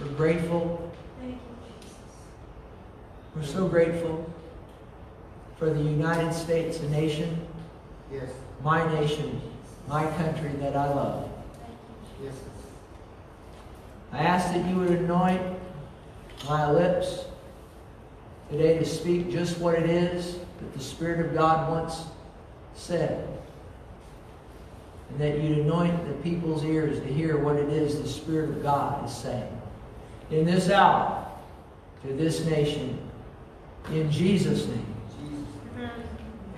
We're 0.00 0.12
grateful. 0.12 0.92
We're 3.36 3.44
so 3.44 3.68
grateful 3.68 4.28
for 5.58 5.70
the 5.70 5.82
United 5.82 6.32
States, 6.32 6.80
a 6.80 6.88
nation, 6.88 7.46
Yes. 8.10 8.30
my 8.64 8.90
nation, 8.94 9.40
my 9.86 10.06
country 10.12 10.50
that 10.60 10.74
I 10.74 10.88
love. 10.88 11.28
Yes. 12.22 12.34
I 14.12 14.22
ask 14.22 14.52
that 14.54 14.66
you 14.66 14.76
would 14.76 14.90
anoint 14.90 15.42
my 16.48 16.70
lips 16.70 17.26
today 18.50 18.78
to 18.78 18.84
speak 18.84 19.30
just 19.30 19.58
what 19.58 19.74
it 19.74 19.88
is 19.88 20.38
that 20.38 20.72
the 20.72 20.80
Spirit 20.80 21.26
of 21.26 21.34
God 21.34 21.70
once 21.70 22.04
said. 22.74 23.28
And 25.10 25.20
that 25.20 25.40
you'd 25.40 25.58
anoint 25.58 26.06
the 26.08 26.14
people's 26.22 26.64
ears 26.64 27.00
to 27.00 27.06
hear 27.06 27.36
what 27.36 27.56
it 27.56 27.68
is 27.68 28.00
the 28.00 28.08
Spirit 28.08 28.50
of 28.50 28.62
God 28.62 29.06
is 29.06 29.14
saying. 29.14 29.59
In 30.30 30.44
this 30.44 30.70
hour, 30.70 31.26
to 32.02 32.12
this 32.12 32.44
nation, 32.44 32.98
in 33.90 34.10
Jesus' 34.10 34.66
name. 34.66 34.86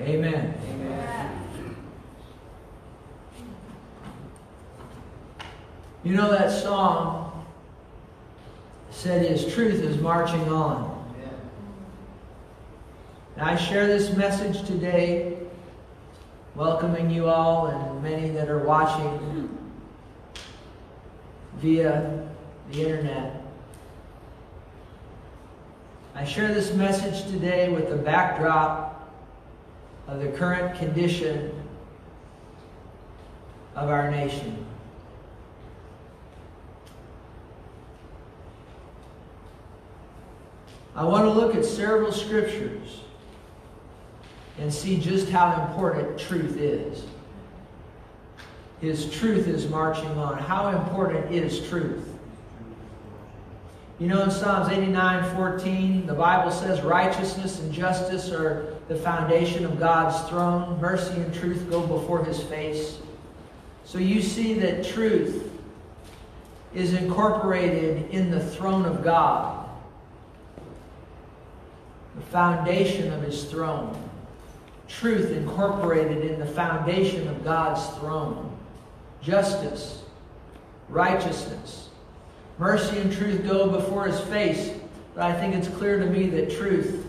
Amen. 0.00 0.54
Amen. 0.68 1.42
You 6.04 6.14
know 6.14 6.30
that 6.30 6.50
song 6.50 7.46
said 8.90 9.24
his 9.24 9.52
truth 9.54 9.80
is 9.82 10.00
marching 10.00 10.52
on. 10.52 10.90
And 13.36 13.48
I 13.48 13.56
share 13.56 13.86
this 13.86 14.14
message 14.14 14.66
today, 14.66 15.38
welcoming 16.54 17.08
you 17.10 17.28
all 17.28 17.66
and 17.66 18.02
many 18.02 18.30
that 18.30 18.48
are 18.48 18.58
watching 18.58 19.48
via 21.56 22.28
the 22.70 22.80
internet. 22.80 23.41
I 26.14 26.24
share 26.24 26.52
this 26.52 26.74
message 26.74 27.30
today 27.30 27.70
with 27.70 27.88
the 27.88 27.96
backdrop 27.96 29.10
of 30.06 30.20
the 30.20 30.28
current 30.28 30.78
condition 30.78 31.50
of 33.74 33.88
our 33.88 34.10
nation. 34.10 34.66
I 40.94 41.04
want 41.04 41.24
to 41.24 41.30
look 41.30 41.54
at 41.54 41.64
several 41.64 42.12
scriptures 42.12 43.00
and 44.58 44.72
see 44.72 45.00
just 45.00 45.30
how 45.30 45.66
important 45.66 46.18
truth 46.18 46.58
is. 46.58 47.04
His 48.82 49.10
truth 49.10 49.48
is 49.48 49.66
marching 49.70 50.10
on. 50.18 50.38
How 50.38 50.68
important 50.68 51.32
is 51.32 51.66
truth? 51.68 52.11
You 54.02 54.08
know, 54.08 54.24
in 54.24 54.32
Psalms 54.32 54.68
89 54.68 55.36
14, 55.36 56.06
the 56.08 56.12
Bible 56.12 56.50
says, 56.50 56.80
Righteousness 56.80 57.60
and 57.60 57.72
justice 57.72 58.32
are 58.32 58.74
the 58.88 58.96
foundation 58.96 59.64
of 59.64 59.78
God's 59.78 60.28
throne. 60.28 60.80
Mercy 60.80 61.20
and 61.20 61.32
truth 61.32 61.70
go 61.70 61.86
before 61.86 62.24
his 62.24 62.42
face. 62.42 62.98
So 63.84 63.98
you 63.98 64.20
see 64.20 64.54
that 64.54 64.84
truth 64.84 65.48
is 66.74 66.94
incorporated 66.94 68.10
in 68.10 68.32
the 68.32 68.44
throne 68.44 68.86
of 68.86 69.04
God, 69.04 69.68
the 72.16 72.22
foundation 72.22 73.12
of 73.12 73.22
his 73.22 73.44
throne. 73.44 73.96
Truth 74.88 75.30
incorporated 75.30 76.28
in 76.28 76.40
the 76.40 76.46
foundation 76.46 77.28
of 77.28 77.44
God's 77.44 77.86
throne. 77.98 78.58
Justice, 79.22 80.02
righteousness, 80.88 81.90
mercy, 82.58 82.98
and 82.98 83.12
truth 83.12 83.44
go 83.44 83.68
before 83.68 84.06
his 84.06 84.20
face. 84.20 84.72
But 85.14 85.24
I 85.24 85.38
think 85.38 85.54
it's 85.54 85.68
clear 85.68 85.98
to 85.98 86.06
me 86.06 86.28
that 86.30 86.50
truth 86.50 87.06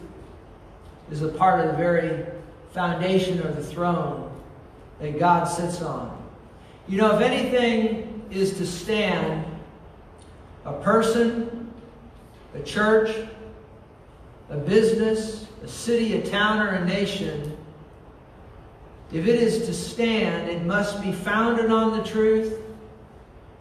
is 1.11 1.21
a 1.21 1.29
part 1.29 1.59
of 1.59 1.67
the 1.67 1.77
very 1.77 2.25
foundation 2.71 3.39
or 3.39 3.51
the 3.51 3.63
throne 3.63 4.29
that 4.99 5.19
God 5.19 5.45
sits 5.45 5.81
on. 5.81 6.19
You 6.87 6.97
know, 6.97 7.15
if 7.15 7.21
anything 7.21 8.23
is 8.29 8.57
to 8.57 8.65
stand, 8.65 9.45
a 10.65 10.73
person, 10.73 11.71
a 12.55 12.61
church, 12.61 13.15
a 14.49 14.57
business, 14.57 15.47
a 15.63 15.67
city, 15.67 16.17
a 16.17 16.25
town, 16.25 16.59
or 16.59 16.69
a 16.69 16.85
nation, 16.85 17.57
if 19.11 19.27
it 19.27 19.35
is 19.35 19.67
to 19.67 19.73
stand, 19.73 20.49
it 20.49 20.63
must 20.63 21.01
be 21.01 21.11
founded 21.11 21.69
on 21.69 21.97
the 21.97 22.03
truth 22.03 22.59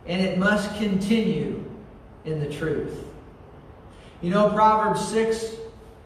and 0.06 0.20
it 0.20 0.38
must 0.38 0.74
continue 0.78 1.62
in 2.24 2.40
the 2.40 2.52
truth. 2.52 3.04
You 4.20 4.30
know, 4.30 4.50
Proverbs 4.50 5.06
6, 5.08 5.46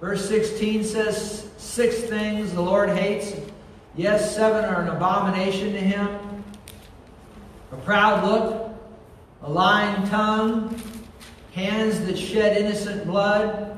verse 0.00 0.28
16 0.28 0.84
says, 0.84 1.50
Six 1.58 2.02
things 2.02 2.52
the 2.52 2.62
Lord 2.62 2.90
hates. 2.90 3.34
Yes, 3.94 4.34
seven 4.34 4.64
are 4.64 4.82
an 4.82 4.88
abomination 4.88 5.72
to 5.72 5.80
him 5.80 6.08
a 7.72 7.76
proud 7.78 8.24
look, 8.24 8.70
a 9.42 9.50
lying 9.50 10.06
tongue, 10.08 10.80
hands 11.52 12.00
that 12.06 12.16
shed 12.16 12.56
innocent 12.56 13.06
blood, 13.06 13.76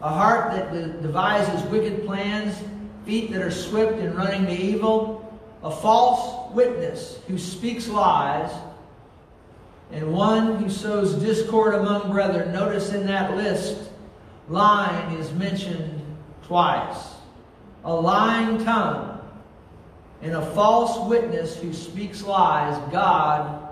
a 0.00 0.08
heart 0.08 0.52
that 0.52 1.02
devises 1.02 1.62
wicked 1.70 2.04
plans, 2.06 2.56
feet 3.04 3.30
that 3.32 3.42
are 3.42 3.50
swift 3.50 3.98
in 3.98 4.14
running 4.14 4.46
to 4.46 4.52
evil, 4.52 5.40
a 5.62 5.70
false 5.70 6.52
witness 6.52 7.20
who 7.28 7.38
speaks 7.38 7.88
lies, 7.88 8.50
and 9.92 10.12
one 10.12 10.56
who 10.56 10.70
sows 10.70 11.14
discord 11.14 11.74
among 11.74 12.10
brethren. 12.10 12.52
Notice 12.52 12.92
in 12.92 13.06
that 13.06 13.36
list, 13.36 13.90
lying 14.48 15.18
is 15.18 15.30
mentioned 15.32 16.00
twice. 16.44 17.08
A 17.84 17.94
lying 17.94 18.64
tongue 18.64 19.20
and 20.22 20.32
a 20.34 20.46
false 20.52 21.08
witness 21.08 21.56
who 21.56 21.72
speaks 21.72 22.22
lies, 22.22 22.78
God 22.90 23.68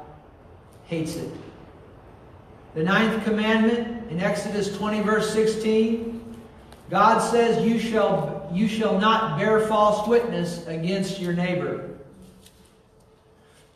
hates 0.86 1.16
it. 1.16 1.30
The 2.74 2.82
ninth 2.82 3.24
commandment 3.24 4.10
in 4.10 4.20
Exodus 4.20 4.76
20, 4.76 5.00
verse 5.00 5.32
16, 5.32 6.36
God 6.90 7.20
says, 7.20 7.64
You 7.64 7.78
shall, 7.78 8.50
you 8.52 8.68
shall 8.68 8.98
not 8.98 9.38
bear 9.38 9.60
false 9.66 10.06
witness 10.06 10.66
against 10.66 11.20
your 11.20 11.32
neighbor. 11.32 11.89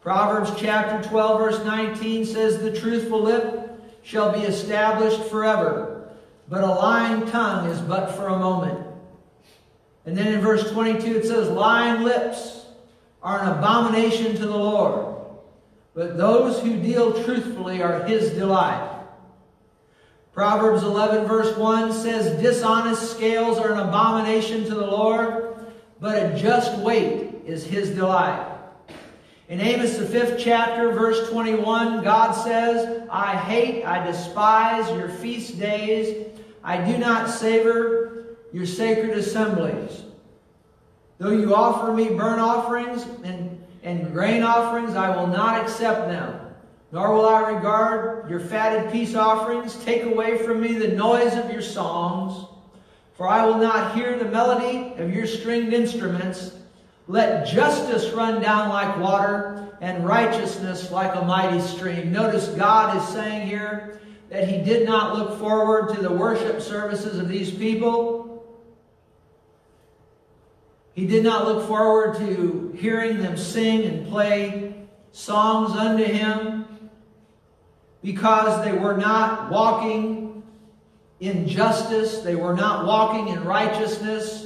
Proverbs 0.05 0.53
chapter 0.59 1.09
12, 1.09 1.41
verse 1.41 1.65
19 1.65 2.27
says, 2.27 2.59
The 2.59 2.79
truthful 2.79 3.23
lip 3.23 3.71
shall 4.03 4.31
be 4.31 4.41
established 4.41 5.23
forever, 5.31 6.11
but 6.47 6.63
a 6.63 6.67
lying 6.67 7.27
tongue 7.31 7.71
is 7.71 7.81
but 7.81 8.15
for 8.15 8.29
a 8.29 8.39
moment. 8.39 8.87
And 10.05 10.15
then 10.15 10.35
in 10.35 10.43
verse 10.43 10.71
22 10.71 11.21
it 11.21 11.25
says, 11.25 11.49
Lying 11.49 12.03
lips 12.03 12.67
are 13.23 13.41
an 13.41 13.57
abomination 13.57 14.37
to 14.37 14.47
the 14.47 14.59
Lord, 14.59 15.17
but 15.95 16.19
those 16.19 16.61
who 16.61 16.77
deal 16.77 17.25
truthfully 17.25 17.83
are 17.83 18.05
his 18.05 18.29
delight. 18.33 18.87
Proverbs 20.35 20.83
11, 20.83 21.27
verse 21.27 21.57
1 21.57 21.95
says, 21.95 22.43
Dishonest 22.43 23.13
scales 23.13 23.57
are 23.57 23.73
an 23.73 23.79
abomination 23.79 24.65
to 24.65 24.75
the 24.75 24.87
Lord, 24.87 25.57
but 25.99 26.23
a 26.23 26.39
just 26.39 26.77
weight 26.81 27.37
is 27.47 27.65
his 27.65 27.89
delight. 27.89 28.51
In 29.49 29.61
Amos, 29.61 29.99
the 29.99 30.07
fifth 30.07 30.39
chapter, 30.39 30.91
verse 30.93 31.29
21, 31.29 32.03
God 32.03 32.33
says, 32.33 33.07
I 33.11 33.37
hate, 33.37 33.85
I 33.85 34.05
despise 34.05 34.89
your 34.97 35.11
feast 35.11 35.59
days. 35.59 36.29
I 36.63 36.79
do 36.79 36.97
not 36.97 37.29
savor 37.29 38.37
your 38.55 38.65
sacred 38.65 39.11
assemblies. 39.11 40.05
Though 41.19 41.31
you 41.31 41.55
offer 41.55 41.93
me 41.93 42.09
burnt 42.09 42.41
offerings 42.41 43.03
and, 43.23 43.63
and 43.83 44.13
grain 44.13 44.43
offerings, 44.43 44.97
I 44.97 45.15
will 45.15 45.27
not 45.27 45.61
accept 45.63 46.09
them. 46.09 46.41
Nor 46.91 47.13
will 47.13 47.27
I 47.27 47.51
regard 47.51 48.31
your 48.31 48.41
fatted 48.41 48.91
peace 48.93 49.15
offerings. 49.15 49.77
Take 49.85 50.05
away 50.05 50.39
from 50.39 50.63
me 50.63 50.75
the 50.75 50.89
noise 50.89 51.35
of 51.35 51.51
your 51.51 51.61
songs, 51.61 52.47
for 53.15 53.29
I 53.29 53.45
will 53.45 53.59
not 53.59 53.95
hear 53.95 54.19
the 54.19 54.25
melody 54.25 54.95
of 54.97 55.13
your 55.13 55.27
stringed 55.27 55.75
instruments. 55.75 56.53
Let 57.07 57.47
justice 57.47 58.11
run 58.13 58.41
down 58.41 58.71
like 58.71 58.99
water 58.99 59.77
and 59.81 60.07
righteousness 60.07 60.91
like 60.91 61.15
a 61.15 61.23
mighty 61.23 61.61
stream. 61.61 62.11
Notice 62.11 62.49
God 62.49 62.97
is 62.97 63.07
saying 63.09 63.47
here 63.47 64.01
that 64.31 64.49
he 64.49 64.63
did 64.63 64.87
not 64.87 65.17
look 65.17 65.39
forward 65.39 65.95
to 65.95 66.01
the 66.01 66.11
worship 66.11 66.63
services 66.63 67.19
of 67.19 67.29
these 67.29 67.51
people. 67.51 68.45
He 70.95 71.07
did 71.07 71.25
not 71.25 71.45
look 71.45 71.67
forward 71.67 72.17
to 72.19 72.75
hearing 72.79 73.21
them 73.21 73.37
sing 73.37 73.85
and 73.85 74.09
play 74.09 74.75
songs 75.13 75.73
unto 75.73 76.05
him 76.05 76.65
because 78.03 78.65
they 78.65 78.73
were 78.73 78.97
not 78.97 79.51
walking 79.51 80.43
in 81.21 81.49
justice, 81.49 82.19
they 82.19 82.35
were 82.35 82.55
not 82.55 82.87
walking 82.87 83.29
in 83.29 83.45
righteousness, 83.45 84.44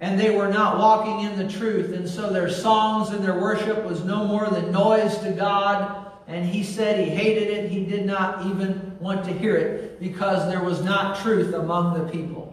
and 0.00 0.18
they 0.20 0.36
were 0.36 0.48
not 0.48 0.78
walking 0.78 1.26
in 1.26 1.38
the 1.38 1.52
truth. 1.52 1.92
And 1.92 2.08
so 2.08 2.30
their 2.30 2.50
songs 2.50 3.10
and 3.10 3.24
their 3.24 3.40
worship 3.40 3.84
was 3.84 4.04
no 4.04 4.24
more 4.24 4.48
than 4.48 4.72
noise 4.72 5.18
to 5.18 5.32
God 5.32 6.06
and 6.28 6.44
he 6.44 6.64
said 6.64 6.98
he 6.98 7.10
hated 7.10 7.48
it. 7.48 7.70
He 7.70 7.84
did 7.84 8.04
not 8.04 8.46
even 8.46 8.98
want 8.98 9.24
to 9.26 9.32
hear 9.32 9.56
it 9.56 10.00
because 10.00 10.48
there 10.48 10.62
was 10.62 10.82
not 10.82 11.20
truth 11.20 11.54
among 11.54 11.94
the 11.94 12.10
people. 12.10 12.52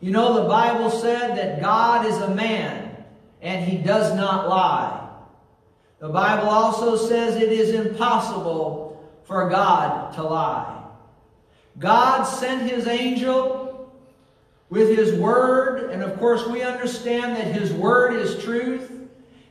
You 0.00 0.12
know, 0.12 0.42
the 0.42 0.48
Bible 0.48 0.90
said 0.90 1.36
that 1.36 1.60
God 1.60 2.06
is 2.06 2.16
a 2.18 2.30
man 2.30 3.04
and 3.42 3.64
he 3.64 3.78
does 3.78 4.14
not 4.14 4.48
lie. 4.48 5.08
The 5.98 6.08
Bible 6.08 6.48
also 6.48 6.96
says 6.96 7.34
it 7.34 7.50
is 7.50 7.70
impossible 7.70 9.04
for 9.24 9.48
God 9.48 10.14
to 10.14 10.22
lie. 10.22 10.84
God 11.80 12.22
sent 12.22 12.70
his 12.70 12.86
angel 12.86 13.57
with 14.70 14.96
his 14.96 15.18
word, 15.18 15.90
and 15.90 16.02
of 16.02 16.18
course, 16.18 16.46
we 16.46 16.62
understand 16.62 17.36
that 17.36 17.46
his 17.46 17.72
word 17.72 18.14
is 18.14 18.42
truth. 18.42 18.92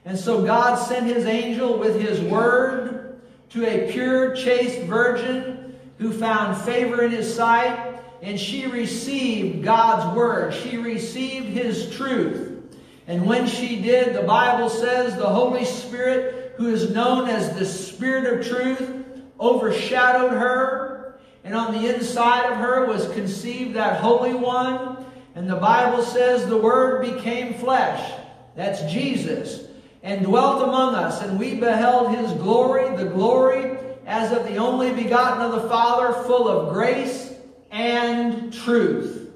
And 0.05 0.17
so 0.17 0.43
God 0.45 0.75
sent 0.75 1.07
his 1.07 1.25
angel 1.25 1.77
with 1.77 1.99
his 1.99 2.21
word 2.21 3.19
to 3.49 3.65
a 3.65 3.91
pure, 3.91 4.35
chaste 4.35 4.81
virgin 4.81 5.75
who 5.97 6.11
found 6.11 6.61
favor 6.61 7.01
in 7.01 7.11
his 7.11 7.33
sight, 7.33 7.99
and 8.21 8.39
she 8.39 8.67
received 8.67 9.63
God's 9.63 10.15
word. 10.15 10.53
She 10.53 10.77
received 10.77 11.47
his 11.47 11.95
truth. 11.95 12.77
And 13.07 13.25
when 13.25 13.47
she 13.47 13.81
did, 13.81 14.13
the 14.13 14.23
Bible 14.23 14.69
says 14.69 15.15
the 15.15 15.29
Holy 15.29 15.65
Spirit, 15.65 16.53
who 16.57 16.67
is 16.67 16.91
known 16.91 17.29
as 17.29 17.57
the 17.57 17.65
Spirit 17.65 18.39
of 18.39 18.45
truth, 18.45 19.05
overshadowed 19.39 20.33
her. 20.33 21.06
And 21.47 21.55
on 21.55 21.71
the 21.71 21.95
inside 21.95 22.51
of 22.51 22.57
her 22.57 22.87
was 22.87 23.07
conceived 23.13 23.75
that 23.75 24.01
Holy 24.01 24.33
One. 24.33 25.05
And 25.33 25.49
the 25.49 25.55
Bible 25.55 26.03
says 26.03 26.45
the 26.45 26.57
Word 26.57 27.05
became 27.05 27.53
flesh. 27.53 28.11
That's 28.57 28.81
Jesus. 28.91 29.65
And 30.03 30.25
dwelt 30.25 30.61
among 30.61 30.95
us. 30.95 31.21
And 31.21 31.39
we 31.39 31.55
beheld 31.55 32.13
His 32.13 32.33
glory, 32.33 32.93
the 32.97 33.09
glory 33.09 33.77
as 34.05 34.33
of 34.33 34.43
the 34.43 34.57
only 34.57 34.91
begotten 34.91 35.41
of 35.41 35.53
the 35.53 35.69
Father, 35.69 36.21
full 36.23 36.49
of 36.49 36.73
grace 36.73 37.33
and 37.71 38.51
truth. 38.51 39.29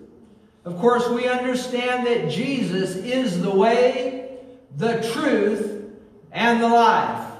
Of 0.66 0.80
course, 0.80 1.08
we 1.08 1.30
understand 1.30 2.06
that 2.08 2.30
Jesus 2.30 2.98
is 2.98 3.42
the 3.42 3.56
way, 3.56 4.38
the 4.76 5.02
truth, 5.14 5.94
and 6.34 6.62
the 6.62 6.68
life. 6.68 7.32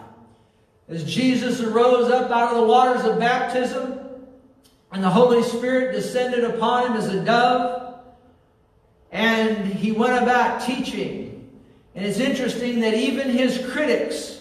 As 0.88 1.04
Jesus 1.04 1.60
arose 1.60 2.10
up 2.10 2.32
out 2.32 2.54
of 2.54 2.62
the 2.62 2.68
waters 2.68 3.04
of 3.04 3.20
baptism, 3.20 4.01
and 4.92 5.04
the 5.04 5.10
Holy 5.10 5.44
Spirit 5.44 5.94
descended 5.94 6.44
upon 6.44 6.88
him 6.88 6.98
as 6.98 7.08
a 7.08 7.24
dove, 7.24 7.96
and 9.12 9.66
he 9.66 9.92
went 9.92 10.22
about 10.22 10.62
teaching. 10.62 11.50
And 11.96 12.06
it's 12.06 12.20
interesting 12.20 12.82
that 12.82 12.94
even 12.94 13.30
his 13.30 13.66
critics 13.72 14.40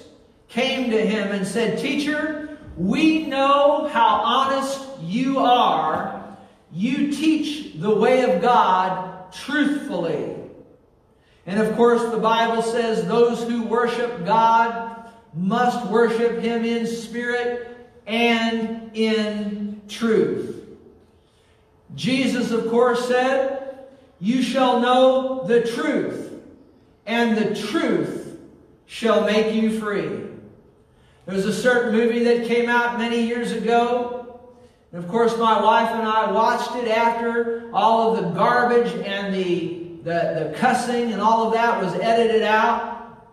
came 0.49 0.91
to 0.91 1.07
him 1.07 1.33
and 1.33 1.47
said, 1.47 1.79
Teacher, 1.79 2.59
we 2.77 3.27
know 3.27 3.89
how 3.89 4.21
honest 4.23 4.81
you 5.03 5.39
are 5.39 6.21
you 6.73 7.11
teach 7.11 7.75
the 7.75 7.95
way 7.95 8.23
of 8.31 8.41
God 8.41 9.33
truthfully. 9.33 10.37
And 11.47 11.61
of 11.61 11.75
course, 11.77 12.03
the 12.11 12.19
Bible 12.19 12.63
says 12.63 13.07
those 13.07 13.43
who 13.43 13.65
worship 13.65 14.25
God 14.25 15.11
must 15.35 15.87
worship 15.91 16.41
Him 16.41 16.65
in 16.65 16.87
spirit 16.87 17.77
and 18.07 18.91
in 18.95 19.80
truth. 19.91 20.57
Jesus, 21.95 22.53
of 22.53 22.71
course, 22.71 23.09
said, 23.09 23.87
You 24.21 24.43
shall 24.43 24.81
know 24.81 25.45
the 25.47 25.63
truth, 25.63 26.41
and 27.07 27.37
the 27.37 27.55
truth 27.55 28.39
shall 28.87 29.25
make 29.25 29.55
you 29.55 29.79
free. 29.79 30.09
There 31.27 31.35
was 31.35 31.47
a 31.47 31.53
certain 31.53 31.93
movie 31.93 32.25
that 32.25 32.47
came 32.47 32.69
out 32.69 32.99
many 32.99 33.27
years 33.27 33.53
ago 33.53 34.21
and 34.93 35.05
of 35.05 35.09
course, 35.09 35.37
my 35.39 35.63
wife 35.63 35.91
and 35.91 36.03
I 36.03 36.33
watched 36.33 36.75
it 36.75 36.89
after 36.89 37.71
all 37.73 38.15
of 38.15 38.25
the 38.25 38.31
garbage 38.31 38.93
and 39.07 39.33
the, 39.33 39.87
the, 40.03 40.51
the 40.51 40.55
cussing 40.57 41.13
and 41.13 41.23
all 41.23 41.47
of 41.47 41.53
that 41.55 41.81
was 41.83 41.95
edited 41.95 42.43
out. 42.43 43.25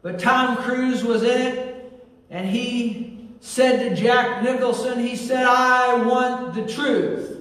But 0.00 0.18
Tom 0.18 0.56
Cruise 0.58 1.04
was 1.04 1.22
in 1.22 1.40
it, 1.40 2.02
and 2.30 2.48
he 2.48 3.15
said 3.40 3.88
to 3.88 3.94
Jack 3.94 4.42
Nicholson, 4.42 4.98
he 4.98 5.16
said, 5.16 5.44
I 5.44 6.02
want 6.02 6.54
the 6.54 6.66
truth. 6.66 7.36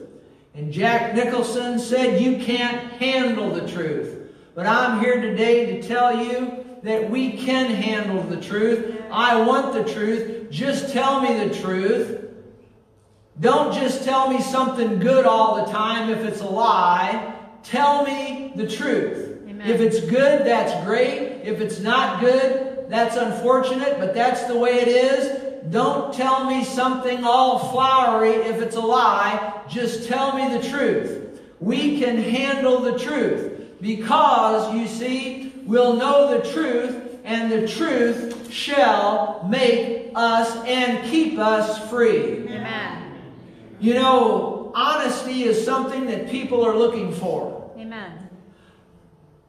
And 0.53 0.71
Jack 0.71 1.15
Nicholson 1.15 1.79
said, 1.79 2.21
You 2.21 2.37
can't 2.37 2.93
handle 2.93 3.51
the 3.51 3.67
truth. 3.67 4.31
But 4.53 4.65
I'm 4.65 5.01
here 5.01 5.19
today 5.19 5.65
to 5.65 5.87
tell 5.87 6.17
you 6.17 6.65
that 6.83 7.09
we 7.09 7.33
can 7.33 7.69
handle 7.69 8.23
the 8.23 8.39
truth. 8.39 9.01
I 9.11 9.41
want 9.41 9.73
the 9.73 9.91
truth. 9.91 10.49
Just 10.49 10.93
tell 10.93 11.19
me 11.19 11.47
the 11.47 11.53
truth. 11.53 12.21
Don't 13.41 13.73
just 13.73 14.05
tell 14.05 14.29
me 14.29 14.41
something 14.41 14.99
good 14.99 15.25
all 15.25 15.65
the 15.65 15.71
time 15.71 16.09
if 16.09 16.19
it's 16.19 16.39
a 16.39 16.45
lie. 16.45 17.35
Tell 17.63 18.05
me 18.05 18.53
the 18.55 18.67
truth. 18.67 19.41
Amen. 19.49 19.69
If 19.69 19.81
it's 19.81 19.99
good, 19.99 20.45
that's 20.45 20.85
great. 20.85 21.41
If 21.43 21.59
it's 21.59 21.79
not 21.79 22.21
good, 22.21 22.85
that's 22.87 23.17
unfortunate, 23.17 23.99
but 23.99 24.13
that's 24.13 24.43
the 24.43 24.57
way 24.57 24.75
it 24.75 24.87
is. 24.87 25.54
Don't 25.69 26.13
tell 26.13 26.45
me 26.45 26.63
something 26.63 27.23
all 27.23 27.71
flowery 27.71 28.31
if 28.31 28.61
it's 28.61 28.75
a 28.75 28.81
lie. 28.81 29.61
Just 29.67 30.07
tell 30.07 30.35
me 30.35 30.57
the 30.57 30.67
truth. 30.67 31.39
We 31.59 31.99
can 31.99 32.17
handle 32.17 32.79
the 32.79 32.99
truth 32.99 33.81
because, 33.81 34.73
you 34.75 34.87
see, 34.87 35.53
we'll 35.65 35.95
know 35.95 36.37
the 36.37 36.51
truth 36.51 37.19
and 37.23 37.51
the 37.51 37.67
truth 37.67 38.51
shall 38.51 39.45
make 39.49 40.11
us 40.13 40.55
and 40.65 41.09
keep 41.09 41.39
us 41.39 41.89
free. 41.89 42.43
Amen. 42.47 43.21
You 43.79 43.95
know, 43.95 44.71
honesty 44.75 45.43
is 45.43 45.63
something 45.63 46.05
that 46.07 46.29
people 46.29 46.63
are 46.63 46.75
looking 46.75 47.11
for. 47.13 47.73
Amen. 47.77 48.29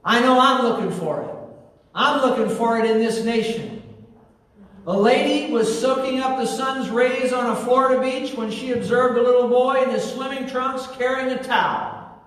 I 0.04 0.20
know 0.20 0.38
I'm 0.40 0.64
looking 0.64 0.90
for 0.98 1.22
it. 1.22 1.30
I'm 1.94 2.20
looking 2.22 2.54
for 2.56 2.78
it 2.78 2.90
in 2.90 2.98
this 2.98 3.24
nation. 3.24 3.75
A 4.88 4.97
lady 4.97 5.53
was 5.53 5.81
soaking 5.81 6.21
up 6.21 6.38
the 6.38 6.47
sun's 6.47 6.91
rays 6.91 7.33
on 7.33 7.50
a 7.50 7.56
Florida 7.56 8.00
beach 8.00 8.35
when 8.35 8.53
she 8.53 8.71
observed 8.71 9.19
a 9.19 9.23
little 9.23 9.49
boy 9.49 9.83
in 9.83 9.91
his 9.91 10.05
swimming 10.05 10.49
trunks 10.49 10.87
carrying 10.97 11.37
a 11.37 11.43
towel. 11.43 12.23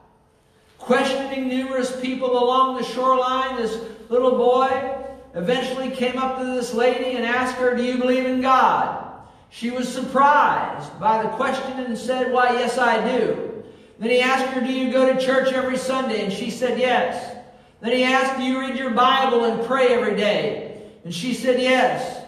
Questioning 0.78 1.48
numerous 1.48 1.98
people 2.02 2.32
along 2.32 2.76
the 2.76 2.84
shoreline, 2.84 3.56
this 3.56 3.80
little 4.10 4.32
boy 4.32 4.98
eventually 5.36 5.90
came 5.92 6.18
up 6.18 6.38
to 6.38 6.44
this 6.44 6.74
lady 6.74 7.16
and 7.16 7.26
asked 7.26 7.56
her, 7.56 7.78
Do 7.78 7.84
you 7.84 7.98
believe 7.98 8.26
in 8.26 8.42
God? 8.42 9.10
She 9.50 9.72
was 9.72 9.88
surprised 9.88 11.00
by 11.00 11.24
the 11.24 11.30
question 11.30 11.80
and 11.80 11.98
said, 11.98 12.30
Why, 12.34 12.52
yes, 12.52 12.78
I 12.78 13.18
do. 13.18 13.64
Then 14.00 14.10
he 14.10 14.20
asked 14.20 14.48
her, 14.48 14.60
Do 14.60 14.74
you 14.74 14.92
go 14.92 15.14
to 15.14 15.18
church 15.18 15.54
every 15.54 15.78
Sunday? 15.78 16.26
And 16.26 16.34
she 16.34 16.52
said, 16.52 16.78
Yes. 16.78 17.38
Then 17.80 17.94
he 17.94 18.04
asked, 18.04 18.38
Do 18.38 18.44
you 18.44 18.60
read 18.60 18.78
your 18.78 18.92
Bible 18.92 19.46
and 19.46 19.66
pray 19.66 19.94
every 19.94 20.18
day? 20.18 20.90
And 21.06 21.16
she 21.16 21.34
said, 21.34 21.62
Yes. 21.62 22.19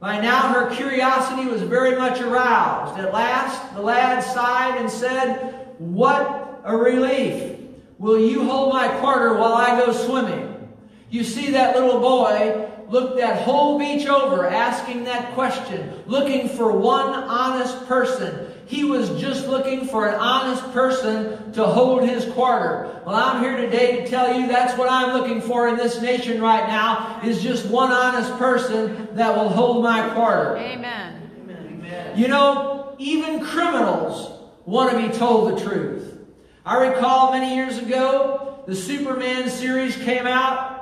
By 0.00 0.18
now 0.18 0.54
her 0.54 0.74
curiosity 0.74 1.46
was 1.46 1.60
very 1.60 1.94
much 1.96 2.20
aroused. 2.20 2.98
At 2.98 3.12
last 3.12 3.74
the 3.74 3.82
lad 3.82 4.24
sighed 4.24 4.80
and 4.80 4.90
said, 4.90 5.74
What 5.78 6.62
a 6.64 6.74
relief! 6.74 7.58
Will 7.98 8.18
you 8.18 8.42
hold 8.44 8.72
my 8.72 8.88
quarter 9.00 9.34
while 9.34 9.52
I 9.52 9.78
go 9.78 9.92
swimming? 9.92 10.72
You 11.10 11.22
see 11.22 11.50
that 11.50 11.76
little 11.76 12.00
boy 12.00 12.70
looked 12.88 13.18
that 13.18 13.42
whole 13.42 13.78
beach 13.78 14.06
over 14.06 14.46
asking 14.46 15.04
that 15.04 15.34
question, 15.34 16.02
looking 16.06 16.48
for 16.48 16.72
one 16.72 17.12
honest 17.12 17.86
person. 17.86 18.49
He 18.70 18.84
was 18.84 19.20
just 19.20 19.48
looking 19.48 19.84
for 19.84 20.08
an 20.08 20.14
honest 20.14 20.62
person 20.72 21.52
to 21.54 21.64
hold 21.64 22.08
his 22.08 22.24
quarter. 22.26 23.02
Well, 23.04 23.16
I'm 23.16 23.42
here 23.42 23.56
today 23.56 23.96
to 23.96 24.08
tell 24.08 24.38
you 24.38 24.46
that's 24.46 24.78
what 24.78 24.88
I'm 24.88 25.12
looking 25.12 25.40
for 25.40 25.66
in 25.66 25.76
this 25.76 26.00
nation 26.00 26.40
right 26.40 26.68
now 26.68 27.20
is 27.24 27.42
just 27.42 27.66
one 27.66 27.90
honest 27.90 28.32
person 28.38 29.08
that 29.16 29.36
will 29.36 29.48
hold 29.48 29.82
my 29.82 30.08
quarter. 30.14 30.56
Amen. 30.56 31.30
Amen. 31.50 32.16
You 32.16 32.28
know, 32.28 32.94
even 32.98 33.44
criminals 33.44 34.40
want 34.66 34.92
to 34.92 35.04
be 35.04 35.12
told 35.18 35.52
the 35.52 35.60
truth. 35.60 36.20
I 36.64 36.76
recall 36.90 37.32
many 37.32 37.56
years 37.56 37.76
ago, 37.78 38.62
the 38.68 38.76
Superman 38.76 39.50
series 39.50 39.96
came 39.96 40.28
out 40.28 40.80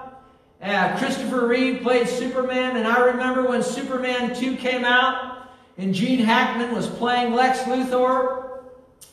uh, 0.61 0.99
Christopher 0.99 1.47
Reeve 1.47 1.83
played 1.83 2.09
Superman, 2.09 2.77
and 2.77 2.87
I 2.87 2.99
remember 2.99 3.49
when 3.49 3.63
Superman 3.63 4.35
2 4.35 4.57
came 4.57 4.85
out, 4.85 5.38
and 5.79 5.95
Gene 5.95 6.19
Hackman 6.19 6.75
was 6.75 6.89
playing 6.89 7.33
Lex 7.33 7.61
Luthor, 7.61 8.61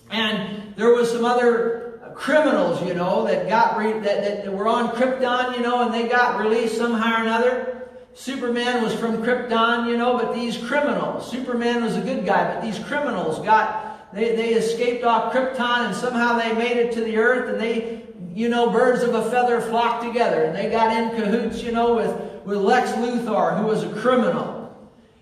and 0.09 0.75
there 0.75 0.93
was 0.93 1.11
some 1.11 1.23
other 1.23 2.01
criminals, 2.15 2.81
you 2.85 2.93
know, 2.93 3.25
that 3.25 3.47
got 3.47 3.77
re- 3.77 3.99
that, 3.99 4.43
that 4.43 4.53
were 4.53 4.67
on 4.67 4.89
Krypton, 4.89 5.55
you 5.55 5.63
know, 5.63 5.83
and 5.83 5.93
they 5.93 6.07
got 6.07 6.39
released 6.39 6.77
somehow 6.77 7.19
or 7.19 7.23
another. 7.23 7.89
Superman 8.13 8.81
was 8.81 8.93
from 8.93 9.17
Krypton, 9.17 9.87
you 9.87 9.97
know, 9.97 10.17
but 10.17 10.33
these 10.33 10.57
criminals, 10.57 11.29
Superman 11.29 11.83
was 11.83 11.97
a 11.97 12.01
good 12.01 12.25
guy, 12.25 12.53
but 12.53 12.61
these 12.61 12.79
criminals 12.79 13.39
got, 13.39 14.13
they, 14.13 14.35
they 14.35 14.53
escaped 14.53 15.03
off 15.03 15.33
Krypton 15.33 15.87
and 15.87 15.95
somehow 15.95 16.37
they 16.37 16.53
made 16.53 16.77
it 16.77 16.93
to 16.93 17.01
the 17.01 17.17
earth 17.17 17.49
and 17.49 17.59
they 17.59 18.05
you 18.35 18.49
know, 18.49 18.69
birds 18.69 19.01
of 19.01 19.15
a 19.15 19.29
feather 19.31 19.61
flock 19.61 20.03
together. 20.03 20.43
And 20.43 20.53
they 20.53 20.69
got 20.69 20.91
in 20.91 21.21
cahoots, 21.21 21.63
you 21.63 21.71
know, 21.71 21.95
with, 21.95 22.43
with 22.43 22.57
Lex 22.57 22.91
Luthor, 22.91 23.57
who 23.57 23.65
was 23.65 23.83
a 23.83 23.89
criminal. 23.93 24.77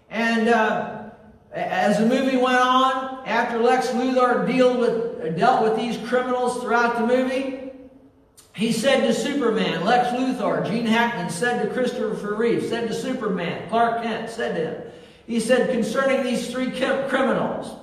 And 0.10 0.50
uh, 0.50 1.03
as 1.54 2.00
the 2.00 2.06
movie 2.06 2.38
went 2.38 2.58
on, 2.58 3.26
after 3.28 3.60
Lex 3.60 3.88
Luthor 3.90 4.48
deal 4.48 4.78
with, 4.78 5.38
dealt 5.38 5.64
with 5.64 5.76
these 5.76 5.98
criminals 6.08 6.62
throughout 6.62 6.96
the 6.96 7.06
movie, 7.06 7.72
he 8.56 8.72
said 8.72 9.02
to 9.02 9.14
Superman, 9.14 9.84
Lex 9.84 10.10
Luthor, 10.10 10.66
Gene 10.68 10.86
Hackman 10.86 11.30
said 11.30 11.64
to 11.64 11.74
Christopher 11.74 12.36
Reeve, 12.36 12.64
said 12.64 12.88
to 12.88 12.94
Superman, 12.94 13.68
Clark 13.70 14.04
Kent 14.04 14.30
said 14.30 14.56
to 14.56 14.62
him, 14.62 14.92
he 15.26 15.40
said 15.40 15.72
concerning 15.72 16.24
these 16.24 16.52
three 16.52 16.72
criminals, 16.72 17.76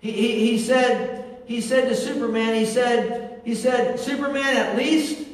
he, 0.00 0.12
he, 0.12 0.50
he 0.50 0.58
said, 0.58 1.42
he 1.46 1.60
said 1.60 1.88
to 1.88 1.96
Superman, 1.96 2.54
he 2.54 2.64
said, 2.64 3.40
he 3.44 3.54
said, 3.54 3.98
Superman, 3.98 4.56
at 4.56 4.76
least 4.76 5.26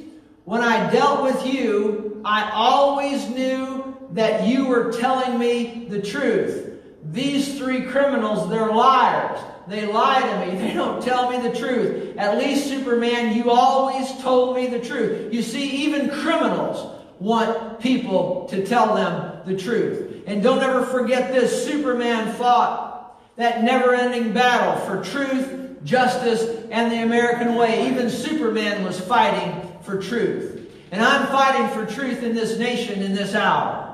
when 0.44 0.62
I 0.62 0.90
dealt 0.90 1.22
with 1.22 1.46
you, 1.46 2.20
I 2.24 2.50
always 2.52 3.28
knew 3.28 3.96
that 4.12 4.46
you 4.46 4.66
were 4.66 4.92
telling 4.92 5.38
me 5.38 5.86
the 5.88 6.00
truth. 6.00 6.65
These 7.12 7.58
three 7.58 7.82
criminals, 7.82 8.48
they're 8.48 8.72
liars. 8.72 9.38
They 9.68 9.86
lie 9.86 10.20
to 10.20 10.46
me. 10.46 10.58
They 10.66 10.74
don't 10.74 11.02
tell 11.02 11.30
me 11.30 11.38
the 11.38 11.54
truth. 11.54 12.16
At 12.16 12.38
least, 12.38 12.68
Superman, 12.68 13.36
you 13.36 13.50
always 13.50 14.12
told 14.18 14.56
me 14.56 14.66
the 14.66 14.80
truth. 14.80 15.32
You 15.32 15.42
see, 15.42 15.84
even 15.84 16.10
criminals 16.10 16.94
want 17.18 17.80
people 17.80 18.46
to 18.50 18.66
tell 18.66 18.94
them 18.94 19.40
the 19.46 19.56
truth. 19.56 20.24
And 20.26 20.42
don't 20.42 20.62
ever 20.62 20.84
forget 20.84 21.32
this 21.32 21.66
Superman 21.66 22.34
fought 22.34 23.18
that 23.36 23.62
never 23.62 23.94
ending 23.94 24.32
battle 24.32 24.76
for 24.86 25.04
truth, 25.04 25.82
justice, 25.84 26.42
and 26.70 26.90
the 26.90 27.02
American 27.02 27.54
way. 27.54 27.88
Even 27.88 28.10
Superman 28.10 28.84
was 28.84 29.00
fighting 29.00 29.78
for 29.82 30.00
truth. 30.02 30.68
And 30.90 31.02
I'm 31.02 31.26
fighting 31.28 31.68
for 31.68 31.92
truth 31.92 32.22
in 32.22 32.34
this 32.34 32.58
nation 32.58 33.02
in 33.02 33.14
this 33.14 33.34
hour. 33.34 33.85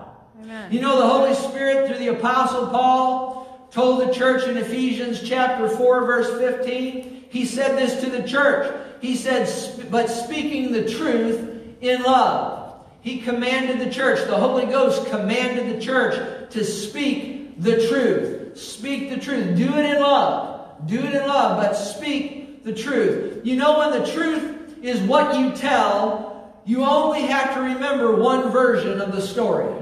Amen. 0.42 0.72
You 0.72 0.80
know, 0.80 0.98
the 0.98 1.06
Holy 1.06 1.34
Spirit, 1.34 1.86
through 1.86 1.98
the 1.98 2.08
Apostle 2.08 2.66
Paul, 2.66 3.68
told 3.70 4.00
the 4.00 4.12
church 4.12 4.42
in 4.48 4.56
Ephesians 4.56 5.22
chapter 5.22 5.68
4, 5.68 6.04
verse 6.04 6.30
15, 6.38 7.26
he 7.30 7.46
said 7.46 7.78
this 7.78 8.02
to 8.02 8.10
the 8.10 8.26
church. 8.26 8.74
He 9.00 9.14
said, 9.14 9.48
but 9.90 10.08
speaking 10.08 10.72
the 10.72 10.90
truth 10.90 11.76
in 11.80 12.02
love. 12.02 12.74
He 13.02 13.20
commanded 13.20 13.78
the 13.78 13.92
church, 13.92 14.26
the 14.26 14.36
Holy 14.36 14.66
Ghost 14.66 15.06
commanded 15.06 15.76
the 15.76 15.80
church 15.80 16.50
to 16.50 16.64
speak 16.64 17.62
the 17.62 17.86
truth. 17.88 18.58
Speak 18.58 19.10
the 19.10 19.18
truth. 19.18 19.56
Do 19.56 19.74
it 19.76 19.84
in 19.84 20.00
love. 20.00 20.86
Do 20.86 20.98
it 20.98 21.14
in 21.14 21.26
love, 21.26 21.62
but 21.62 21.74
speak 21.74 22.64
the 22.64 22.72
truth. 22.72 23.44
You 23.44 23.56
know, 23.56 23.78
when 23.78 23.90
the 23.92 24.10
truth 24.12 24.78
is 24.82 25.00
what 25.00 25.38
you 25.38 25.52
tell, 25.52 26.60
you 26.64 26.84
only 26.84 27.22
have 27.22 27.54
to 27.54 27.60
remember 27.60 28.16
one 28.16 28.50
version 28.50 29.00
of 29.00 29.12
the 29.12 29.22
story. 29.22 29.81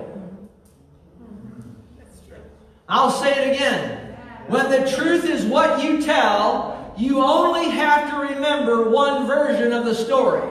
I'll 2.91 3.13
say 3.13 3.31
it 3.31 3.55
again. 3.55 4.17
When 4.49 4.69
the 4.69 4.91
truth 4.97 5.25
is 5.25 5.45
what 5.45 5.83
you 5.83 6.03
tell, 6.03 6.93
you 6.99 7.23
only 7.23 7.71
have 7.71 8.11
to 8.11 8.35
remember 8.35 8.91
one 8.91 9.29
version 9.29 9.73
of 9.73 9.85
the 9.85 9.95
story. 9.95 10.43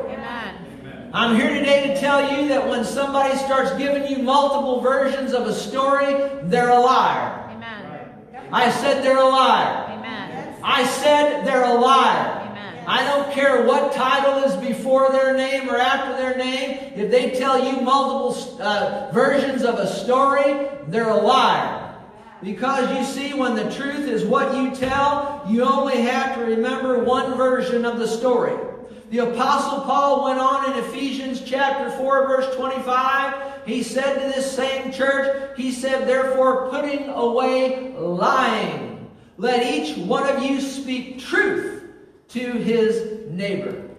I'm 1.11 1.35
here 1.35 1.49
today 1.49 1.87
to 1.87 1.99
tell 1.99 2.21
you 2.31 2.47
that 2.49 2.67
when 2.69 2.85
somebody 2.85 3.35
starts 3.39 3.73
giving 3.73 4.07
you 4.09 4.23
multiple 4.23 4.79
versions 4.79 5.33
of 5.33 5.47
a 5.47 5.53
story, 5.53 6.13
they're 6.43 6.69
a 6.69 6.79
liar. 6.79 7.49
Amen. 7.51 8.47
I 8.51 8.69
said 8.69 9.03
they're 9.03 9.17
a 9.17 9.27
liar. 9.27 9.87
Amen. 9.97 10.55
I 10.63 10.85
said 10.85 11.45
they're 11.45 11.65
a 11.65 11.73
liar. 11.73 12.45
I 12.87 13.03
don't 13.03 13.31
care 13.33 13.65
what 13.65 13.91
title 13.91 14.43
is 14.43 14.55
before 14.67 15.11
their 15.11 15.35
name 15.35 15.69
or 15.69 15.77
after 15.77 16.15
their 16.15 16.37
name. 16.37 16.93
If 16.95 17.11
they 17.11 17.31
tell 17.31 17.63
you 17.63 17.81
multiple 17.81 18.61
uh, 18.61 19.11
versions 19.11 19.63
of 19.63 19.75
a 19.75 19.87
story, 19.87 20.67
they're 20.87 21.09
a 21.09 21.21
liar. 21.21 21.78
Because 22.41 22.97
you 22.97 23.03
see, 23.03 23.33
when 23.33 23.55
the 23.55 23.69
truth 23.75 24.07
is 24.07 24.23
what 24.23 24.55
you 24.55 24.73
tell, 24.73 25.45
you 25.47 25.63
only 25.63 26.01
have 26.01 26.35
to 26.35 26.41
remember 26.41 27.03
one 27.03 27.35
version 27.35 27.83
of 27.85 27.99
the 27.99 28.07
story. 28.07 28.57
The 29.09 29.19
Apostle 29.19 29.81
Paul 29.81 30.23
went 30.23 30.39
on 30.39 30.71
in 30.71 30.83
Ephesians 30.85 31.41
chapter 31.41 31.89
4, 31.89 32.27
verse 32.27 32.55
25. 32.55 33.65
He 33.65 33.83
said 33.83 34.19
to 34.19 34.27
this 34.27 34.49
same 34.55 34.91
church, 34.91 35.57
he 35.57 35.71
said, 35.71 36.07
Therefore, 36.07 36.69
putting 36.69 37.09
away 37.09 37.93
lying, 37.97 39.09
let 39.37 39.65
each 39.65 39.97
one 39.97 40.27
of 40.27 40.43
you 40.43 40.61
speak 40.61 41.19
truth 41.19 41.83
to 42.29 42.51
his 42.51 43.27
neighbor. 43.29 43.89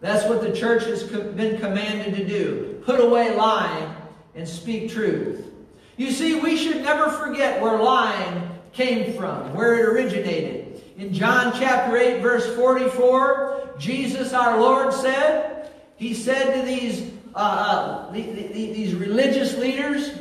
That's 0.00 0.24
what 0.28 0.40
the 0.40 0.52
church 0.52 0.84
has 0.84 1.04
been 1.04 1.58
commanded 1.58 2.16
to 2.16 2.24
do. 2.26 2.82
Put 2.84 2.98
away 2.98 3.36
lying 3.36 3.94
and 4.34 4.48
speak 4.48 4.90
truth. 4.90 5.51
You 5.96 6.10
see, 6.10 6.40
we 6.40 6.56
should 6.56 6.82
never 6.82 7.10
forget 7.10 7.60
where 7.60 7.78
lying 7.78 8.48
came 8.72 9.14
from, 9.14 9.54
where 9.54 9.74
it 9.74 9.88
originated. 9.88 10.82
In 10.96 11.12
John 11.12 11.52
chapter 11.58 11.96
8, 11.96 12.20
verse 12.20 12.54
44, 12.56 13.76
Jesus 13.78 14.32
our 14.32 14.58
Lord 14.60 14.92
said, 14.92 15.70
He 15.96 16.14
said 16.14 16.54
to 16.54 16.66
these, 16.66 17.10
uh, 17.34 17.38
uh, 17.38 18.12
the, 18.12 18.22
the, 18.22 18.48
these 18.48 18.94
religious 18.94 19.56
leaders 19.56 20.12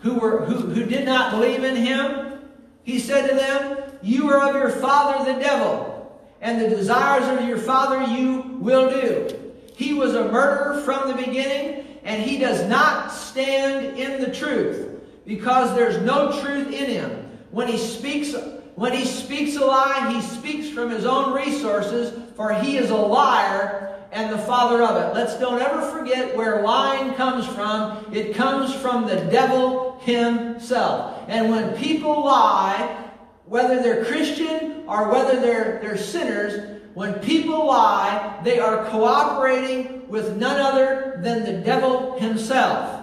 who, 0.00 0.14
were, 0.14 0.44
who, 0.44 0.54
who 0.54 0.84
did 0.84 1.04
not 1.04 1.30
believe 1.32 1.62
in 1.62 1.76
Him, 1.76 2.40
He 2.82 2.98
said 2.98 3.28
to 3.28 3.34
them, 3.34 3.92
You 4.02 4.30
are 4.30 4.48
of 4.48 4.56
your 4.56 4.70
father 4.70 5.32
the 5.32 5.38
devil, 5.38 6.20
and 6.40 6.60
the 6.60 6.68
desires 6.68 7.26
of 7.38 7.46
your 7.46 7.58
father 7.58 8.02
you 8.04 8.56
will 8.58 8.90
do. 8.90 9.40
He 9.76 9.94
was 9.94 10.14
a 10.14 10.30
murderer 10.30 10.80
from 10.82 11.08
the 11.08 11.14
beginning, 11.14 11.86
and 12.04 12.22
he 12.22 12.38
does 12.38 12.68
not 12.68 13.12
stand 13.12 13.98
in 13.98 14.20
the 14.20 14.30
truth, 14.30 14.89
because 15.30 15.76
there's 15.76 16.02
no 16.02 16.40
truth 16.42 16.72
in 16.72 16.90
him. 16.90 17.30
When 17.52 17.68
he 17.68 17.78
speaks 17.78 18.34
when 18.74 18.92
he 18.92 19.04
speaks 19.04 19.54
a 19.54 19.64
lie, 19.64 20.12
he 20.12 20.20
speaks 20.22 20.68
from 20.68 20.90
his 20.90 21.04
own 21.04 21.32
resources, 21.32 22.18
for 22.34 22.52
he 22.52 22.78
is 22.78 22.90
a 22.90 22.96
liar 22.96 23.96
and 24.10 24.32
the 24.32 24.38
father 24.38 24.82
of 24.82 24.96
it. 24.96 25.14
Let's 25.14 25.38
don't 25.38 25.62
ever 25.62 25.82
forget 25.92 26.36
where 26.36 26.62
lying 26.62 27.14
comes 27.14 27.46
from. 27.46 28.12
It 28.12 28.34
comes 28.34 28.74
from 28.74 29.06
the 29.06 29.20
devil 29.26 30.00
himself. 30.00 31.22
And 31.28 31.50
when 31.50 31.76
people 31.76 32.24
lie, 32.24 33.08
whether 33.44 33.80
they're 33.80 34.04
Christian 34.06 34.82
or 34.88 35.12
whether 35.12 35.38
they're, 35.38 35.78
they're 35.80 35.96
sinners, 35.96 36.80
when 36.94 37.14
people 37.20 37.66
lie, 37.66 38.40
they 38.42 38.58
are 38.58 38.84
cooperating 38.86 40.08
with 40.08 40.36
none 40.36 40.60
other 40.60 41.20
than 41.22 41.44
the 41.44 41.64
devil 41.64 42.18
himself. 42.18 42.99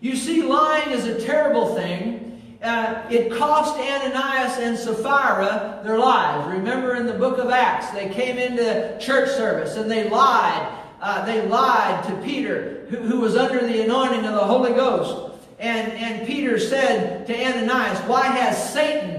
You 0.00 0.16
see, 0.16 0.42
lying 0.42 0.90
is 0.90 1.06
a 1.06 1.20
terrible 1.24 1.74
thing 1.74 2.28
uh, 2.62 3.06
it 3.08 3.30
cost 3.32 3.78
Ananias 3.78 4.58
and 4.58 4.76
Sapphira 4.76 5.80
their 5.84 5.98
lives. 5.98 6.52
Remember 6.52 6.96
in 6.96 7.06
the 7.06 7.12
book 7.12 7.38
of 7.38 7.50
Acts, 7.50 7.90
they 7.90 8.08
came 8.08 8.36
into 8.36 8.98
church 8.98 9.30
service 9.30 9.76
and 9.76 9.88
they 9.88 10.10
lied. 10.10 10.74
Uh, 11.00 11.24
they 11.24 11.46
lied 11.46 12.02
to 12.04 12.16
Peter, 12.16 12.86
who, 12.90 12.96
who 12.96 13.20
was 13.20 13.36
under 13.36 13.64
the 13.64 13.84
anointing 13.84 14.24
of 14.24 14.34
the 14.34 14.44
Holy 14.44 14.72
Ghost. 14.72 15.36
And, 15.60 15.92
and 15.92 16.26
Peter 16.26 16.58
said 16.58 17.26
to 17.28 17.32
Ananias, 17.32 18.00
Why 18.08 18.26
has 18.26 18.72
Satan 18.72 19.17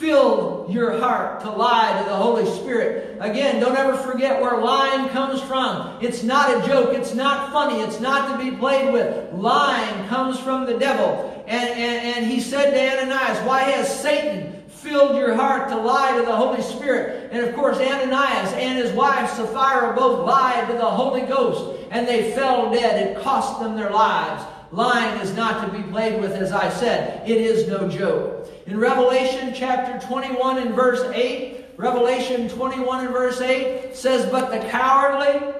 filled 0.00 0.72
your 0.72 0.98
heart 0.98 1.42
to 1.42 1.50
lie 1.50 2.02
to 2.02 2.08
the 2.08 2.16
Holy 2.16 2.46
Spirit. 2.46 3.18
Again, 3.20 3.60
don't 3.60 3.76
ever 3.76 3.96
forget 3.98 4.40
where 4.40 4.58
lying 4.58 5.10
comes 5.10 5.42
from. 5.42 5.98
It's 6.00 6.22
not 6.22 6.56
a 6.56 6.66
joke. 6.66 6.94
It's 6.94 7.14
not 7.14 7.52
funny. 7.52 7.82
It's 7.82 8.00
not 8.00 8.32
to 8.32 8.50
be 8.50 8.56
played 8.56 8.92
with. 8.92 9.32
Lying 9.34 10.08
comes 10.08 10.40
from 10.40 10.64
the 10.64 10.78
devil. 10.78 11.44
And, 11.46 11.68
and, 11.68 12.16
and 12.16 12.26
he 12.26 12.40
said 12.40 12.70
to 12.70 12.98
Ananias, 12.98 13.46
Why 13.46 13.60
has 13.62 14.00
Satan 14.00 14.62
filled 14.68 15.16
your 15.16 15.34
heart 15.34 15.68
to 15.68 15.76
lie 15.76 16.16
to 16.16 16.24
the 16.24 16.34
Holy 16.34 16.62
Spirit? 16.62 17.28
And 17.30 17.46
of 17.46 17.54
course, 17.54 17.76
Ananias 17.76 18.54
and 18.54 18.78
his 18.78 18.92
wife 18.92 19.30
Sapphira 19.30 19.94
both 19.94 20.26
lied 20.26 20.66
to 20.68 20.74
the 20.74 20.90
Holy 20.90 21.22
Ghost, 21.22 21.78
and 21.90 22.08
they 22.08 22.32
fell 22.32 22.72
dead. 22.72 23.06
It 23.06 23.22
cost 23.22 23.60
them 23.60 23.76
their 23.76 23.90
lives. 23.90 24.44
Lying 24.72 25.20
is 25.20 25.34
not 25.34 25.66
to 25.66 25.76
be 25.76 25.82
played 25.90 26.20
with, 26.20 26.32
as 26.32 26.52
I 26.52 26.70
said. 26.70 27.28
It 27.28 27.38
is 27.38 27.66
no 27.66 27.88
joke. 27.88 28.48
In 28.66 28.78
Revelation 28.78 29.52
chapter 29.54 30.06
21 30.06 30.58
and 30.58 30.74
verse 30.74 31.02
8, 31.12 31.66
Revelation 31.76 32.48
21 32.48 33.06
and 33.06 33.12
verse 33.12 33.40
8 33.40 33.96
says, 33.96 34.30
But 34.30 34.50
the 34.50 34.68
cowardly, 34.68 35.54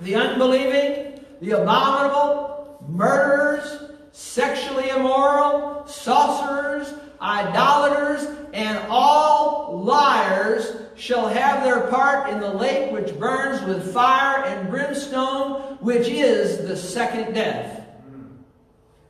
the 0.00 0.14
unbelieving, 0.14 1.24
the 1.40 1.62
abominable, 1.62 2.78
murderers, 2.88 3.90
sexually 4.12 4.90
immoral, 4.90 5.84
sorcerers, 5.88 6.94
idolaters, 7.20 8.28
and 8.52 8.78
all 8.88 9.82
liars 9.82 10.76
shall 10.96 11.26
have 11.26 11.64
their 11.64 11.88
part 11.88 12.30
in 12.30 12.38
the 12.38 12.52
lake 12.52 12.92
which 12.92 13.18
burns 13.18 13.62
with 13.66 13.92
fire 13.92 14.44
and 14.44 14.70
brimstone, 14.70 15.78
which 15.80 16.06
is 16.06 16.68
the 16.68 16.76
second 16.76 17.34
death. 17.34 17.81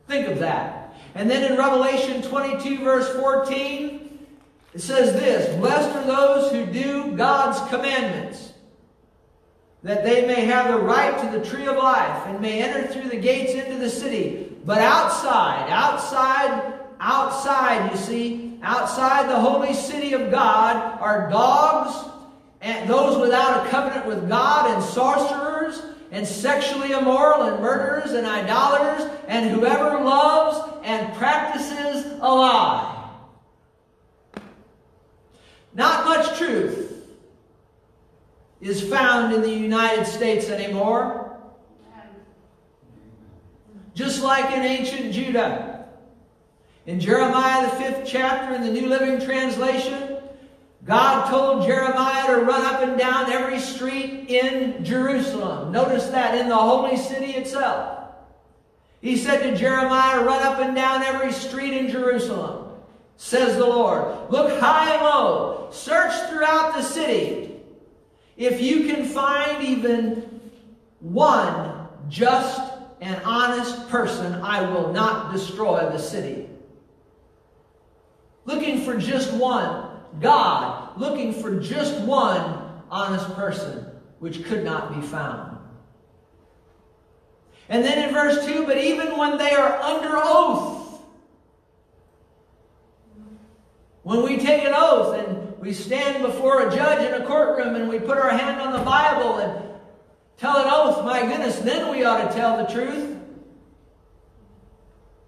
Think 0.07 0.27
of 0.27 0.39
that. 0.39 0.95
And 1.15 1.29
then 1.29 1.51
in 1.51 1.57
Revelation 1.57 2.21
22, 2.21 2.83
verse 2.83 3.09
14, 3.15 4.19
it 4.73 4.81
says 4.81 5.13
this 5.13 5.55
Blessed 5.57 5.95
are 5.95 6.03
those 6.05 6.51
who 6.51 6.65
do 6.65 7.15
God's 7.15 7.59
commandments, 7.69 8.53
that 9.83 10.03
they 10.03 10.25
may 10.25 10.45
have 10.45 10.71
the 10.71 10.79
right 10.79 11.17
to 11.19 11.37
the 11.37 11.45
tree 11.45 11.67
of 11.67 11.77
life 11.77 12.25
and 12.27 12.41
may 12.41 12.61
enter 12.61 12.87
through 12.87 13.09
the 13.09 13.17
gates 13.17 13.53
into 13.53 13.77
the 13.77 13.89
city. 13.89 14.55
But 14.65 14.79
outside, 14.79 15.69
outside, 15.69 16.73
outside, 16.99 17.91
you 17.91 17.97
see, 17.97 18.59
outside 18.63 19.29
the 19.29 19.39
holy 19.39 19.73
city 19.73 20.13
of 20.13 20.31
God 20.31 20.99
are 20.99 21.29
dogs 21.29 22.09
and 22.61 22.89
those 22.89 23.19
without 23.19 23.67
a 23.67 23.69
covenant 23.69 24.05
with 24.05 24.29
God 24.29 24.71
and 24.71 24.81
sorcerers 24.81 25.52
and 26.13 26.27
sexually 26.27 26.91
immoral 26.91 27.41
and 27.41 27.59
murderers 27.59 28.11
and 28.11 28.27
idolaters 28.27 29.09
and 29.27 29.49
whoever 29.49 30.03
loves 30.03 30.79
and 30.83 31.11
practices 31.15 32.05
a 32.21 32.33
lie. 32.33 33.09
Not 35.73 36.05
much 36.05 36.37
truth 36.37 37.03
is 38.61 38.87
found 38.87 39.33
in 39.33 39.41
the 39.41 39.49
United 39.49 40.05
States 40.05 40.49
anymore. 40.49 41.35
Just 43.95 44.21
like 44.21 44.55
in 44.55 44.63
ancient 44.63 45.13
Judah. 45.13 45.87
In 46.85 46.99
Jeremiah, 46.99 47.69
the 47.69 47.75
fifth 47.77 48.03
chapter, 48.05 48.53
in 48.53 48.61
the 48.61 48.71
New 48.71 48.87
Living 48.87 49.19
Translation, 49.19 50.12
God 50.85 51.29
told 51.29 51.65
Jeremiah 51.65 52.27
to 52.27 52.43
run 52.43 52.65
up 52.65 52.81
and 52.81 52.97
down 52.97 53.31
every 53.31 53.59
street 53.59 54.29
in 54.29 54.83
Jerusalem. 54.83 55.71
Notice 55.71 56.07
that 56.07 56.37
in 56.37 56.49
the 56.49 56.57
holy 56.57 56.97
city 56.97 57.33
itself. 57.33 58.09
He 58.99 59.15
said 59.17 59.43
to 59.43 59.55
Jeremiah, 59.55 60.23
Run 60.23 60.41
up 60.43 60.59
and 60.59 60.75
down 60.75 61.03
every 61.03 61.31
street 61.31 61.73
in 61.73 61.89
Jerusalem, 61.89 62.69
says 63.15 63.57
the 63.57 63.65
Lord. 63.65 64.29
Look 64.29 64.59
high 64.59 64.93
and 64.93 65.03
low, 65.03 65.69
search 65.71 66.13
throughout 66.29 66.75
the 66.75 66.83
city. 66.83 67.51
If 68.35 68.61
you 68.61 68.87
can 68.87 69.05
find 69.05 69.63
even 69.63 70.41
one 70.99 71.87
just 72.09 72.61
and 72.99 73.21
honest 73.23 73.89
person, 73.89 74.35
I 74.35 74.69
will 74.69 74.91
not 74.91 75.31
destroy 75.31 75.89
the 75.91 75.99
city. 75.99 76.49
Looking 78.45 78.81
for 78.81 78.97
just 78.97 79.33
one. 79.33 79.82
God 80.19 80.97
looking 80.97 81.33
for 81.33 81.59
just 81.59 81.99
one 82.01 82.81
honest 82.89 83.33
person, 83.35 83.85
which 84.19 84.43
could 84.45 84.63
not 84.63 84.93
be 84.93 85.05
found. 85.05 85.57
And 87.69 87.83
then 87.83 88.07
in 88.07 88.13
verse 88.13 88.45
2, 88.45 88.65
but 88.65 88.77
even 88.77 89.17
when 89.17 89.37
they 89.37 89.51
are 89.53 89.79
under 89.79 90.11
oath, 90.15 91.01
when 94.03 94.21
we 94.23 94.37
take 94.37 94.63
an 94.63 94.73
oath 94.75 95.17
and 95.17 95.57
we 95.59 95.73
stand 95.73 96.21
before 96.23 96.67
a 96.67 96.75
judge 96.75 97.07
in 97.07 97.21
a 97.21 97.25
courtroom 97.25 97.75
and 97.75 97.87
we 97.87 97.99
put 97.99 98.17
our 98.17 98.29
hand 98.29 98.59
on 98.59 98.73
the 98.73 98.83
Bible 98.83 99.37
and 99.37 99.69
tell 100.37 100.57
an 100.57 100.67
oath, 100.69 101.05
my 101.05 101.21
goodness, 101.21 101.57
then 101.59 101.89
we 101.89 102.03
ought 102.03 102.29
to 102.29 102.35
tell 102.35 102.57
the 102.57 102.71
truth. 102.71 103.17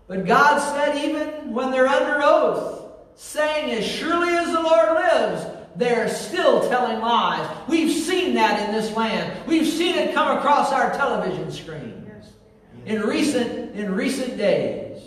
But 0.08 0.26
God 0.26 0.60
said, 0.60 1.04
even 1.04 1.54
when 1.54 1.72
they're 1.72 1.88
under 1.88 2.22
oath, 2.22 2.85
saying, 3.16 3.72
As 3.72 3.86
surely 3.86 4.30
as 4.30 4.52
the 4.52 4.62
Lord 4.62 4.94
lives, 4.94 5.46
they're 5.76 6.10
still 6.10 6.68
telling 6.70 7.00
lies. 7.00 7.50
We've 7.68 7.92
seen 7.92 8.34
that 8.36 8.68
in 8.68 8.76
this 8.76 8.96
land. 8.96 9.46
We've 9.48 9.68
seen 9.68 9.96
it 9.96 10.14
come 10.14 10.38
across 10.38 10.72
our 10.72 10.92
television 10.94 11.52
screen 11.52 12.06
in 12.86 13.02
recent, 13.02 13.76
in 13.76 13.94
recent 13.94 14.38
days. 14.38 15.02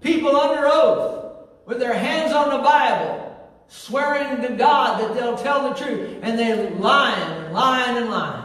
People 0.00 0.34
under 0.36 0.66
oath 0.66 1.48
with 1.66 1.78
their 1.78 1.94
hands 1.94 2.32
on 2.32 2.50
the 2.50 2.58
Bible, 2.58 3.36
swearing 3.68 4.42
to 4.42 4.56
God 4.56 5.00
that 5.00 5.14
they'll 5.14 5.36
tell 5.36 5.68
the 5.68 5.74
truth, 5.74 6.18
and 6.22 6.38
they're 6.38 6.70
lying 6.70 7.44
and 7.44 7.54
lying 7.54 7.96
and 7.96 8.10
lying. 8.10 8.39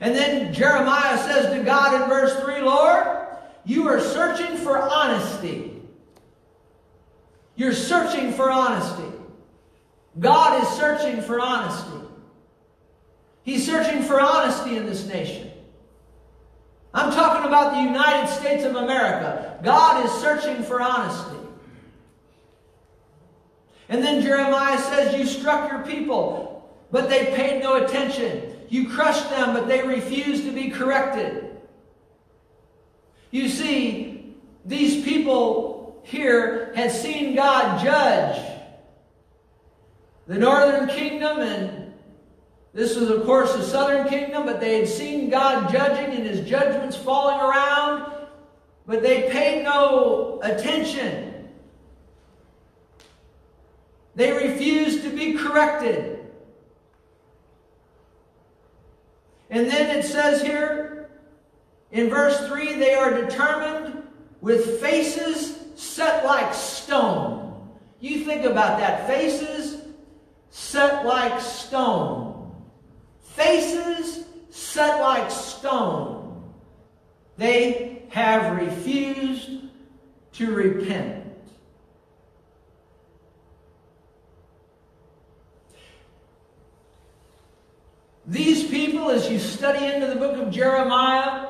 And 0.00 0.14
then 0.14 0.52
Jeremiah 0.52 1.18
says 1.18 1.52
to 1.52 1.62
God 1.62 2.00
in 2.00 2.08
verse 2.08 2.38
3 2.40 2.60
Lord, 2.62 3.06
you 3.64 3.88
are 3.88 4.00
searching 4.00 4.56
for 4.56 4.78
honesty. 4.78 5.82
You're 7.56 7.72
searching 7.72 8.32
for 8.32 8.50
honesty. 8.50 9.04
God 10.18 10.62
is 10.62 10.68
searching 10.70 11.20
for 11.20 11.40
honesty. 11.40 12.06
He's 13.42 13.66
searching 13.66 14.02
for 14.02 14.20
honesty 14.20 14.76
in 14.76 14.86
this 14.86 15.06
nation. 15.06 15.50
I'm 16.94 17.12
talking 17.12 17.46
about 17.46 17.72
the 17.72 17.82
United 17.82 18.28
States 18.28 18.64
of 18.64 18.76
America. 18.76 19.58
God 19.62 20.04
is 20.04 20.12
searching 20.12 20.62
for 20.62 20.80
honesty. 20.80 21.36
And 23.88 24.02
then 24.02 24.22
Jeremiah 24.22 24.78
says, 24.78 25.18
You 25.18 25.26
struck 25.26 25.70
your 25.70 25.82
people, 25.82 26.76
but 26.90 27.08
they 27.08 27.26
paid 27.34 27.62
no 27.62 27.84
attention. 27.84 28.57
You 28.68 28.88
crushed 28.88 29.30
them, 29.30 29.54
but 29.54 29.68
they 29.68 29.82
refused 29.82 30.44
to 30.44 30.52
be 30.52 30.70
corrected. 30.70 31.56
You 33.30 33.48
see, 33.48 34.34
these 34.64 35.04
people 35.04 36.00
here 36.04 36.72
had 36.74 36.90
seen 36.90 37.34
God 37.34 37.82
judge 37.82 38.44
the 40.26 40.38
northern 40.38 40.88
kingdom, 40.88 41.40
and 41.40 41.94
this 42.74 42.96
was, 42.96 43.08
of 43.08 43.24
course, 43.24 43.54
the 43.54 43.62
southern 43.62 44.06
kingdom, 44.08 44.44
but 44.44 44.60
they 44.60 44.80
had 44.80 44.88
seen 44.88 45.30
God 45.30 45.72
judging 45.72 46.14
and 46.14 46.26
his 46.26 46.46
judgments 46.48 46.96
falling 46.96 47.40
around, 47.40 48.12
but 48.86 49.02
they 49.02 49.30
paid 49.30 49.64
no 49.64 50.38
attention. 50.42 51.48
They 54.14 54.32
refused 54.32 55.02
to 55.04 55.10
be 55.10 55.34
corrected. 55.34 56.17
And 59.50 59.70
then 59.70 59.98
it 59.98 60.04
says 60.04 60.42
here 60.42 61.10
in 61.90 62.10
verse 62.10 62.46
3 62.46 62.74
they 62.74 62.94
are 62.94 63.22
determined 63.22 64.02
with 64.40 64.80
faces 64.80 65.58
set 65.74 66.24
like 66.24 66.52
stone. 66.54 67.68
You 68.00 68.24
think 68.24 68.44
about 68.44 68.78
that. 68.78 69.06
Faces 69.06 69.82
set 70.50 71.04
like 71.06 71.40
stone. 71.40 72.54
Faces 73.20 74.24
set 74.50 75.00
like 75.00 75.30
stone. 75.30 76.52
They 77.36 78.02
have 78.10 78.56
refused 78.56 79.50
to 80.32 80.52
repent. 80.52 81.24
These 88.26 88.67
people, 88.86 89.10
as 89.10 89.28
you 89.28 89.40
study 89.40 89.92
into 89.92 90.06
the 90.06 90.14
book 90.14 90.36
of 90.36 90.52
Jeremiah, 90.52 91.48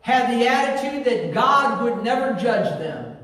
had 0.00 0.30
the 0.30 0.48
attitude 0.48 1.04
that 1.04 1.34
God 1.34 1.82
would 1.82 2.02
never 2.02 2.32
judge 2.40 2.78
them. 2.78 3.16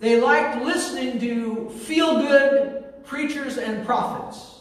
They 0.00 0.20
liked 0.20 0.64
listening 0.64 1.20
to 1.20 1.70
feel 1.70 2.20
good 2.20 3.04
preachers 3.04 3.58
and 3.58 3.86
prophets. 3.86 4.55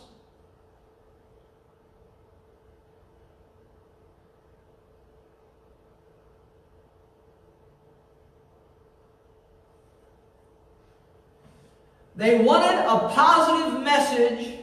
They 12.15 12.39
wanted 12.39 12.80
a 12.80 13.10
positive 13.10 13.82
message 13.82 14.60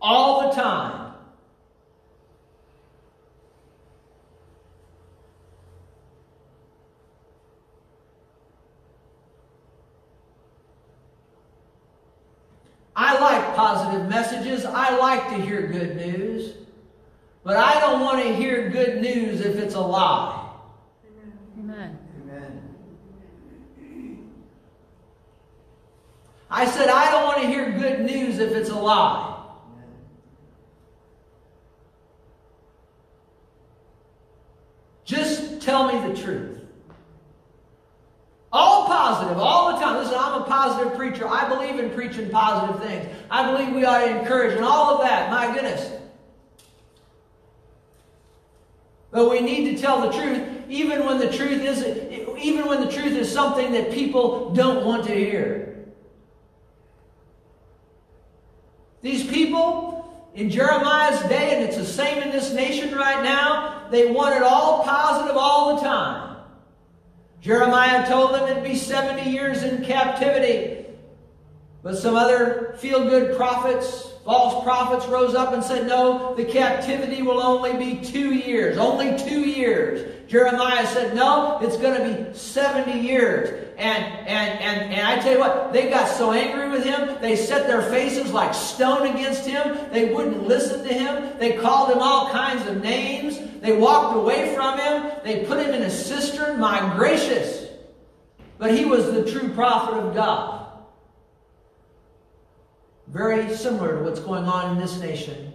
all 0.00 0.48
the 0.48 0.54
time. 0.54 1.12
I 12.94 13.18
like 13.18 13.56
positive 13.56 14.08
messages. 14.08 14.64
I 14.64 14.96
like 14.96 15.28
to 15.30 15.34
hear 15.34 15.66
good 15.66 15.96
news. 15.96 16.54
But 17.44 17.56
I 17.56 17.80
don't 17.80 18.00
want 18.00 18.22
to 18.22 18.34
hear 18.34 18.68
good 18.70 19.02
news 19.02 19.40
if 19.40 19.56
it's 19.56 19.74
a 19.74 19.80
lie. 19.80 20.50
Amen. 21.58 21.98
I 26.54 26.66
said, 26.66 26.90
I 26.90 27.10
don't 27.10 27.24
want 27.24 27.40
to 27.40 27.46
hear 27.46 27.70
good 27.72 28.00
news 28.00 28.31
if 28.42 28.52
it's 28.52 28.70
a 28.70 28.74
lie. 28.74 29.28
Just 35.04 35.62
tell 35.62 35.92
me 35.92 36.12
the 36.12 36.20
truth. 36.20 36.58
All 38.52 38.86
positive, 38.86 39.38
all 39.38 39.72
the 39.72 39.78
time. 39.78 39.96
Listen, 39.96 40.14
I'm 40.18 40.42
a 40.42 40.44
positive 40.44 40.94
preacher. 40.94 41.26
I 41.26 41.48
believe 41.48 41.78
in 41.78 41.90
preaching 41.90 42.28
positive 42.28 42.82
things. 42.82 43.08
I 43.30 43.50
believe 43.50 43.74
we 43.74 43.84
ought 43.84 44.00
to 44.00 44.20
encourage 44.20 44.54
and 44.54 44.64
all 44.64 44.94
of 44.94 45.00
that. 45.02 45.30
My 45.30 45.54
goodness. 45.54 45.90
But 49.10 49.30
we 49.30 49.40
need 49.40 49.74
to 49.74 49.80
tell 49.80 50.00
the 50.02 50.12
truth 50.16 50.42
even, 50.68 51.04
when 51.04 51.18
the 51.18 51.30
truth 51.30 51.62
is 51.62 51.82
even 52.42 52.66
when 52.66 52.80
the 52.80 52.90
truth 52.90 53.12
is 53.12 53.30
something 53.30 53.72
that 53.72 53.92
people 53.92 54.50
don't 54.50 54.84
want 54.84 55.04
to 55.04 55.14
hear. 55.14 55.86
These 59.02 59.28
people 59.52 60.30
in 60.34 60.48
Jeremiah's 60.48 61.20
day, 61.28 61.54
and 61.54 61.62
it's 61.62 61.76
the 61.76 61.84
same 61.84 62.22
in 62.22 62.30
this 62.30 62.54
nation 62.54 62.94
right 62.94 63.22
now, 63.22 63.86
they 63.90 64.10
want 64.10 64.34
it 64.34 64.42
all 64.42 64.82
positive 64.82 65.36
all 65.36 65.76
the 65.76 65.82
time. 65.82 66.38
Jeremiah 67.42 68.08
told 68.08 68.34
them 68.34 68.48
it'd 68.48 68.64
be 68.64 68.74
70 68.74 69.30
years 69.30 69.62
in 69.62 69.84
captivity. 69.84 70.86
But 71.82 71.98
some 71.98 72.14
other 72.14 72.76
feel 72.78 73.04
good 73.10 73.36
prophets, 73.36 74.11
false 74.24 74.62
prophets, 74.62 75.06
rose 75.06 75.34
up 75.34 75.52
and 75.52 75.62
said, 75.62 75.86
No, 75.86 76.34
the 76.34 76.44
captivity 76.44 77.22
will 77.22 77.40
only 77.40 77.72
be 77.74 78.04
two 78.04 78.34
years. 78.34 78.78
Only 78.78 79.18
two 79.18 79.40
years. 79.40 80.30
Jeremiah 80.30 80.86
said, 80.86 81.14
No, 81.14 81.58
it's 81.60 81.76
going 81.76 82.00
to 82.00 82.30
be 82.30 82.36
70 82.36 83.00
years. 83.00 83.68
And, 83.76 84.04
and, 84.04 84.60
and, 84.60 84.94
and 84.94 85.06
I 85.06 85.20
tell 85.20 85.32
you 85.32 85.40
what, 85.40 85.72
they 85.72 85.90
got 85.90 86.08
so 86.08 86.32
angry 86.32 86.70
with 86.70 86.84
him, 86.84 87.18
they 87.20 87.36
set 87.36 87.66
their 87.66 87.82
faces 87.82 88.32
like 88.32 88.54
stone 88.54 89.08
against 89.08 89.46
him. 89.46 89.78
They 89.92 90.12
wouldn't 90.12 90.46
listen 90.46 90.84
to 90.86 90.94
him. 90.94 91.36
They 91.38 91.56
called 91.56 91.90
him 91.90 91.98
all 91.98 92.30
kinds 92.30 92.66
of 92.66 92.82
names. 92.82 93.38
They 93.60 93.76
walked 93.76 94.16
away 94.16 94.54
from 94.54 94.78
him. 94.78 95.12
They 95.24 95.44
put 95.44 95.58
him 95.58 95.74
in 95.74 95.82
a 95.82 95.90
cistern. 95.90 96.60
My 96.60 96.94
gracious. 96.96 97.68
But 98.58 98.76
he 98.76 98.84
was 98.84 99.06
the 99.06 99.30
true 99.30 99.48
prophet 99.50 99.94
of 99.94 100.14
God. 100.14 100.61
Very 103.12 103.54
similar 103.54 103.98
to 103.98 104.04
what's 104.04 104.20
going 104.20 104.44
on 104.44 104.72
in 104.72 104.80
this 104.80 104.98
nation 104.98 105.52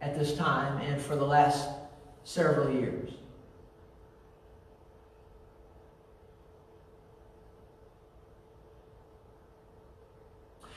at 0.00 0.16
this 0.16 0.36
time 0.36 0.80
and 0.80 1.02
for 1.02 1.16
the 1.16 1.24
last 1.24 1.68
several 2.22 2.72
years. 2.72 3.10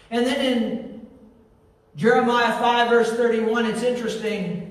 And 0.10 0.26
then 0.26 0.42
in 0.44 1.08
Jeremiah 1.96 2.58
5, 2.58 2.90
verse 2.90 3.12
31, 3.12 3.68
it's 3.68 3.84
interesting. 3.84 4.71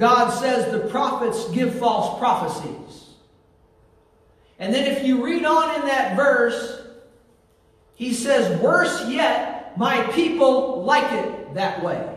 God 0.00 0.30
says 0.30 0.72
the 0.72 0.88
prophets 0.88 1.50
give 1.50 1.78
false 1.78 2.18
prophecies. 2.18 3.04
And 4.58 4.72
then 4.72 4.86
if 4.86 5.04
you 5.04 5.22
read 5.22 5.44
on 5.44 5.78
in 5.78 5.86
that 5.86 6.16
verse, 6.16 6.80
he 7.96 8.14
says, 8.14 8.58
Worse 8.62 9.06
yet, 9.10 9.76
my 9.76 10.02
people 10.12 10.84
like 10.84 11.12
it 11.12 11.52
that 11.54 11.84
way. 11.84 12.16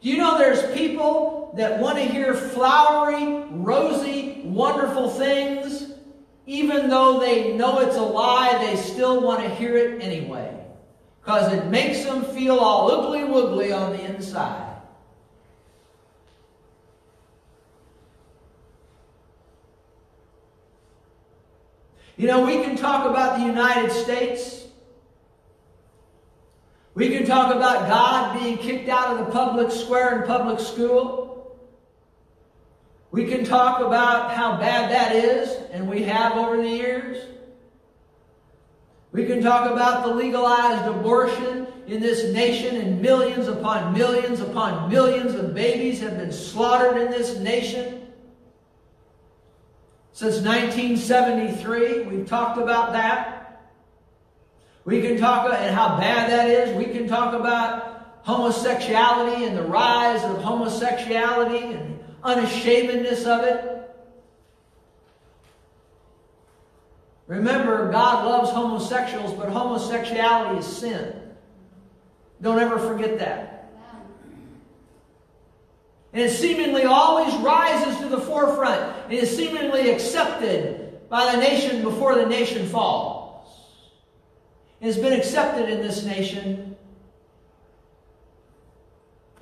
Do 0.00 0.08
you 0.08 0.16
know 0.16 0.38
there's 0.38 0.74
people 0.74 1.52
that 1.58 1.78
want 1.78 1.98
to 1.98 2.04
hear 2.04 2.32
flowery, 2.32 3.44
rosy, 3.50 4.40
wonderful 4.44 5.10
things? 5.10 5.92
Even 6.46 6.88
though 6.88 7.20
they 7.20 7.52
know 7.52 7.80
it's 7.80 7.96
a 7.96 8.02
lie, 8.02 8.56
they 8.64 8.76
still 8.76 9.20
want 9.20 9.42
to 9.42 9.54
hear 9.56 9.76
it 9.76 10.02
anyway. 10.02 10.56
Because 11.22 11.52
it 11.52 11.66
makes 11.66 12.02
them 12.02 12.24
feel 12.24 12.58
all 12.58 12.90
oogly 12.90 13.28
woogly 13.28 13.76
on 13.76 13.92
the 13.92 14.02
inside. 14.06 14.69
You 22.20 22.26
know, 22.26 22.44
we 22.44 22.62
can 22.62 22.76
talk 22.76 23.08
about 23.08 23.38
the 23.38 23.46
United 23.46 23.90
States. 23.90 24.66
We 26.92 27.08
can 27.08 27.24
talk 27.24 27.50
about 27.54 27.88
God 27.88 28.38
being 28.38 28.58
kicked 28.58 28.90
out 28.90 29.16
of 29.16 29.24
the 29.24 29.32
public 29.32 29.72
square 29.72 30.18
and 30.18 30.26
public 30.26 30.60
school. 30.60 31.58
We 33.10 33.24
can 33.24 33.42
talk 33.42 33.80
about 33.80 34.32
how 34.34 34.58
bad 34.58 34.90
that 34.90 35.16
is, 35.16 35.48
and 35.70 35.88
we 35.88 36.02
have 36.02 36.36
over 36.36 36.58
the 36.58 36.68
years. 36.68 37.24
We 39.12 39.24
can 39.24 39.42
talk 39.42 39.70
about 39.70 40.04
the 40.04 40.12
legalized 40.14 40.94
abortion 40.94 41.68
in 41.86 42.02
this 42.02 42.34
nation, 42.34 42.76
and 42.76 43.00
millions 43.00 43.48
upon 43.48 43.94
millions 43.94 44.40
upon 44.40 44.90
millions 44.90 45.32
of 45.32 45.54
babies 45.54 46.00
have 46.00 46.18
been 46.18 46.32
slaughtered 46.32 47.00
in 47.00 47.10
this 47.10 47.38
nation. 47.38 47.99
Since 50.12 50.40
1973, 50.40 52.02
we've 52.02 52.28
talked 52.28 52.58
about 52.58 52.92
that. 52.92 53.40
We 54.84 55.00
can 55.02 55.18
talk 55.18 55.46
about 55.46 55.70
how 55.70 55.96
bad 55.98 56.30
that 56.30 56.48
is. 56.48 56.76
We 56.76 56.92
can 56.92 57.06
talk 57.06 57.34
about 57.34 58.18
homosexuality 58.22 59.44
and 59.44 59.56
the 59.56 59.62
rise 59.62 60.22
of 60.24 60.42
homosexuality 60.42 61.74
and 61.74 61.98
the 61.98 62.04
unashamedness 62.24 63.24
of 63.24 63.44
it. 63.44 63.80
Remember, 67.26 67.92
God 67.92 68.26
loves 68.26 68.50
homosexuals, 68.50 69.32
but 69.34 69.48
homosexuality 69.48 70.58
is 70.58 70.66
sin. 70.66 71.14
Don't 72.42 72.58
ever 72.58 72.78
forget 72.78 73.18
that. 73.20 73.59
And 76.12 76.22
it 76.22 76.30
seemingly 76.30 76.84
always 76.84 77.32
rises 77.36 77.98
to 77.98 78.08
the 78.08 78.20
forefront 78.20 78.80
and 79.04 79.12
is 79.12 79.34
seemingly 79.34 79.90
accepted 79.90 81.08
by 81.08 81.32
the 81.32 81.40
nation 81.40 81.82
before 81.82 82.14
the 82.16 82.26
nation 82.26 82.66
falls. 82.66 83.46
It 84.80 84.86
has 84.86 84.96
been 84.96 85.12
accepted 85.12 85.68
in 85.68 85.80
this 85.80 86.04
nation. 86.04 86.76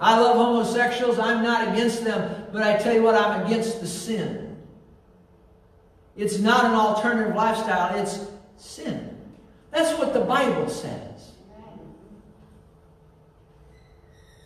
I 0.00 0.18
love 0.18 0.36
homosexuals. 0.36 1.18
I'm 1.18 1.42
not 1.42 1.68
against 1.72 2.04
them, 2.04 2.46
but 2.52 2.62
I 2.62 2.76
tell 2.76 2.94
you 2.94 3.02
what, 3.02 3.14
I'm 3.14 3.46
against 3.46 3.80
the 3.80 3.86
sin. 3.86 4.56
It's 6.16 6.38
not 6.38 6.64
an 6.64 6.72
alternative 6.72 7.34
lifestyle, 7.34 7.96
it's 7.96 8.26
sin. 8.56 9.16
That's 9.70 9.96
what 9.98 10.12
the 10.12 10.20
Bible 10.20 10.68
says. 10.68 11.27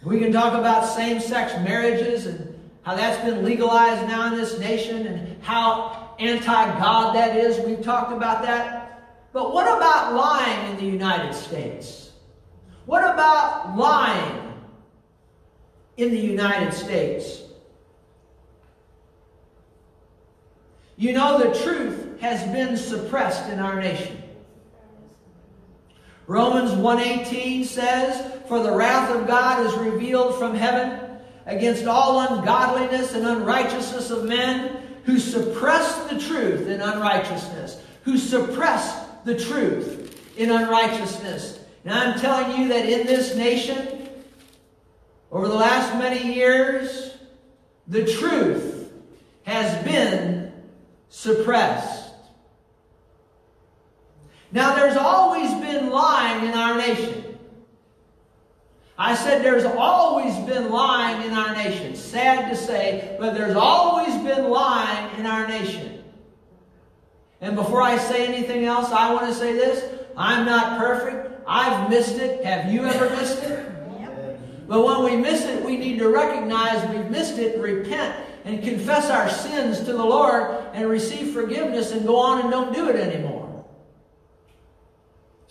We 0.05 0.19
can 0.19 0.33
talk 0.33 0.55
about 0.55 0.85
same 0.85 1.21
sex 1.21 1.53
marriages 1.65 2.27
and 2.27 2.59
how 2.83 2.97
that's 2.97 3.25
been 3.25 3.45
legalized 3.45 4.09
now 4.09 4.27
in 4.27 4.35
this 4.35 4.59
nation 4.59 5.07
and 5.07 5.43
how 5.43 6.17
anti 6.19 6.79
God 6.79 7.15
that 7.15 7.37
is. 7.37 7.65
We've 7.65 7.83
talked 7.83 8.13
about 8.13 8.43
that. 8.43 9.29
But 9.33 9.55
what 9.55 9.67
about 9.67 10.15
lying 10.15 10.73
in 10.73 10.77
the 10.77 10.91
United 10.91 11.35
States? 11.35 12.11
What 12.85 13.05
about 13.05 13.77
lying 13.77 14.55
in 15.97 16.11
the 16.11 16.19
United 16.19 16.75
States? 16.75 17.43
You 20.97 21.13
know, 21.13 21.39
the 21.39 21.59
truth 21.63 22.21
has 22.21 22.43
been 22.53 22.77
suppressed 22.77 23.49
in 23.51 23.61
our 23.61 23.81
nation. 23.81 24.21
Romans 26.27 26.73
1:18 26.73 27.65
says, 27.65 28.42
"For 28.53 28.63
the 28.63 28.73
wrath 28.73 29.09
of 29.09 29.27
God 29.27 29.65
is 29.65 29.73
revealed 29.79 30.39
from 30.39 30.55
heaven 30.55 31.01
against 31.47 31.87
all 31.87 32.21
ungodliness 32.21 33.15
and 33.15 33.27
unrighteousness 33.27 34.11
of 34.11 34.25
men 34.25 34.77
who 35.05 35.19
suppress 35.19 35.95
the 36.11 36.19
truth 36.19 36.69
in 36.69 36.83
unrighteousness, 36.83 37.79
who 38.03 38.19
suppress 38.19 38.95
the 39.25 39.37
truth 39.37 40.21
in 40.37 40.51
unrighteousness." 40.51 41.61
And 41.87 41.95
I'm 41.95 42.21
telling 42.21 42.61
you 42.61 42.69
that 42.69 42.85
in 42.85 43.07
this 43.07 43.35
nation 43.35 44.11
over 45.33 45.49
the 45.49 45.55
last 45.55 45.95
many 45.95 46.35
years, 46.35 47.13
the 47.89 48.05
truth 48.05 48.93
has 49.45 49.83
been 49.83 50.53
suppressed. 51.09 52.11
Now, 54.53 54.75
there's 54.75 54.99
always 54.99 55.55
been 55.55 55.89
lying 55.89 56.45
in 56.45 56.53
our 56.53 56.77
nation. 56.77 57.22
I 59.03 59.17
said 59.17 59.45
there's 59.45 59.65
always 59.65 60.37
been 60.47 60.71
lying 60.71 61.27
in 61.27 61.37
our 61.37 61.57
nation. 61.57 61.97
Sad 61.97 62.49
to 62.49 62.57
say, 62.57 63.17
but 63.19 63.35
there's 63.35 63.57
always 63.57 64.15
been 64.23 64.49
lying 64.49 65.19
in 65.19 65.27
our 65.27 65.45
nation. 65.49 66.05
And 67.41 67.57
before 67.57 67.83
I 67.83 67.99
say 67.99 68.25
anything 68.29 68.65
else, 68.65 68.93
I 68.93 69.13
want 69.13 69.27
to 69.27 69.35
say 69.35 69.55
this. 69.55 69.93
I'm 70.17 70.47
not 70.47 70.79
perfect. 70.79 71.43
I've 71.49 71.91
missed 71.91 72.15
it. 72.15 72.45
Have 72.45 72.73
you 72.73 72.85
ever 72.85 73.11
missed 73.17 73.43
it? 73.43 73.67
But 74.69 74.87
when 74.87 75.03
we 75.03 75.17
miss 75.17 75.47
it, 75.47 75.65
we 75.65 75.77
need 75.77 75.99
to 75.99 76.09
recognize 76.09 76.89
we've 76.95 77.11
missed 77.11 77.39
it 77.39 77.59
repent 77.59 78.15
and 78.45 78.63
confess 78.63 79.11
our 79.11 79.29
sins 79.29 79.81
to 79.81 79.93
the 79.93 80.05
Lord 80.05 80.65
and 80.75 80.89
receive 80.89 81.35
forgiveness 81.35 81.91
and 81.91 82.07
go 82.07 82.19
on 82.19 82.43
and 82.43 82.53
don't 82.53 82.73
do 82.73 82.89
it 82.89 82.95
anymore. 82.95 83.42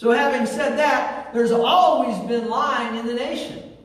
So, 0.01 0.09
having 0.09 0.47
said 0.47 0.79
that, 0.79 1.31
there's 1.31 1.51
always 1.51 2.17
been 2.27 2.49
lying 2.49 2.97
in 2.97 3.05
the 3.05 3.13
nation. 3.13 3.77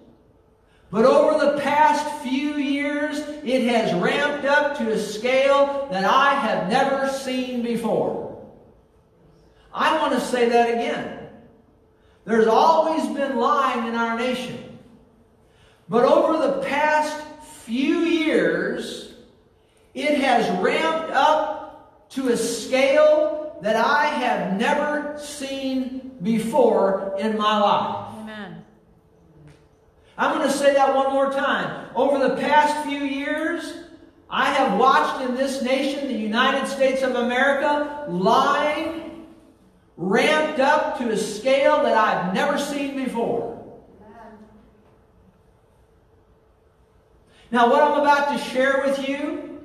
But 0.91 1.05
over 1.05 1.45
the 1.45 1.61
past 1.61 2.23
few 2.23 2.55
years, 2.55 3.19
it 3.45 3.65
has 3.65 3.93
ramped 3.93 4.47
up 4.47 4.79
to 4.79 4.93
a 4.93 4.99
scale 4.99 5.87
that 5.91 6.07
I 6.07 6.33
have 6.37 6.71
never 6.71 7.11
seen 7.11 7.61
before. 7.61 8.43
I 9.75 9.99
want 9.99 10.15
to 10.15 10.21
say 10.23 10.49
that 10.49 10.71
again. 10.71 11.29
There's 12.25 12.47
always 12.47 13.07
been 13.09 13.37
lying 13.37 13.87
in 13.87 13.95
our 13.95 14.17
nation. 14.19 14.79
But 15.91 16.07
over 16.07 16.39
the 16.39 16.63
past 16.63 17.23
few 17.67 17.99
years, 17.99 19.17
it 19.93 20.19
has 20.21 20.49
ramped 20.63 21.11
up 21.11 22.09
to 22.13 22.31
a 22.31 22.37
scale 22.39 23.59
that 23.61 23.77
I 23.77 24.07
have 24.07 24.59
never 24.59 25.19
seen 25.19 26.06
before 26.23 27.15
in 27.19 27.37
my 27.37 27.59
life. 27.59 28.15
Amen. 28.19 28.65
I'm 30.19 30.37
going 30.37 30.49
to 30.49 30.55
say 30.55 30.75
that 30.75 30.95
one 30.95 31.13
more 31.13 31.31
time. 31.31 31.91
Over 31.95 32.19
the 32.27 32.37
past 32.37 32.87
few 32.87 33.01
years, 33.01 33.85
I 34.29 34.53
have 34.53 34.79
watched 34.79 35.29
in 35.29 35.37
this 35.37 35.63
nation, 35.63 36.09
the 36.09 36.15
United 36.15 36.67
States 36.67 37.03
of 37.03 37.15
America, 37.15 38.07
lying 38.09 39.27
ramped 39.97 40.61
up 40.61 40.99
to 40.99 41.11
a 41.11 41.17
scale 41.17 41.83
that 41.83 41.97
I've 41.97 42.35
never 42.35 42.59
seen 42.59 42.97
before. 42.97 43.55
Now, 47.51 47.71
what 47.71 47.83
I'm 47.83 48.01
about 48.01 48.33
to 48.33 48.39
share 48.39 48.83
with 48.85 49.09
you 49.09 49.61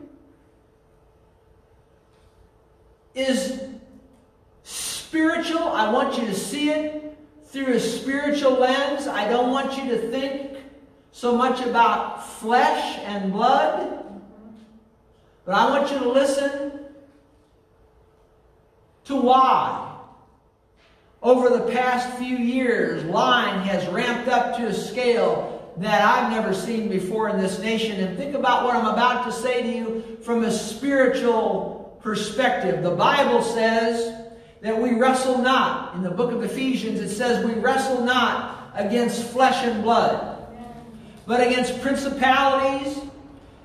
is 3.15 3.61
spiritual. 5.11 5.67
I 5.67 5.91
want 5.91 6.17
you 6.17 6.25
to 6.25 6.33
see 6.33 6.69
it 6.69 7.17
through 7.43 7.73
a 7.73 7.79
spiritual 7.81 8.53
lens. 8.53 9.07
I 9.07 9.27
don't 9.27 9.51
want 9.51 9.77
you 9.77 9.91
to 9.91 9.97
think 10.09 10.55
so 11.11 11.35
much 11.35 11.59
about 11.59 12.25
flesh 12.25 12.97
and 12.99 13.33
blood, 13.33 14.21
but 15.43 15.53
I 15.53 15.69
want 15.69 15.91
you 15.91 15.99
to 15.99 16.09
listen 16.09 16.85
to 19.03 19.15
why. 19.17 19.97
Over 21.21 21.49
the 21.49 21.69
past 21.73 22.17
few 22.17 22.37
years, 22.37 23.03
lying 23.03 23.63
has 23.63 23.85
ramped 23.89 24.29
up 24.29 24.55
to 24.55 24.67
a 24.67 24.73
scale 24.73 25.73
that 25.75 26.01
I've 26.01 26.31
never 26.31 26.53
seen 26.53 26.87
before 26.87 27.27
in 27.27 27.37
this 27.37 27.59
nation. 27.59 27.99
And 27.99 28.17
think 28.17 28.33
about 28.33 28.63
what 28.63 28.77
I'm 28.77 28.85
about 28.85 29.25
to 29.25 29.33
say 29.33 29.61
to 29.61 29.67
you 29.67 30.19
from 30.23 30.45
a 30.45 30.51
spiritual 30.51 31.99
perspective. 32.01 32.81
The 32.81 32.95
Bible 32.95 33.41
says 33.41 34.20
that 34.61 34.79
we 34.79 34.93
wrestle 34.93 35.39
not. 35.39 35.95
In 35.95 36.03
the 36.03 36.11
book 36.11 36.31
of 36.31 36.43
Ephesians, 36.43 36.99
it 36.99 37.09
says 37.09 37.43
we 37.45 37.53
wrestle 37.53 38.03
not 38.03 38.71
against 38.73 39.23
flesh 39.31 39.65
and 39.65 39.83
blood, 39.83 40.37
but 41.25 41.45
against 41.45 41.81
principalities, 41.81 42.99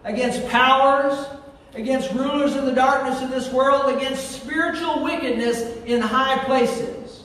against 0.05 0.47
powers, 0.49 1.27
against 1.75 2.11
rulers 2.13 2.57
of 2.57 2.65
the 2.65 2.73
darkness 2.73 3.23
of 3.23 3.31
this 3.31 3.53
world, 3.53 3.95
against 3.97 4.43
spiritual 4.43 5.05
wickedness 5.05 5.63
in 5.85 6.01
high 6.01 6.39
places. 6.45 7.25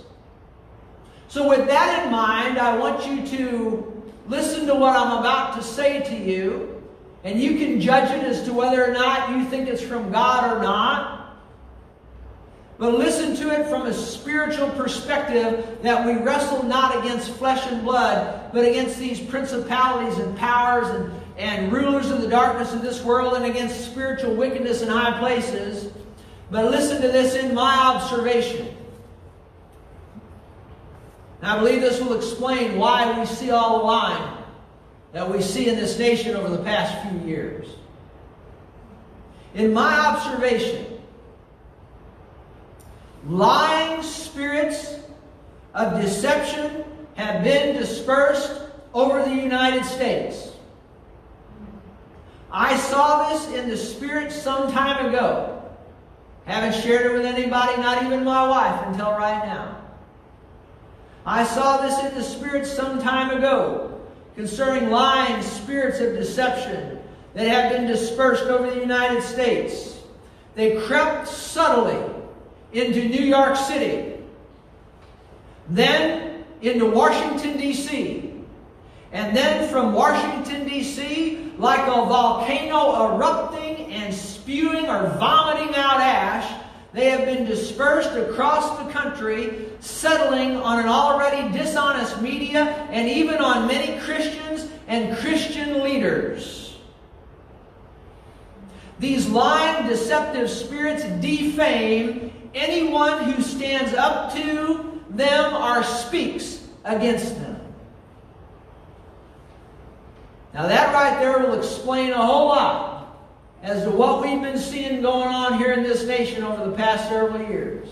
So, 1.29 1.47
with 1.47 1.65
that 1.67 2.05
in 2.05 2.11
mind, 2.11 2.59
I 2.59 2.77
want 2.77 3.07
you 3.07 3.25
to 3.37 3.91
Listen 4.31 4.65
to 4.67 4.75
what 4.75 4.95
I'm 4.95 5.19
about 5.19 5.55
to 5.57 5.61
say 5.61 5.99
to 6.01 6.15
you, 6.15 6.81
and 7.25 7.37
you 7.37 7.57
can 7.57 7.81
judge 7.81 8.09
it 8.11 8.23
as 8.23 8.43
to 8.43 8.53
whether 8.53 8.81
or 8.81 8.93
not 8.93 9.29
you 9.31 9.43
think 9.45 9.67
it's 9.67 9.81
from 9.81 10.09
God 10.09 10.55
or 10.55 10.61
not. 10.63 11.20
But 12.81 12.95
listen 12.95 13.35
to 13.35 13.51
it 13.51 13.67
from 13.67 13.85
a 13.85 13.93
spiritual 13.93 14.67
perspective 14.69 15.77
that 15.83 16.03
we 16.03 16.13
wrestle 16.13 16.63
not 16.63 16.97
against 16.97 17.29
flesh 17.33 17.67
and 17.67 17.83
blood, 17.83 18.51
but 18.51 18.65
against 18.65 18.97
these 18.97 19.19
principalities 19.19 20.17
and 20.17 20.35
powers 20.35 20.87
and, 20.87 21.13
and 21.37 21.71
rulers 21.71 22.09
of 22.09 22.23
the 22.23 22.27
darkness 22.27 22.73
of 22.73 22.81
this 22.81 23.03
world 23.03 23.35
and 23.35 23.45
against 23.45 23.85
spiritual 23.85 24.33
wickedness 24.33 24.81
in 24.81 24.89
high 24.89 25.19
places. 25.19 25.93
But 26.49 26.71
listen 26.71 27.03
to 27.03 27.07
this 27.07 27.35
in 27.35 27.53
my 27.53 27.71
observation. 27.71 28.75
And 31.43 31.51
I 31.51 31.59
believe 31.59 31.81
this 31.81 32.01
will 32.01 32.15
explain 32.15 32.79
why 32.79 33.19
we 33.19 33.27
see 33.27 33.51
all 33.51 33.77
the 33.77 33.83
lying 33.83 34.37
that 35.13 35.29
we 35.29 35.43
see 35.43 35.69
in 35.69 35.75
this 35.75 35.99
nation 35.99 36.35
over 36.35 36.49
the 36.49 36.63
past 36.63 37.07
few 37.07 37.29
years. 37.29 37.67
In 39.53 39.71
my 39.71 39.99
observation, 39.99 40.91
lying 43.25 44.01
spirits 44.03 44.95
of 45.73 46.01
deception 46.01 46.83
have 47.15 47.43
been 47.43 47.75
dispersed 47.75 48.61
over 48.93 49.23
the 49.23 49.35
United 49.35 49.85
States. 49.85 50.49
I 52.51 52.75
saw 52.77 53.29
this 53.29 53.47
in 53.53 53.69
the 53.69 53.77
spirit 53.77 54.31
some 54.31 54.71
time 54.71 55.05
ago. 55.05 55.61
Haven't 56.45 56.81
shared 56.81 57.05
it 57.05 57.13
with 57.13 57.25
anybody, 57.25 57.81
not 57.81 58.03
even 58.03 58.23
my 58.23 58.47
wife, 58.47 58.87
until 58.87 59.11
right 59.11 59.45
now. 59.45 59.77
I 61.25 61.43
saw 61.43 61.77
this 61.77 61.97
in 62.03 62.15
the 62.15 62.23
Spirit 62.23 62.65
some 62.65 62.99
time 62.99 63.37
ago 63.37 64.01
concerning 64.35 64.89
lying 64.89 65.41
spirits 65.43 65.99
of 65.99 66.13
deception 66.13 66.99
that 67.35 67.47
have 67.47 67.71
been 67.71 67.85
dispersed 67.85 68.45
over 68.45 68.69
the 68.69 68.79
United 68.79 69.21
States. 69.21 69.99
They 70.55 70.81
crept 70.81 71.27
subtly 71.27 71.99
into 72.73 73.07
New 73.07 73.23
York 73.23 73.55
City, 73.55 74.17
then 75.69 76.45
into 76.61 76.85
Washington, 76.85 77.57
D.C., 77.57 78.27
and 79.13 79.35
then 79.35 79.67
from 79.69 79.93
Washington, 79.93 80.67
D.C., 80.67 81.51
like 81.57 81.81
a 81.81 82.05
volcano 82.05 83.15
erupting 83.15 83.91
and 83.91 84.13
spewing 84.13 84.87
or 84.87 85.09
vomiting 85.19 85.75
out 85.75 85.99
ash, 85.99 86.61
they 86.93 87.09
have 87.09 87.25
been 87.25 87.45
dispersed 87.45 88.13
across 88.13 88.77
the 88.79 88.91
country, 88.91 89.69
settling 89.79 90.57
on 90.57 90.79
an 90.79 90.87
already 90.87 91.51
dishonest 91.57 92.21
media 92.21 92.63
and 92.89 93.09
even 93.09 93.37
on 93.37 93.67
many 93.67 93.99
Christians 94.01 94.67
and 94.87 95.17
Christian 95.17 95.83
leaders. 95.83 96.77
These 98.99 99.29
lying, 99.29 99.87
deceptive 99.87 100.49
spirits 100.49 101.03
defame 101.21 102.31
anyone 102.53 103.23
who 103.23 103.41
stands 103.41 103.93
up 103.93 104.33
to 104.33 105.01
them 105.09 105.53
or 105.53 105.83
speaks 105.83 106.67
against 106.83 107.35
them. 107.35 107.59
Now, 110.53 110.67
that 110.67 110.93
right 110.93 111.19
there 111.19 111.39
will 111.39 111.57
explain 111.57 112.11
a 112.11 112.25
whole 112.25 112.47
lot 112.47 113.17
as 113.63 113.83
to 113.83 113.91
what 113.91 114.21
we've 114.21 114.41
been 114.41 114.57
seeing 114.57 115.01
going 115.01 115.29
on 115.29 115.57
here 115.57 115.71
in 115.71 115.83
this 115.83 116.05
nation 116.05 116.43
over 116.43 116.69
the 116.69 116.75
past 116.75 117.07
several 117.07 117.41
years. 117.47 117.87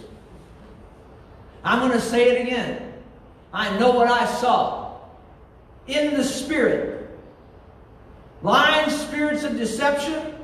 I'm 1.63 1.79
going 1.79 1.91
to 1.91 2.01
say 2.01 2.35
it 2.35 2.47
again. 2.47 2.93
I 3.53 3.77
know 3.77 3.91
what 3.91 4.09
I 4.09 4.25
saw. 4.25 4.97
In 5.87 6.15
the 6.15 6.23
Spirit, 6.23 7.09
lying 8.41 8.89
spirits 8.89 9.43
of 9.43 9.57
deception 9.57 10.35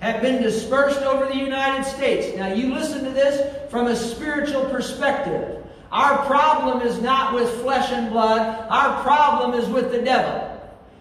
have 0.00 0.20
been 0.20 0.42
dispersed 0.42 1.00
over 1.02 1.26
the 1.26 1.36
United 1.36 1.84
States. 1.84 2.36
Now, 2.36 2.52
you 2.52 2.72
listen 2.72 3.04
to 3.04 3.10
this 3.10 3.70
from 3.70 3.86
a 3.86 3.96
spiritual 3.96 4.66
perspective. 4.66 5.64
Our 5.90 6.24
problem 6.26 6.86
is 6.86 7.00
not 7.00 7.34
with 7.34 7.48
flesh 7.62 7.90
and 7.90 8.10
blood, 8.10 8.66
our 8.68 9.02
problem 9.02 9.58
is 9.58 9.68
with 9.68 9.92
the 9.92 10.02
devil. 10.02 10.52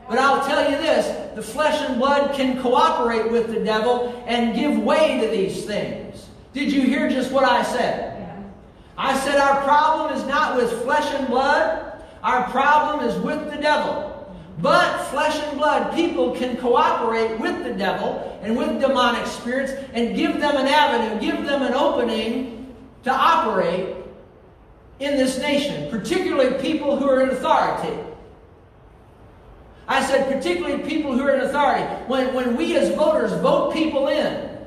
But 0.07 0.19
I'll 0.19 0.45
tell 0.45 0.69
you 0.69 0.77
this 0.77 1.35
the 1.35 1.41
flesh 1.41 1.81
and 1.81 1.99
blood 1.99 2.35
can 2.35 2.61
cooperate 2.61 3.29
with 3.31 3.47
the 3.47 3.59
devil 3.59 4.23
and 4.27 4.55
give 4.55 4.77
way 4.81 5.19
to 5.19 5.27
these 5.27 5.65
things. 5.65 6.27
Did 6.53 6.71
you 6.71 6.83
hear 6.83 7.09
just 7.09 7.31
what 7.31 7.43
I 7.43 7.63
said? 7.63 8.13
I 8.97 9.17
said 9.19 9.35
our 9.35 9.61
problem 9.63 10.17
is 10.17 10.25
not 10.25 10.55
with 10.55 10.71
flesh 10.83 11.13
and 11.13 11.27
blood, 11.27 12.01
our 12.23 12.49
problem 12.49 13.05
is 13.05 13.17
with 13.21 13.51
the 13.51 13.57
devil. 13.57 14.04
But 14.59 15.05
flesh 15.07 15.37
and 15.43 15.57
blood, 15.57 15.93
people 15.93 16.31
can 16.31 16.55
cooperate 16.57 17.39
with 17.39 17.63
the 17.63 17.73
devil 17.73 18.39
and 18.41 18.57
with 18.57 18.79
demonic 18.79 19.25
spirits 19.27 19.73
and 19.93 20.15
give 20.15 20.39
them 20.39 20.55
an 20.55 20.67
avenue, 20.67 21.19
give 21.19 21.45
them 21.45 21.61
an 21.61 21.73
opening 21.73 22.73
to 23.03 23.11
operate 23.11 23.95
in 24.99 25.17
this 25.17 25.37
nation, 25.39 25.89
particularly 25.91 26.61
people 26.61 26.97
who 26.97 27.09
are 27.09 27.21
in 27.21 27.29
authority. 27.29 27.97
I 29.87 30.03
said, 30.03 30.31
particularly 30.31 30.83
people 30.83 31.15
who 31.15 31.23
are 31.23 31.35
in 31.35 31.41
authority. 31.41 31.83
When, 32.07 32.33
when 32.33 32.55
we 32.55 32.77
as 32.77 32.95
voters 32.95 33.31
vote 33.41 33.73
people 33.73 34.07
in, 34.07 34.57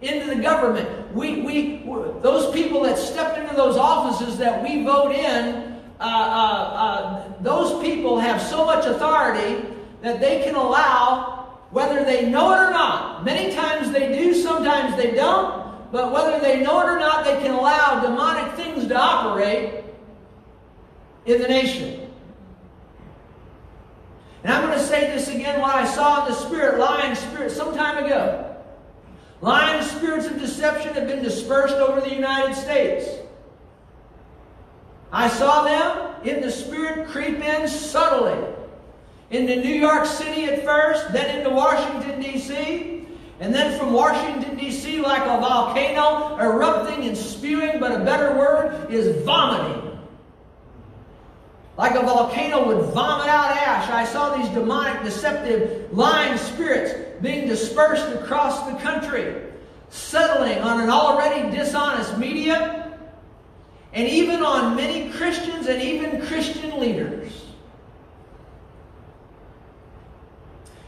into 0.00 0.34
the 0.34 0.40
government, 0.40 1.12
we, 1.14 1.42
we, 1.42 1.78
those 2.22 2.52
people 2.54 2.82
that 2.84 2.98
step 2.98 3.36
into 3.36 3.54
those 3.54 3.76
offices 3.76 4.38
that 4.38 4.62
we 4.62 4.84
vote 4.84 5.12
in, 5.12 5.73
uh, 6.04 6.06
uh, 6.06 6.84
uh, 6.84 7.32
those 7.40 7.82
people 7.82 8.18
have 8.18 8.40
so 8.42 8.66
much 8.66 8.84
authority 8.84 9.64
that 10.02 10.20
they 10.20 10.42
can 10.42 10.54
allow, 10.54 11.58
whether 11.70 12.04
they 12.04 12.28
know 12.28 12.52
it 12.52 12.58
or 12.58 12.70
not, 12.70 13.24
many 13.24 13.54
times 13.54 13.90
they 13.90 14.18
do, 14.18 14.34
sometimes 14.34 14.96
they 14.96 15.12
don't, 15.12 15.90
but 15.90 16.12
whether 16.12 16.38
they 16.40 16.60
know 16.60 16.80
it 16.80 16.90
or 16.90 16.98
not, 16.98 17.24
they 17.24 17.40
can 17.40 17.52
allow 17.52 18.00
demonic 18.00 18.52
things 18.54 18.86
to 18.86 18.94
operate 18.94 19.82
in 21.24 21.40
the 21.40 21.48
nation. 21.48 22.10
And 24.42 24.52
I'm 24.52 24.66
going 24.66 24.78
to 24.78 24.84
say 24.84 25.06
this 25.06 25.28
again 25.28 25.58
what 25.62 25.74
I 25.74 25.86
saw 25.86 26.26
in 26.26 26.32
the 26.32 26.38
spirit, 26.38 26.78
lying 26.78 27.14
spirit, 27.14 27.50
some 27.50 27.74
time 27.74 28.04
ago. 28.04 28.56
Lying 29.40 29.82
spirits 29.82 30.26
of 30.26 30.38
deception 30.38 30.92
have 30.92 31.06
been 31.06 31.22
dispersed 31.22 31.76
over 31.76 32.02
the 32.02 32.14
United 32.14 32.54
States. 32.54 33.23
I 35.14 35.28
saw 35.28 35.62
them 35.62 36.16
in 36.24 36.40
the 36.40 36.50
Spirit 36.50 37.06
creep 37.06 37.38
in 37.38 37.68
subtly 37.68 38.36
into 39.30 39.54
New 39.56 39.74
York 39.74 40.06
City 40.06 40.46
at 40.46 40.64
first, 40.64 41.12
then 41.12 41.38
into 41.38 41.50
Washington, 41.50 42.20
D.C., 42.20 43.06
and 43.38 43.54
then 43.54 43.78
from 43.78 43.92
Washington, 43.92 44.56
D.C., 44.56 45.00
like 45.00 45.22
a 45.22 45.40
volcano 45.40 46.36
erupting 46.38 47.06
and 47.06 47.16
spewing, 47.16 47.78
but 47.78 47.92
a 47.92 48.04
better 48.04 48.36
word 48.36 48.90
is 48.92 49.24
vomiting. 49.24 50.00
Like 51.76 51.94
a 51.94 52.02
volcano 52.02 52.66
would 52.66 52.92
vomit 52.92 53.28
out 53.28 53.56
ash, 53.56 53.88
I 53.90 54.04
saw 54.04 54.36
these 54.36 54.48
demonic, 54.48 55.04
deceptive, 55.04 55.92
lying 55.92 56.36
spirits 56.38 56.92
being 57.22 57.46
dispersed 57.46 58.08
across 58.16 58.68
the 58.68 58.76
country, 58.78 59.42
settling 59.90 60.58
on 60.58 60.80
an 60.80 60.90
already 60.90 61.56
dishonest 61.56 62.18
media, 62.18 62.83
and 63.94 64.08
even 64.08 64.42
on 64.42 64.74
many 64.74 65.10
Christians 65.10 65.68
and 65.68 65.80
even 65.80 66.20
Christian 66.26 66.78
leaders. 66.80 67.44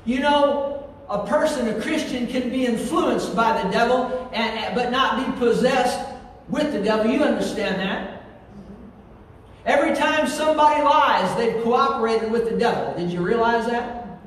You 0.04 0.20
know, 0.20 0.88
a 1.08 1.24
person, 1.26 1.68
a 1.68 1.80
Christian, 1.80 2.26
can 2.26 2.50
be 2.50 2.66
influenced 2.66 3.34
by 3.34 3.62
the 3.62 3.70
devil, 3.70 4.28
and, 4.32 4.74
but 4.74 4.90
not 4.90 5.24
be 5.24 5.38
possessed 5.38 6.00
with 6.48 6.72
the 6.72 6.80
devil. 6.80 7.10
You 7.10 7.22
understand 7.22 7.80
that? 7.80 8.24
Every 9.64 9.94
time 9.94 10.28
somebody 10.28 10.82
lies, 10.82 11.36
they've 11.36 11.62
cooperated 11.62 12.30
with 12.30 12.50
the 12.50 12.56
devil. 12.56 12.94
Did 12.96 13.12
you 13.12 13.20
realize 13.20 13.66
that? 13.66 14.20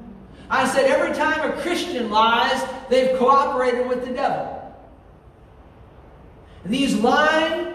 I 0.49 0.67
said 0.67 0.85
every 0.85 1.15
time 1.15 1.49
a 1.49 1.61
Christian 1.61 2.09
lies, 2.09 2.65
they've 2.89 3.17
cooperated 3.17 3.87
with 3.87 4.05
the 4.05 4.13
devil. 4.13 4.55
These 6.65 6.95
lying, 6.95 7.73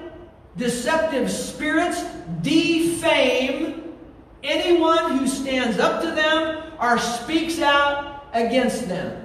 deceptive 0.56 1.30
spirits 1.30 2.02
defame 2.42 3.94
anyone 4.42 5.18
who 5.18 5.26
stands 5.26 5.78
up 5.78 6.02
to 6.02 6.10
them 6.10 6.72
or 6.80 6.98
speaks 6.98 7.60
out 7.60 8.26
against 8.32 8.88
them. 8.88 9.20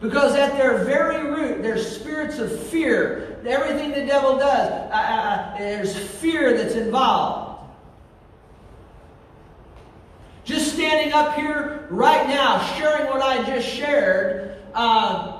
Because 0.00 0.34
at 0.36 0.52
their 0.58 0.84
very 0.84 1.30
root, 1.30 1.62
they're 1.62 1.78
spirits 1.78 2.38
of 2.38 2.60
fear. 2.66 3.40
Everything 3.46 3.90
the 3.90 4.04
devil 4.04 4.36
does, 4.36 4.70
uh, 4.70 4.90
uh, 4.92 4.96
uh, 4.96 5.58
there's 5.58 5.96
fear 5.96 6.56
that's 6.56 6.74
involved. 6.74 7.52
Just 10.44 10.74
standing 10.74 11.14
up 11.14 11.34
here 11.36 11.86
right 11.88 12.28
now, 12.28 12.62
sharing 12.74 13.06
what 13.06 13.22
I 13.22 13.42
just 13.44 13.66
shared, 13.66 14.58
uh, 14.74 15.33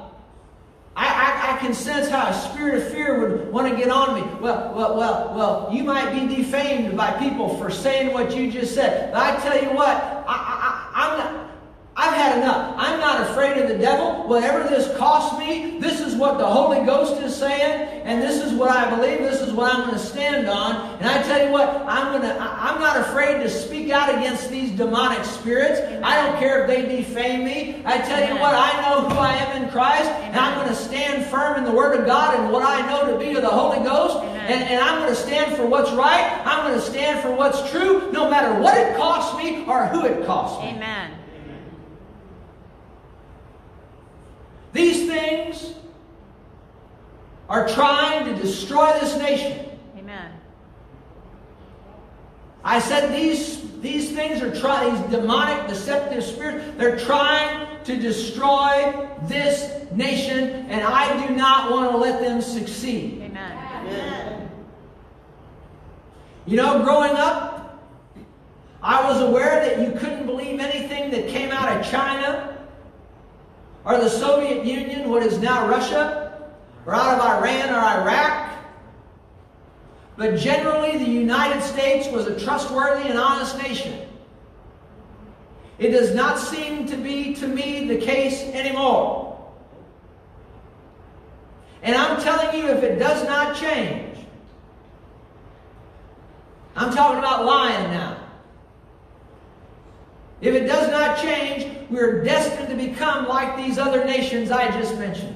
I, 0.97 1.07
I, 1.07 1.55
I, 1.55 1.59
can 1.59 1.75
sense 1.75 2.09
how 2.09 2.29
a 2.29 2.35
spirit 2.35 2.77
of 2.77 2.93
fear 2.93 3.19
would 3.21 3.53
want 3.53 3.69
to 3.69 3.77
get 3.77 3.91
on 3.91 4.15
me. 4.15 4.23
Well, 4.41 4.73
well, 4.75 4.97
well, 4.97 5.35
well, 5.35 5.69
you 5.73 5.83
might 5.83 6.13
be 6.13 6.37
defamed 6.37 6.97
by 6.97 7.13
people 7.19 7.57
for 7.59 7.69
saying 7.71 8.13
what 8.13 8.37
you 8.37 8.51
just 8.51 8.75
said. 8.75 9.13
But 9.13 9.21
I 9.21 9.41
tell 9.41 9.61
you 9.61 9.71
what, 9.71 9.97
I, 9.97 10.23
I, 10.27 10.91
I'm 10.95 11.19
not. 11.19 11.54
I've 11.97 12.15
had 12.15 12.39
enough. 12.39 12.75
I'm 12.77 12.99
not 12.99 13.21
afraid 13.21 13.57
of 13.63 13.69
the 13.69 13.79
devil. 13.79 14.27
Whatever 14.27 14.69
this 14.69 14.97
costs 14.97 15.39
me, 15.39 15.79
this 15.79 16.01
is 16.01 16.17
what 16.17 16.39
the 16.39 16.47
Holy 16.47 16.85
Ghost 16.85 17.23
is 17.23 17.37
saying, 17.37 18.03
and 18.05 18.21
this 18.21 18.43
is 18.43 18.53
what 18.53 18.71
I 18.71 18.91
believe. 18.97 19.19
This 19.19 19.41
is 19.41 19.53
what 19.53 19.73
I'm 19.73 19.83
going 19.83 19.93
to 19.93 19.99
stand 19.99 20.49
on. 20.49 20.99
And 20.99 21.07
I 21.07 21.23
tell 21.23 21.47
you 21.47 21.53
what, 21.53 21.69
I'm 21.87 22.11
going 22.11 22.23
to. 22.23 22.41
I'm 22.41 22.81
not 22.81 22.97
afraid 22.97 23.43
to 23.45 23.49
speak 23.49 23.91
out 23.91 24.09
against 24.09 24.51
these 24.51 24.73
demonic 24.73 25.25
spirits. 25.25 25.81
I 26.05 26.25
don't 26.25 26.39
care 26.39 26.63
if 26.63 26.67
they 26.69 26.97
defame 26.97 27.45
me. 27.45 27.83
I 27.85 27.99
tell 27.99 28.27
you 28.29 28.41
what, 28.41 28.55
I 28.55 28.83
know 28.83 29.09
who 29.09 29.17
I 29.17 29.37
am 29.37 29.63
in 29.63 29.71
Christ, 29.71 30.11
and 30.11 30.37
I'm 30.37 30.57
going 30.57 30.69
to 30.69 30.75
stand 30.75 31.27
firm 31.27 31.59
in 31.59 31.65
the 31.65 31.73
Word 31.73 31.99
of 31.99 32.07
God 32.07 32.39
and 32.39 32.53
what 32.53 32.65
I 32.65 32.85
know 32.89 33.13
to 33.13 33.19
be 33.19 33.37
of 33.37 33.43
the 33.43 33.49
Holy 33.49 33.79
Ghost. 33.79 34.25
And, 34.25 34.65
and 34.65 34.81
I'm 34.81 34.99
going 34.99 35.11
to 35.11 35.21
stand 35.21 35.57
for 35.57 35.65
what's 35.67 35.93
right. 35.93 36.43
I'm 36.45 36.69
going 36.69 36.79
to 36.79 36.85
stand 36.85 37.21
for 37.21 37.31
what's 37.31 37.71
true, 37.71 38.11
no 38.11 38.29
matter 38.29 38.61
what 38.61 38.77
it 38.77 38.97
costs 38.97 39.39
me 39.39 39.65
or 39.67 39.87
who 39.87 40.05
it 40.05 40.27
costs 40.27 40.61
me. 40.63 40.71
Amen. 40.71 41.24
These 44.75 45.09
things 45.09 45.73
are 47.49 47.69
trying 47.69 48.27
to 48.27 48.35
destroy 48.35 48.93
this 49.01 49.17
nation. 49.17 49.71
Amen. 49.97 50.33
I 52.65 52.81
said 52.81 53.15
these, 53.15 53.71
these 53.81 54.11
things 54.11 54.43
are 54.43 54.53
trying, 54.53 54.93
these 54.93 55.11
demonic, 55.13 55.69
deceptive 55.69 56.25
spirits, 56.25 56.77
they're 56.77 56.99
trying 56.99 57.69
to 57.85 57.97
destroy 57.97 59.09
this 59.23 59.87
nation, 59.93 60.67
and 60.69 60.83
I 60.83 61.25
do 61.25 61.37
not 61.37 61.71
want 61.71 61.93
to 61.93 61.97
let 61.97 62.21
them 62.21 62.43
succeed. 62.43 63.23
Amen. 63.23 63.87
Amen. 63.87 64.51
You 66.47 66.57
know, 66.57 66.83
growing 66.83 67.13
up, 67.13 67.81
I 68.83 69.09
was 69.09 69.21
aware 69.21 69.65
that 69.65 69.87
you 69.87 69.97
couldn't 70.01 70.27
believe 70.27 70.59
anything 70.59 71.13
that 71.13 71.29
came 71.29 71.53
out 71.53 71.75
of 71.77 71.89
China 71.89 72.54
or 73.85 73.99
the 73.99 74.09
Soviet 74.09 74.65
Union, 74.65 75.11
what 75.11 75.23
is 75.23 75.39
now 75.39 75.69
Russia, 75.69 76.43
or 76.87 76.95
out 76.95 77.19
of 77.19 77.25
Iran 77.25 77.71
or 77.71 78.03
Iraq. 78.03 78.51
But 80.17 80.37
generally, 80.37 80.97
the 80.97 81.11
United 81.11 81.63
States 81.63 82.09
was 82.09 82.27
a 82.27 82.39
trustworthy 82.39 83.09
and 83.09 83.19
honest 83.19 83.59
nation. 83.59 84.09
It 85.79 85.91
does 85.91 86.15
not 86.15 86.39
seem 86.39 86.87
to 86.87 86.97
be, 86.97 87.35
to 87.35 87.49
me, 87.49 87.89
the 87.89 87.99
case 87.99 88.43
anymore. 88.55 89.23
And 91.83 91.95
I'm 91.95 92.23
telling 92.23 92.59
you, 92.59 92.69
if 92.69 92.83
it 92.83 92.99
does 92.99 93.27
not 93.27 93.57
change, 93.57 94.17
I'm 96.77 96.93
talking 96.95 97.19
about 97.19 97.45
lying 97.45 97.91
now. 97.91 98.24
If 100.45 100.55
it 100.55 100.67
does 100.67 100.91
not 100.91 101.19
change, 101.23 101.67
we're 101.89 102.23
destined 102.23 102.69
to 102.69 102.77
become 102.77 103.27
like 103.27 103.57
these 103.57 103.79
other 103.79 104.05
nations 104.05 104.51
I 104.51 104.71
just 104.79 104.99
mentioned. 104.99 105.35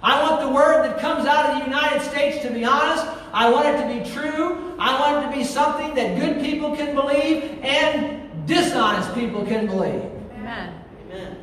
I 0.00 0.22
want 0.22 0.40
the 0.40 0.48
word 0.48 0.84
that 0.84 1.00
comes 1.00 1.26
out 1.26 1.50
of 1.50 1.58
the 1.58 1.64
United 1.64 2.00
States 2.02 2.44
to 2.44 2.50
be 2.52 2.64
honest. 2.64 3.04
I 3.32 3.50
want 3.50 3.66
it 3.66 3.82
to 3.82 4.04
be 4.04 4.08
true. 4.08 4.76
I 4.78 5.00
want 5.00 5.24
it 5.24 5.30
to 5.30 5.36
be 5.36 5.42
something 5.42 5.96
that 5.96 6.16
good 6.16 6.40
people 6.40 6.76
can 6.76 6.94
believe 6.94 7.58
and 7.64 8.46
dishonest 8.46 9.12
people 9.16 9.44
can 9.44 9.66
believe. 9.66 10.04
Amen. 10.34 10.80
Amen. 11.06 11.36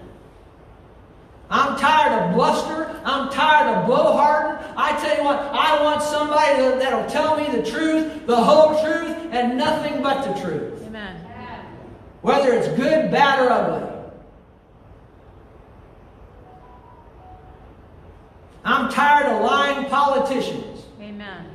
I'm 1.50 1.78
tired 1.78 2.22
of 2.22 2.36
bluster. 2.36 3.02
I'm 3.04 3.30
tired 3.32 3.76
of 3.76 3.90
blowharding. 3.90 4.74
I 4.78 4.98
tell 5.02 5.18
you 5.18 5.24
what, 5.26 5.40
I 5.40 5.84
want 5.84 6.02
somebody 6.04 6.62
that, 6.62 6.80
that'll 6.80 7.10
tell 7.10 7.36
me 7.36 7.48
the 7.54 7.70
truth, 7.70 8.26
the 8.28 8.36
whole 8.38 8.82
truth, 8.82 9.14
and 9.32 9.58
nothing 9.58 10.02
but 10.02 10.34
the 10.34 10.40
truth. 10.42 10.79
Amen. 12.24 12.40
Whether 12.40 12.54
it's 12.54 12.68
good, 12.70 13.12
bad, 13.12 13.40
or 13.40 13.50
ugly. 13.52 13.88
I'm 18.66 18.92
tired 18.92 19.28
of 19.28 19.42
lying 19.42 19.90
politicians. 19.90 20.84
Amen. 21.02 21.46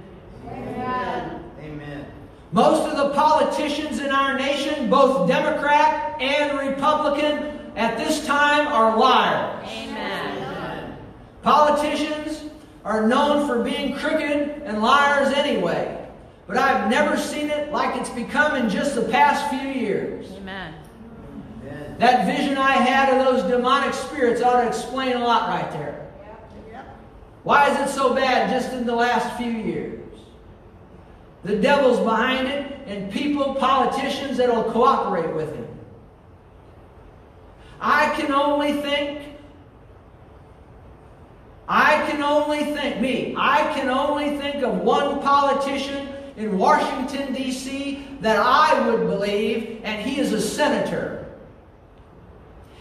Amen. 0.48 1.44
Amen. 1.60 2.06
Most 2.52 2.90
of 2.90 2.96
the 2.96 3.14
politicians 3.14 4.00
in 4.00 4.10
our 4.10 4.38
nation, 4.38 4.88
both 4.88 5.28
Democrat 5.28 6.20
and 6.20 6.58
Republican, 6.58 7.60
at 7.76 7.98
this 7.98 8.24
time 8.26 8.66
are 8.68 8.96
liars. 8.96 9.68
Amen. 9.68 10.96
Politicians 11.42 12.50
are 12.84 13.06
known 13.06 13.46
for 13.46 13.62
being 13.62 13.96
crooked 13.96 14.62
and 14.64 14.82
liars 14.82 15.32
anyway. 15.34 16.03
But 16.46 16.58
I've 16.58 16.90
never 16.90 17.16
seen 17.16 17.50
it 17.50 17.72
like 17.72 17.96
it's 17.96 18.10
become 18.10 18.56
in 18.56 18.68
just 18.68 18.94
the 18.94 19.02
past 19.02 19.48
few 19.48 19.68
years. 19.68 20.30
Amen. 20.32 20.74
Amen. 21.62 21.96
That 21.98 22.26
vision 22.26 22.58
I 22.58 22.72
had 22.72 23.16
of 23.16 23.24
those 23.24 23.50
demonic 23.50 23.94
spirits 23.94 24.42
ought 24.42 24.60
to 24.60 24.68
explain 24.68 25.16
a 25.16 25.20
lot 25.20 25.48
right 25.48 25.70
there. 25.72 26.04
Why 27.44 27.70
is 27.70 27.90
it 27.90 27.94
so 27.94 28.14
bad 28.14 28.50
just 28.50 28.72
in 28.72 28.86
the 28.86 28.94
last 28.94 29.36
few 29.36 29.50
years? 29.50 30.00
The 31.44 31.56
devil's 31.56 32.00
behind 32.00 32.48
it, 32.48 32.80
and 32.86 33.12
people, 33.12 33.54
politicians 33.54 34.38
that'll 34.38 34.72
cooperate 34.72 35.34
with 35.34 35.54
him. 35.54 35.68
I 37.80 38.14
can 38.16 38.32
only 38.32 38.80
think, 38.80 39.20
I 41.68 42.10
can 42.10 42.22
only 42.22 42.64
think, 42.64 43.02
me, 43.02 43.34
I 43.36 43.74
can 43.74 43.90
only 43.90 44.38
think 44.38 44.62
of 44.62 44.78
one 44.78 45.20
politician 45.20 46.13
in 46.36 46.58
Washington, 46.58 47.32
D.C. 47.32 48.06
that 48.20 48.38
I 48.38 48.88
would 48.88 49.06
believe, 49.06 49.80
and 49.84 50.04
he 50.04 50.20
is 50.20 50.32
a 50.32 50.40
senator. 50.40 51.26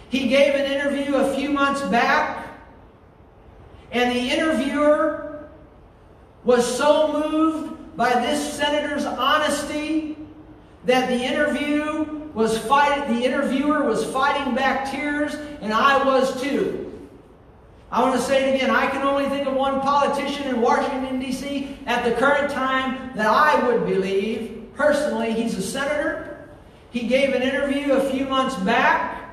He 0.10 0.28
gave 0.28 0.56
an 0.56 0.72
interview 0.72 1.16
a 1.16 1.36
few 1.36 1.50
months 1.50 1.82
back, 1.82 2.48
and 3.92 4.16
the 4.16 4.30
interviewer 4.30 5.50
was 6.44 6.66
so 6.66 7.30
moved 7.32 7.96
by 7.96 8.14
this 8.20 8.54
senator's 8.54 9.06
honesty 9.06 10.18
that 10.86 11.08
the 11.08 11.24
interview 11.24 12.04
was 12.34 12.58
fight, 12.58 13.08
the 13.08 13.24
interviewer 13.24 13.84
was 13.84 14.04
fighting 14.06 14.56
back 14.56 14.90
tears, 14.92 15.36
and 15.62 15.72
I 15.72 16.04
was 16.04 16.42
too. 16.42 16.93
I 17.94 18.02
want 18.02 18.16
to 18.16 18.22
say 18.22 18.50
it 18.50 18.56
again. 18.56 18.72
I 18.72 18.88
can 18.88 19.04
only 19.04 19.30
think 19.30 19.48
of 19.48 19.54
one 19.54 19.80
politician 19.80 20.48
in 20.48 20.62
Washington, 20.62 21.20
D.C. 21.20 21.78
at 21.86 22.04
the 22.04 22.14
current 22.14 22.52
time 22.52 23.12
that 23.16 23.28
I 23.28 23.68
would 23.68 23.86
believe, 23.86 24.72
personally, 24.74 25.32
he's 25.32 25.56
a 25.56 25.62
senator. 25.62 26.50
He 26.90 27.08
gave 27.08 27.36
an 27.36 27.44
interview 27.44 27.94
a 27.94 28.10
few 28.10 28.26
months 28.26 28.56
back, 28.56 29.30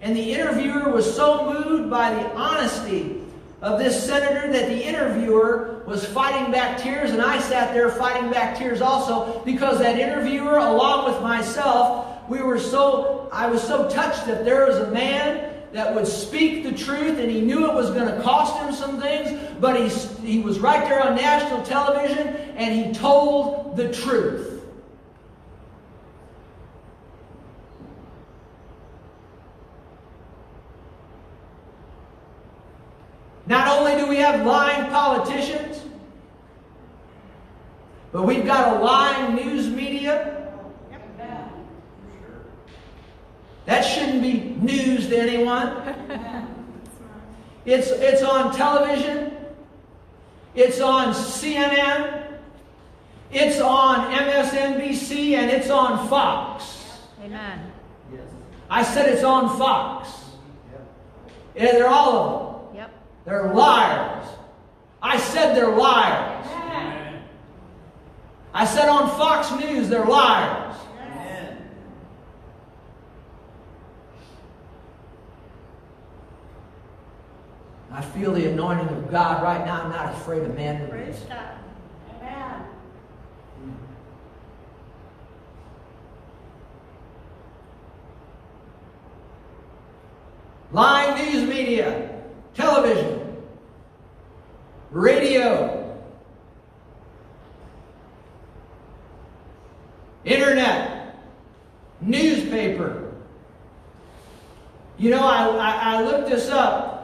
and 0.00 0.16
the 0.16 0.32
interviewer 0.32 0.90
was 0.90 1.12
so 1.12 1.52
moved 1.52 1.90
by 1.90 2.14
the 2.14 2.32
honesty 2.36 3.20
of 3.60 3.80
this 3.80 4.06
senator 4.06 4.46
that 4.52 4.68
the 4.68 4.80
interviewer 4.80 5.82
was 5.84 6.06
fighting 6.06 6.52
back 6.52 6.78
tears, 6.80 7.10
and 7.10 7.20
I 7.20 7.40
sat 7.40 7.74
there 7.74 7.90
fighting 7.90 8.30
back 8.30 8.56
tears 8.56 8.80
also 8.80 9.42
because 9.44 9.80
that 9.80 9.98
interviewer, 9.98 10.58
along 10.58 11.12
with 11.12 11.20
myself, 11.20 12.06
we 12.28 12.42
were 12.42 12.60
so, 12.60 13.28
I 13.32 13.48
was 13.48 13.60
so 13.60 13.90
touched 13.90 14.24
that 14.26 14.44
there 14.44 14.66
was 14.68 14.78
a 14.78 14.92
man 14.92 15.53
that 15.74 15.92
would 15.92 16.06
speak 16.06 16.62
the 16.62 16.70
truth 16.70 17.18
and 17.18 17.28
he 17.28 17.40
knew 17.40 17.68
it 17.68 17.74
was 17.74 17.90
going 17.90 18.06
to 18.06 18.22
cost 18.22 18.62
him 18.62 18.72
some 18.72 19.00
things, 19.00 19.36
but 19.58 19.76
he, 19.76 19.88
he 20.24 20.38
was 20.38 20.60
right 20.60 20.88
there 20.88 21.02
on 21.02 21.16
national 21.16 21.64
television 21.64 22.28
and 22.28 22.72
he 22.72 22.94
told 22.94 23.76
the 23.76 23.92
truth. 23.92 24.62
Not 33.46 33.66
only 33.66 33.96
do 33.96 34.06
we 34.06 34.18
have 34.18 34.46
lying 34.46 34.88
politicians, 34.92 35.82
but 38.12 38.22
we've 38.22 38.46
got 38.46 38.76
a 38.76 38.80
lying 38.80 39.34
news 39.34 39.66
media 39.68 40.43
That 43.66 43.82
shouldn't 43.82 44.22
be 44.22 44.56
news 44.60 45.08
to 45.08 45.16
anyone. 45.16 45.82
It's, 47.64 47.88
it's 47.88 48.22
on 48.22 48.54
television. 48.54 49.36
It's 50.54 50.80
on 50.80 51.14
CNN. 51.14 52.38
It's 53.30 53.60
on 53.60 54.12
MSNBC 54.12 55.32
and 55.32 55.50
it's 55.50 55.70
on 55.70 56.06
Fox. 56.08 57.00
Amen. 57.24 57.72
Yes. 58.12 58.20
I 58.68 58.82
said 58.82 59.08
it's 59.08 59.24
on 59.24 59.58
Fox. 59.58 60.08
Yep. 60.70 60.86
Yeah, 61.56 61.72
they're 61.72 61.88
all 61.88 62.16
of 62.16 62.68
them. 62.68 62.76
Yep. 62.76 62.90
They're 63.24 63.54
liars. 63.54 64.28
I 65.02 65.16
said 65.16 65.54
they're 65.54 65.74
liars. 65.74 66.46
I 68.56 68.64
said 68.64 68.88
on 68.88 69.08
Fox 69.18 69.50
News 69.58 69.88
they're 69.88 70.04
liars. 70.04 70.76
Amen. 71.00 71.58
I 77.94 78.00
feel 78.00 78.32
the 78.32 78.50
anointing 78.50 78.88
of 78.88 79.08
God 79.08 79.40
right 79.40 79.64
now. 79.64 79.84
I'm 79.84 79.90
not 79.90 80.12
afraid 80.14 80.42
of 80.42 80.56
man. 80.56 80.88
Praise 80.88 81.20
God. 81.28 81.54
Amen. 82.20 82.64
News 91.16 91.48
media, 91.48 92.20
television, 92.54 93.36
radio, 94.90 95.96
internet, 100.24 101.16
newspaper. 102.00 103.12
You 104.98 105.10
know, 105.10 105.24
I, 105.24 105.46
I, 105.46 105.94
I 105.94 106.02
looked 106.02 106.28
this 106.28 106.48
up. 106.48 106.94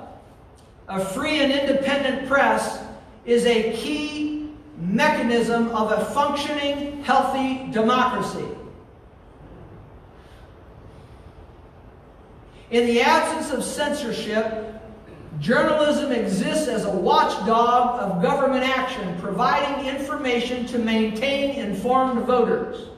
A 0.88 0.99
free 1.05 1.38
and 1.38 1.53
independent 1.53 2.20
press 2.31 2.78
is 3.26 3.45
a 3.45 3.72
key 3.72 4.53
mechanism 4.78 5.68
of 5.70 5.91
a 5.91 6.05
functioning, 6.07 7.03
healthy 7.03 7.68
democracy. 7.72 8.47
In 12.70 12.87
the 12.87 13.01
absence 13.01 13.53
of 13.53 13.64
censorship, 13.64 14.81
journalism 15.41 16.12
exists 16.12 16.68
as 16.68 16.85
a 16.85 16.91
watchdog 16.91 18.01
of 18.01 18.22
government 18.22 18.62
action, 18.62 19.18
providing 19.20 19.87
information 19.87 20.66
to 20.66 20.78
maintain 20.78 21.59
informed 21.59 22.24
voters. 22.26 22.91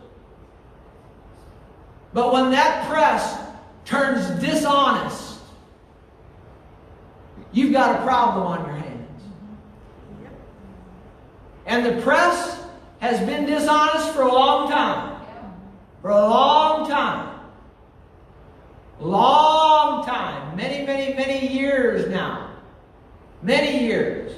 But 2.13 2.35
when 2.35 2.51
that 2.51 2.87
press 2.87 3.41
turns 3.87 4.29
dishonest, 4.43 5.39
you've 7.53 7.73
got 7.73 7.99
a 7.99 8.05
problem 8.05 8.47
on 8.47 8.59
your 8.67 8.75
hands. 8.75 8.82
And 11.73 11.87
the 11.87 12.03
press 12.03 12.63
has 12.99 13.19
been 13.27 13.47
dishonest 13.47 14.11
for 14.13 14.21
a 14.21 14.29
long 14.31 14.71
time. 14.71 15.23
For 16.03 16.11
a 16.11 16.21
long 16.21 16.87
time. 16.87 17.41
Long 19.01 20.05
time. 20.05 20.55
Many, 20.55 20.85
many, 20.85 21.15
many 21.15 21.49
years 21.49 22.11
now. 22.11 22.51
Many 23.41 23.87
years. 23.87 24.33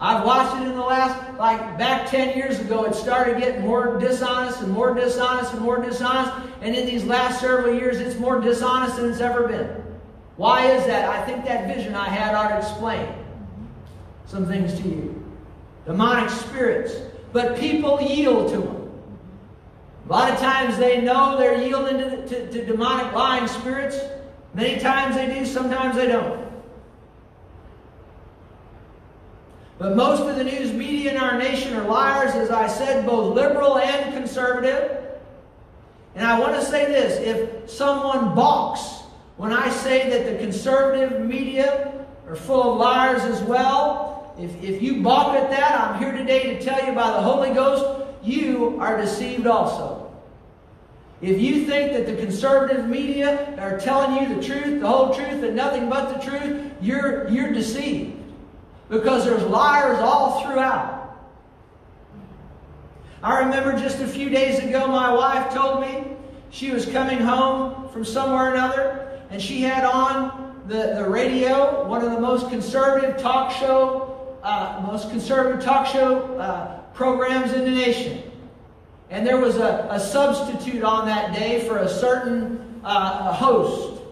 I've 0.00 0.24
watched 0.24 0.62
it 0.62 0.68
in 0.68 0.76
the 0.76 0.80
last, 0.80 1.36
like 1.36 1.76
back 1.76 2.08
10 2.08 2.38
years 2.38 2.60
ago, 2.60 2.84
it 2.84 2.94
started 2.94 3.40
getting 3.40 3.62
more 3.62 3.98
dishonest 3.98 4.62
and 4.62 4.70
more 4.70 4.94
dishonest 4.94 5.54
and 5.54 5.60
more 5.60 5.82
dishonest. 5.82 6.32
And 6.60 6.76
in 6.76 6.86
these 6.86 7.02
last 7.02 7.40
several 7.40 7.74
years, 7.74 7.98
it's 7.98 8.16
more 8.16 8.40
dishonest 8.40 8.94
than 8.94 9.10
it's 9.10 9.18
ever 9.18 9.48
been. 9.48 9.68
Why 10.36 10.70
is 10.70 10.86
that? 10.86 11.08
I 11.08 11.26
think 11.26 11.44
that 11.46 11.66
vision 11.66 11.96
I 11.96 12.08
had 12.08 12.36
ought 12.36 12.50
to 12.50 12.58
explain 12.58 13.08
some 14.28 14.46
things 14.46 14.78
to 14.80 14.88
you. 14.88 15.24
Demonic 15.86 16.30
spirits. 16.30 16.94
But 17.32 17.58
people 17.58 18.00
yield 18.00 18.50
to 18.52 18.58
them. 18.58 18.90
A 20.06 20.12
lot 20.12 20.30
of 20.30 20.38
times 20.38 20.78
they 20.78 21.00
know 21.00 21.36
they're 21.36 21.60
yielding 21.60 21.98
to, 21.98 22.28
to, 22.28 22.52
to 22.52 22.64
demonic 22.64 23.12
lying 23.12 23.48
spirits. 23.48 23.98
Many 24.54 24.80
times 24.80 25.16
they 25.16 25.26
do, 25.26 25.44
sometimes 25.44 25.96
they 25.96 26.06
don't. 26.06 26.46
But 29.78 29.96
most 29.96 30.22
of 30.22 30.36
the 30.36 30.44
news 30.44 30.72
media 30.72 31.12
in 31.12 31.18
our 31.18 31.38
nation 31.38 31.74
are 31.74 31.86
liars, 31.86 32.34
as 32.34 32.50
I 32.50 32.66
said, 32.66 33.06
both 33.06 33.34
liberal 33.34 33.78
and 33.78 34.12
conservative. 34.14 35.04
And 36.14 36.26
I 36.26 36.38
want 36.40 36.54
to 36.54 36.62
say 36.62 36.86
this 36.86 37.18
if 37.18 37.70
someone 37.70 38.34
balks 38.34 38.98
when 39.36 39.52
I 39.52 39.70
say 39.70 40.10
that 40.10 40.32
the 40.32 40.38
conservative 40.38 41.20
media 41.20 42.04
are 42.26 42.34
full 42.34 42.72
of 42.72 42.78
liars 42.78 43.22
as 43.22 43.40
well, 43.42 44.07
if, 44.38 44.62
if 44.62 44.82
you 44.82 45.02
balk 45.02 45.34
at 45.34 45.50
that, 45.50 45.80
I'm 45.80 45.98
here 45.98 46.12
today 46.12 46.54
to 46.54 46.62
tell 46.62 46.84
you 46.86 46.92
by 46.92 47.10
the 47.10 47.20
Holy 47.20 47.50
Ghost, 47.50 48.06
you 48.22 48.78
are 48.80 49.00
deceived 49.00 49.46
also. 49.46 50.12
If 51.20 51.40
you 51.40 51.64
think 51.64 51.92
that 51.92 52.06
the 52.06 52.14
conservative 52.14 52.88
media 52.88 53.56
are 53.58 53.78
telling 53.78 54.22
you 54.22 54.36
the 54.36 54.42
truth, 54.42 54.80
the 54.80 54.86
whole 54.86 55.12
truth, 55.12 55.42
and 55.42 55.56
nothing 55.56 55.90
but 55.90 56.14
the 56.14 56.30
truth, 56.30 56.72
you're, 56.80 57.28
you're 57.28 57.52
deceived. 57.52 58.16
Because 58.88 59.24
there's 59.24 59.42
liars 59.42 59.98
all 59.98 60.42
throughout. 60.42 61.18
I 63.22 63.40
remember 63.40 63.72
just 63.72 63.98
a 64.00 64.06
few 64.06 64.30
days 64.30 64.60
ago, 64.60 64.86
my 64.86 65.12
wife 65.12 65.52
told 65.52 65.80
me 65.80 66.04
she 66.50 66.70
was 66.70 66.86
coming 66.86 67.18
home 67.18 67.88
from 67.88 68.04
somewhere 68.04 68.44
or 68.44 68.54
another, 68.54 69.20
and 69.30 69.42
she 69.42 69.60
had 69.60 69.84
on 69.84 70.62
the, 70.68 70.94
the 70.96 71.08
radio, 71.08 71.84
one 71.88 72.04
of 72.04 72.12
the 72.12 72.20
most 72.20 72.48
conservative 72.48 73.20
talk 73.20 73.50
show, 73.50 74.07
uh, 74.42 74.82
most 74.86 75.10
conservative 75.10 75.64
talk 75.64 75.86
show 75.86 76.36
uh, 76.38 76.80
programs 76.94 77.52
in 77.52 77.64
the 77.64 77.70
nation. 77.70 78.22
And 79.10 79.26
there 79.26 79.40
was 79.40 79.56
a, 79.56 79.88
a 79.90 79.98
substitute 79.98 80.82
on 80.82 81.06
that 81.06 81.34
day 81.34 81.66
for 81.66 81.78
a 81.78 81.88
certain 81.88 82.80
uh, 82.84 83.32
host. 83.32 84.02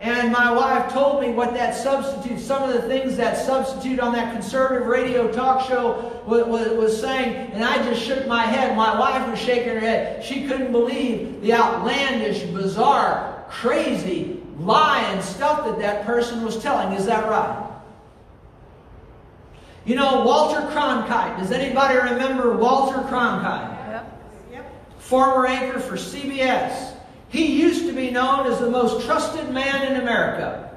And 0.00 0.30
my 0.30 0.52
wife 0.52 0.92
told 0.92 1.22
me 1.22 1.30
what 1.30 1.54
that 1.54 1.74
substitute, 1.74 2.38
some 2.38 2.62
of 2.62 2.74
the 2.74 2.82
things 2.82 3.16
that 3.16 3.36
substitute 3.38 3.98
on 3.98 4.12
that 4.12 4.32
conservative 4.32 4.86
radio 4.86 5.32
talk 5.32 5.66
show 5.66 6.22
was, 6.26 6.44
was, 6.44 6.68
was, 6.76 7.00
saying, 7.00 7.52
and 7.52 7.64
I 7.64 7.76
just 7.88 8.02
shook 8.02 8.26
my 8.26 8.42
head. 8.42 8.76
My 8.76 8.98
wife 8.98 9.28
was 9.28 9.40
shaking 9.40 9.70
her 9.70 9.80
head. 9.80 10.22
She 10.22 10.46
couldn't 10.46 10.70
believe 10.70 11.40
the 11.40 11.54
outlandish, 11.54 12.42
bizarre, 12.42 13.46
crazy, 13.48 14.42
lying 14.58 15.22
stuff 15.22 15.64
that 15.64 15.78
that 15.78 16.04
person 16.04 16.44
was 16.44 16.62
telling. 16.62 16.92
Is 16.92 17.06
that 17.06 17.28
right? 17.28 17.75
You 19.86 19.94
know, 19.94 20.22
Walter 20.22 20.60
Cronkite. 20.72 21.38
Does 21.38 21.52
anybody 21.52 21.96
remember 21.96 22.56
Walter 22.56 22.98
Cronkite? 23.02 23.88
Yep. 23.88 24.22
Yep. 24.50 25.00
Former 25.00 25.46
anchor 25.46 25.78
for 25.78 25.94
CBS. 25.94 26.94
He 27.28 27.60
used 27.60 27.86
to 27.86 27.92
be 27.92 28.10
known 28.10 28.50
as 28.50 28.58
the 28.58 28.68
most 28.68 29.06
trusted 29.06 29.48
man 29.50 29.92
in 29.92 30.00
America. 30.02 30.70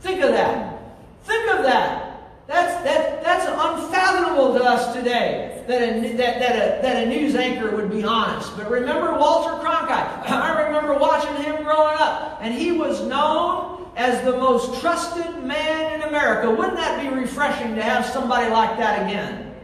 Think 0.00 0.22
of 0.22 0.30
that. 0.30 0.82
Think 1.24 1.50
of 1.50 1.62
that. 1.64 2.22
That's, 2.46 2.82
that, 2.84 3.22
that's 3.22 3.44
unfathomable 3.46 4.54
to 4.54 4.64
us 4.64 4.94
today 4.94 5.62
that 5.66 5.82
a, 5.82 6.16
that, 6.16 6.38
that, 6.38 6.56
a, 6.56 6.82
that 6.82 7.06
a 7.06 7.08
news 7.08 7.34
anchor 7.34 7.76
would 7.76 7.90
be 7.90 8.02
honest. 8.02 8.56
But 8.56 8.70
remember 8.70 9.12
Walter 9.18 9.62
Cronkite. 9.62 9.88
I 10.30 10.64
remember 10.64 10.98
watching 10.98 11.36
him 11.44 11.62
growing 11.62 11.96
up, 11.98 12.38
and 12.40 12.54
he 12.54 12.72
was 12.72 13.06
known 13.06 13.77
as 13.98 14.24
the 14.24 14.38
most 14.38 14.80
trusted 14.80 15.42
man 15.44 16.00
in 16.00 16.08
America. 16.08 16.48
Wouldn't 16.48 16.76
that 16.76 17.02
be 17.02 17.14
refreshing 17.14 17.74
to 17.74 17.82
have 17.82 18.06
somebody 18.06 18.48
like 18.48 18.78
that 18.78 19.04
again 19.06 19.54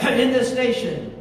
in 0.20 0.32
this 0.32 0.52
nation? 0.52 1.14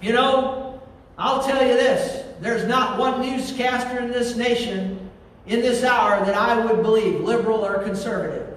You 0.00 0.14
know, 0.14 0.80
I'll 1.18 1.42
tell 1.42 1.64
you 1.64 1.74
this 1.74 2.26
there's 2.40 2.66
not 2.66 2.98
one 2.98 3.20
newscaster 3.20 3.98
in 3.98 4.10
this 4.10 4.34
nation 4.34 5.10
in 5.46 5.60
this 5.60 5.84
hour 5.84 6.24
that 6.24 6.34
I 6.34 6.64
would 6.64 6.82
believe, 6.82 7.20
liberal 7.20 7.64
or 7.64 7.82
conservative. 7.82 8.56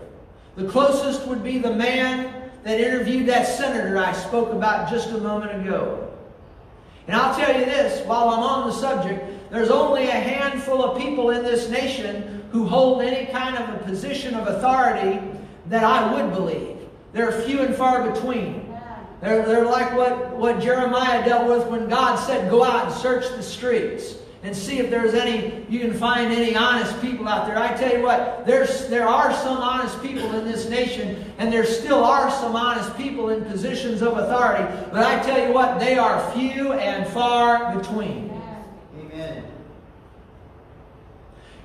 The 0.55 0.67
closest 0.67 1.27
would 1.27 1.43
be 1.43 1.57
the 1.57 1.73
man 1.73 2.49
that 2.63 2.79
interviewed 2.79 3.27
that 3.27 3.45
senator 3.45 3.97
I 3.97 4.13
spoke 4.13 4.53
about 4.53 4.89
just 4.89 5.09
a 5.09 5.17
moment 5.17 5.67
ago. 5.67 6.13
And 7.07 7.15
I'll 7.15 7.35
tell 7.35 7.59
you 7.59 7.65
this 7.65 8.05
while 8.05 8.29
I'm 8.29 8.39
on 8.39 8.69
the 8.69 8.73
subject, 8.73 9.42
there's 9.53 9.69
only 9.69 10.07
a 10.07 10.11
handful 10.11 10.83
of 10.83 10.99
people 10.99 11.29
in 11.29 11.43
this 11.43 11.69
nation 11.69 12.43
who 12.51 12.65
hold 12.65 13.03
any 13.03 13.31
kind 13.31 13.55
of 13.55 13.69
a 13.69 13.83
position 13.83 14.33
of 14.33 14.47
authority 14.47 15.21
that 15.67 15.83
I 15.83 16.11
would 16.11 16.33
believe. 16.33 16.79
They're 17.11 17.31
few 17.43 17.59
and 17.59 17.75
far 17.75 18.09
between. 18.11 18.75
They're, 19.21 19.45
they're 19.45 19.65
like 19.65 19.95
what, 19.95 20.35
what 20.35 20.59
Jeremiah 20.59 21.23
dealt 21.23 21.47
with 21.47 21.67
when 21.67 21.87
God 21.87 22.15
said, 22.15 22.49
Go 22.49 22.63
out 22.63 22.87
and 22.87 22.95
search 22.95 23.29
the 23.29 23.43
streets 23.43 24.15
and 24.41 24.57
see 24.57 24.79
if 24.79 24.89
there's 24.89 25.13
any, 25.13 25.63
you 25.69 25.79
can 25.79 25.93
find 25.93 26.33
any 26.33 26.55
honest 26.55 26.99
people 26.99 27.27
out 27.27 27.45
there. 27.45 27.55
I 27.55 27.77
tell 27.77 27.95
you 27.95 28.01
what, 28.01 28.47
there's, 28.47 28.87
there 28.87 29.07
are 29.07 29.31
some 29.35 29.57
honest 29.57 30.01
people 30.01 30.33
in 30.33 30.45
this 30.45 30.67
nation, 30.67 31.31
and 31.37 31.53
there 31.53 31.63
still 31.63 32.03
are 32.03 32.31
some 32.31 32.55
honest 32.55 32.97
people 32.97 33.29
in 33.29 33.45
positions 33.45 34.01
of 34.01 34.17
authority. 34.17 34.63
But 34.91 35.03
I 35.03 35.21
tell 35.21 35.47
you 35.47 35.53
what, 35.53 35.79
they 35.79 35.95
are 35.99 36.31
few 36.31 36.73
and 36.73 37.07
far 37.13 37.77
between. 37.77 38.33
Amen. 38.99 39.45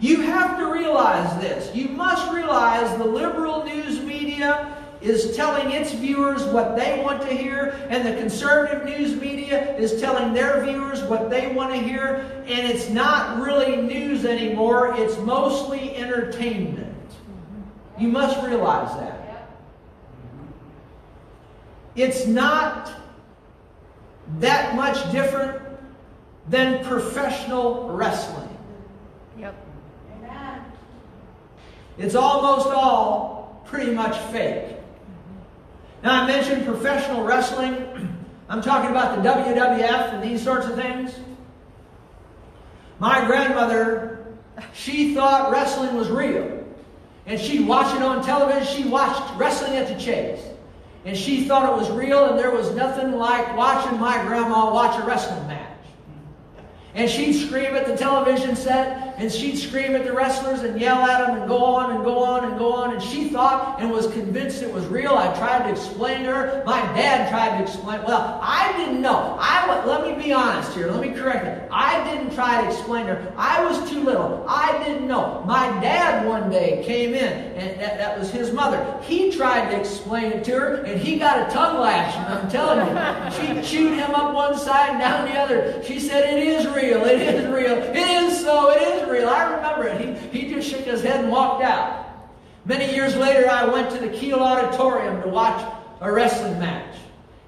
You 0.01 0.22
have 0.22 0.59
to 0.59 0.66
realize 0.72 1.40
this. 1.40 1.74
You 1.74 1.88
must 1.88 2.32
realize 2.32 2.96
the 2.99 3.05
liberal 3.05 3.64
news 3.64 4.01
media 4.01 4.74
is 5.01 5.36
telling 5.36 5.72
its 5.72 5.92
viewers 5.92 6.44
what 6.44 6.76
they 6.76 7.03
want 7.03 7.22
to 7.22 7.28
hear, 7.28 7.86
and 7.88 8.07
the 8.07 8.14
conservative 8.20 8.84
news 8.84 9.20
media 9.20 9.76
is 9.76 10.01
telling 10.01 10.34
their 10.34 10.64
viewers 10.64 11.03
what 11.05 11.30
they 11.30 11.53
want 11.53 11.72
to 11.72 11.78
hear, 11.78 12.42
and 12.46 12.66
it's 12.66 12.88
not 12.88 13.40
really 13.40 13.76
news 13.76 14.24
anymore, 14.24 14.94
it's 14.96 15.16
mostly 15.18 15.94
entertainment. 15.96 16.94
You 17.99 18.09
must 18.09 18.44
realize 18.44 18.96
that. 18.99 19.18
It's 21.94 22.26
not 22.26 22.92
that 24.38 24.76
much 24.76 25.11
different 25.11 25.61
than 26.49 26.84
professional 26.84 27.88
wrestling. 27.90 28.57
Yep. 29.36 29.55
Amen. 30.16 30.64
It's 31.99 32.14
almost 32.14 32.68
all 32.68 33.62
pretty 33.66 33.92
much 33.92 34.16
fake. 34.30 34.76
Now, 36.03 36.22
I 36.22 36.26
mentioned 36.26 36.64
professional 36.64 37.24
wrestling. 37.24 38.16
I'm 38.49 38.62
talking 38.62 38.90
about 38.90 39.22
the 39.22 39.28
WWF 39.28 40.14
and 40.14 40.22
these 40.22 40.42
sorts 40.42 40.66
of 40.66 40.74
things. 40.76 41.12
My 42.99 43.24
grandmother, 43.26 44.26
she 44.72 45.14
thought 45.14 45.51
wrestling 45.51 45.94
was 45.96 46.09
real. 46.09 46.64
And 47.26 47.38
she'd 47.38 47.66
watch 47.66 47.94
it 47.94 48.03
on 48.03 48.24
television. 48.24 48.74
She 48.74 48.88
watched 48.88 49.36
Wrestling 49.36 49.76
at 49.76 49.88
the 49.88 50.03
Chase. 50.03 50.40
And 51.05 51.16
she 51.16 51.44
thought 51.44 51.70
it 51.70 51.76
was 51.78 51.90
real, 51.90 52.24
and 52.24 52.38
there 52.38 52.51
was 52.51 52.74
nothing 52.74 53.12
like 53.12 53.57
watching 53.57 53.99
my 54.01 54.22
grandma 54.24 54.72
watch 54.72 54.99
a 55.01 55.07
wrestling 55.07 55.46
match. 55.46 55.58
And 56.99 57.09
she'd 57.09 57.34
scream 57.34 57.76
at 57.76 57.86
the 57.86 57.96
television 57.96 58.57
set, 58.57 59.14
and 59.18 59.30
she'd 59.30 59.57
scream 59.57 59.94
at 59.94 60.05
the 60.05 60.12
wrestlers 60.12 60.62
and 60.62 60.80
yell 60.80 60.99
at 60.99 61.24
them 61.24 61.38
and 61.38 61.49
go 61.49 61.64
on 61.64 61.92
and 61.92 62.05
go 62.05 62.24
on 62.24 62.44
and 62.44 62.59
go 62.59 62.72
on. 62.72 62.92
And 62.92 63.01
she 63.01 63.28
thought 63.28 63.80
and 63.80 63.88
was 63.88 64.09
convinced 64.09 64.64
it 64.64 64.72
was 64.72 64.84
real. 64.86 65.12
I 65.12 65.32
tried 65.38 65.68
to 65.68 65.70
explain 65.70 66.24
to 66.24 66.34
her. 66.34 66.62
My 66.66 66.80
dad 66.96 67.30
tried 67.30 67.57
to 67.57 67.62
explain. 67.62 68.03
Well, 68.03 68.40
I 68.42 68.76
didn't 68.76 69.01
know. 69.01 69.36
I 69.38 69.59
let 69.86 70.03
me 70.07 70.22
be 70.22 70.32
honest 70.32 70.74
here. 70.74 70.90
Let 70.90 71.01
me 71.01 71.12
correct 71.12 71.46
it. 71.46 71.68
I 71.70 72.03
didn't 72.05 72.34
try 72.34 72.62
to 72.62 72.68
explain 72.68 73.07
to 73.07 73.14
her. 73.14 73.32
I 73.36 73.64
was 73.64 73.88
too 73.88 74.03
little. 74.03 74.44
I 74.49 74.82
didn't 74.84 75.07
know. 75.07 75.42
My 75.46 75.68
dad 75.80 76.26
one 76.26 76.51
day 76.51 76.82
came 76.84 77.14
in, 77.14 77.32
and 77.55 77.80
that, 77.80 77.99
that 77.99 78.18
was 78.18 78.30
his 78.30 78.53
mother. 78.53 78.99
He 79.03 79.30
tried 79.30 79.70
to 79.70 79.80
explain 79.80 80.32
it 80.32 80.44
to 80.44 80.53
her, 80.53 80.74
and 80.84 81.01
he 81.01 81.16
got 81.16 81.49
a 81.49 81.53
tongue 81.53 81.78
lashing. 81.78 82.22
I'm 82.22 82.51
telling 82.51 82.86
you. 82.86 83.62
She 83.62 83.68
chewed 83.68 83.94
him 83.94 84.11
up 84.14 84.34
one 84.34 84.59
side 84.59 84.90
and 84.90 85.01
down 85.01 85.28
the 85.28 85.38
other. 85.38 85.82
She 85.84 86.01
said, 86.01 86.36
"It 86.36 86.42
is 86.42 86.66
real." 86.66 86.88
It 86.97 87.34
is 87.34 87.47
real. 87.47 87.78
It 87.78 87.97
is 87.97 88.41
so. 88.41 88.70
It 88.70 88.82
is 88.82 89.09
real. 89.09 89.28
I 89.28 89.55
remember 89.55 89.86
it. 89.86 90.30
He, 90.32 90.41
he 90.41 90.55
just 90.55 90.68
shook 90.68 90.80
his 90.80 91.03
head 91.03 91.24
and 91.24 91.32
walked 91.32 91.62
out. 91.62 92.07
Many 92.64 92.95
years 92.95 93.16
later, 93.16 93.49
I 93.51 93.64
went 93.64 93.91
to 93.93 93.99
the 93.99 94.09
Kiel 94.09 94.41
Auditorium 94.41 95.22
to 95.22 95.28
watch 95.28 95.74
a 96.01 96.12
wrestling 96.12 96.59
match. 96.59 96.97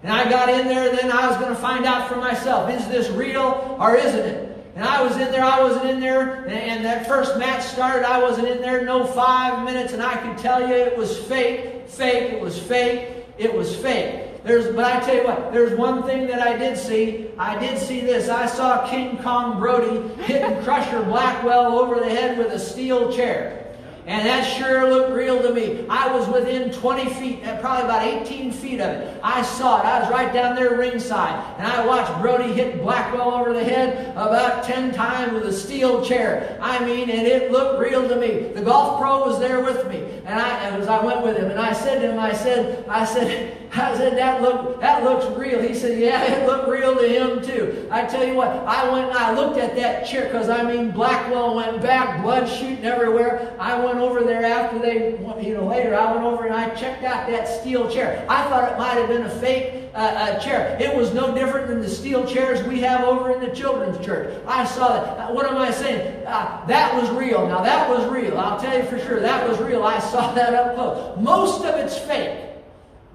And 0.03 0.13
I 0.13 0.29
got 0.31 0.49
in 0.49 0.67
there, 0.67 0.95
then 0.97 1.13
I 1.13 1.29
was 1.29 1.37
going 1.37 1.55
to 1.55 1.61
find 1.61 1.85
out 1.85 2.09
for 2.09 2.17
myself 2.17 2.71
is 2.71 2.89
this 2.89 3.11
real 3.11 3.77
or 3.79 3.97
isn't 3.97 4.19
it? 4.19 4.51
And 4.75 4.85
I 4.85 5.03
was 5.03 5.13
in 5.17 5.31
there, 5.31 5.45
I 5.45 5.63
wasn't 5.63 5.87
in 5.87 6.01
there, 6.01 6.45
and, 6.45 6.53
and 6.53 6.85
that 6.87 7.07
first 7.07 7.37
match 7.37 7.63
started, 7.65 8.09
I 8.09 8.23
wasn't 8.23 8.49
in 8.49 8.63
there 8.63 8.83
no 8.85 9.05
five 9.05 9.65
minutes, 9.65 9.93
and 9.93 10.03
I 10.03 10.15
can 10.15 10.37
tell 10.39 10.67
you 10.67 10.75
it 10.75 10.97
was 10.97 11.19
fake, 11.19 11.87
fake, 11.89 12.33
it 12.33 12.41
was 12.41 12.59
fake, 12.59 13.27
it 13.37 13.53
was 13.53 13.75
fake. 13.77 14.30
There's, 14.43 14.75
but 14.75 14.85
I 14.85 15.01
tell 15.01 15.15
you 15.15 15.25
what, 15.25 15.53
there's 15.53 15.79
one 15.79 16.03
thing 16.05 16.27
that 16.29 16.41
I 16.41 16.57
did 16.57 16.79
see. 16.79 17.29
I 17.39 17.59
did 17.59 17.79
see 17.79 18.01
this. 18.01 18.29
I 18.29 18.47
saw 18.47 18.89
King 18.89 19.19
Kong 19.19 19.59
Brody 19.59 20.15
hitting 20.25 20.63
Crusher 20.65 21.03
Blackwell 21.03 21.79
over 21.79 21.97
the 21.97 22.09
head 22.09 22.39
with 22.39 22.53
a 22.53 22.59
steel 22.59 23.13
chair. 23.13 23.61
And 24.07 24.27
that 24.27 24.43
sure 24.43 24.89
looked 24.89 25.13
real 25.13 25.43
to 25.43 25.53
me. 25.53 25.87
I 25.89 26.11
was 26.13 26.27
within 26.29 26.73
20 26.73 27.11
feet, 27.15 27.45
uh, 27.47 27.61
probably 27.61 27.85
about 27.85 28.03
18 28.03 28.51
feet 28.51 28.81
of 28.81 28.91
it. 28.91 29.21
I 29.23 29.43
saw 29.43 29.81
it. 29.81 29.85
I 29.85 30.01
was 30.01 30.11
right 30.11 30.33
down 30.33 30.57
there 30.57 30.77
ringside. 30.77 31.59
And 31.59 31.67
I 31.67 31.87
watched 31.87 32.21
Brody 32.21 32.53
hit 32.53 32.83
Blackwell 32.83 33.31
over 33.31 33.53
the 33.53 33.63
head 33.63 34.11
about 34.17 34.65
10 34.65 34.95
times 34.95 35.35
with 35.35 35.45
a 35.45 35.53
steel 35.53 36.05
chair. 36.05 36.59
I 36.63 36.83
mean, 36.85 37.11
and 37.11 37.27
it 37.27 37.53
looked 37.53 37.79
real 37.79 38.09
to 38.09 38.17
me. 38.17 38.53
The 38.55 38.63
golf 38.63 39.01
pro 39.01 39.27
was 39.27 39.39
there 39.39 39.61
with 39.61 39.87
me. 39.89 39.99
And 40.25 40.41
I, 40.41 40.71
as 40.71 40.89
I 40.89 41.05
went 41.05 41.23
with 41.23 41.37
him, 41.37 41.51
and 41.51 41.61
I 41.61 41.73
said 41.73 42.01
to 42.01 42.11
him, 42.11 42.19
I 42.19 42.33
said, 42.33 42.89
I 42.89 43.05
said, 43.05 43.60
I 43.73 43.97
said, 43.97 44.17
that 44.19 44.43
look 44.43 44.81
that 44.81 45.05
looks 45.05 45.27
real. 45.39 45.63
He 45.63 45.75
said, 45.75 45.99
Yeah, 45.99 46.23
it 46.25 46.47
looked 46.47 46.69
real 46.69 46.97
to 46.97 47.09
him 47.09 47.43
too. 47.43 47.89
I 47.91 48.05
tell 48.05 48.27
you 48.27 48.35
what, 48.35 48.49
I 48.49 48.91
went 48.91 49.09
and 49.09 49.19
I 49.19 49.35
looked 49.35 49.59
at 49.59 49.77
that 49.77 50.07
chair 50.07 50.25
because 50.27 50.49
I 50.49 50.63
mean 50.63 50.91
Blackwell 50.91 51.55
went 51.55 51.81
back, 51.81 52.23
blood 52.23 52.49
shooting 52.49 52.85
everywhere. 52.85 53.55
I 53.61 53.83
went 53.83 53.99
over 53.99 54.23
there 54.23 54.45
after 54.45 54.79
they 54.79 55.11
you 55.41 55.55
know 55.55 55.67
later 55.67 55.95
I 55.95 56.13
went 56.13 56.25
over 56.25 56.47
and 56.47 56.55
I 56.55 56.75
checked 56.75 57.05
out 57.05 57.29
that 57.29 57.47
steel 57.47 57.91
chair. 57.91 58.27
I 58.29 58.49
thought 58.49 58.73
it 58.73 58.79
might 58.79 58.95
have 58.95 59.09
been 59.09 59.23
a 59.23 59.31
fake 59.31 59.91
uh, 59.95 59.99
uh, 59.99 60.39
chair. 60.41 60.77
It 60.81 60.95
was 60.97 61.15
no 61.15 61.35
different 61.35 61.69
than 61.69 61.81
the 61.81 61.89
steel 61.89 62.27
chairs 62.27 62.63
we 62.67 62.81
have 62.81 63.03
over 63.05 63.33
in 63.33 63.41
the 63.41 63.55
children's 63.55 64.05
church. 64.05 64.35
I 64.47 64.65
saw 64.65 64.89
that. 64.89 65.33
What 65.33 65.47
am 65.47 65.59
I 65.59 65.71
saying? 65.71 66.27
Uh, 66.27 66.67
that 66.67 66.95
was 67.01 67.11
real. 67.11 67.47
Now 67.47 67.63
that 67.63 67.89
was 67.89 68.07
real. 68.11 68.37
I'll 68.39 68.61
tell 68.61 68.77
you 68.77 68.85
for 68.85 68.99
sure 68.99 69.21
that 69.21 69.49
was 69.49 69.59
real. 69.61 69.85
I 69.85 69.99
saw 70.01 70.33
that 70.35 70.55
up 70.55 70.75
close. 70.75 71.19
Most 71.21 71.65
of 71.65 71.77
it's 71.77 71.97
fake 71.97 72.50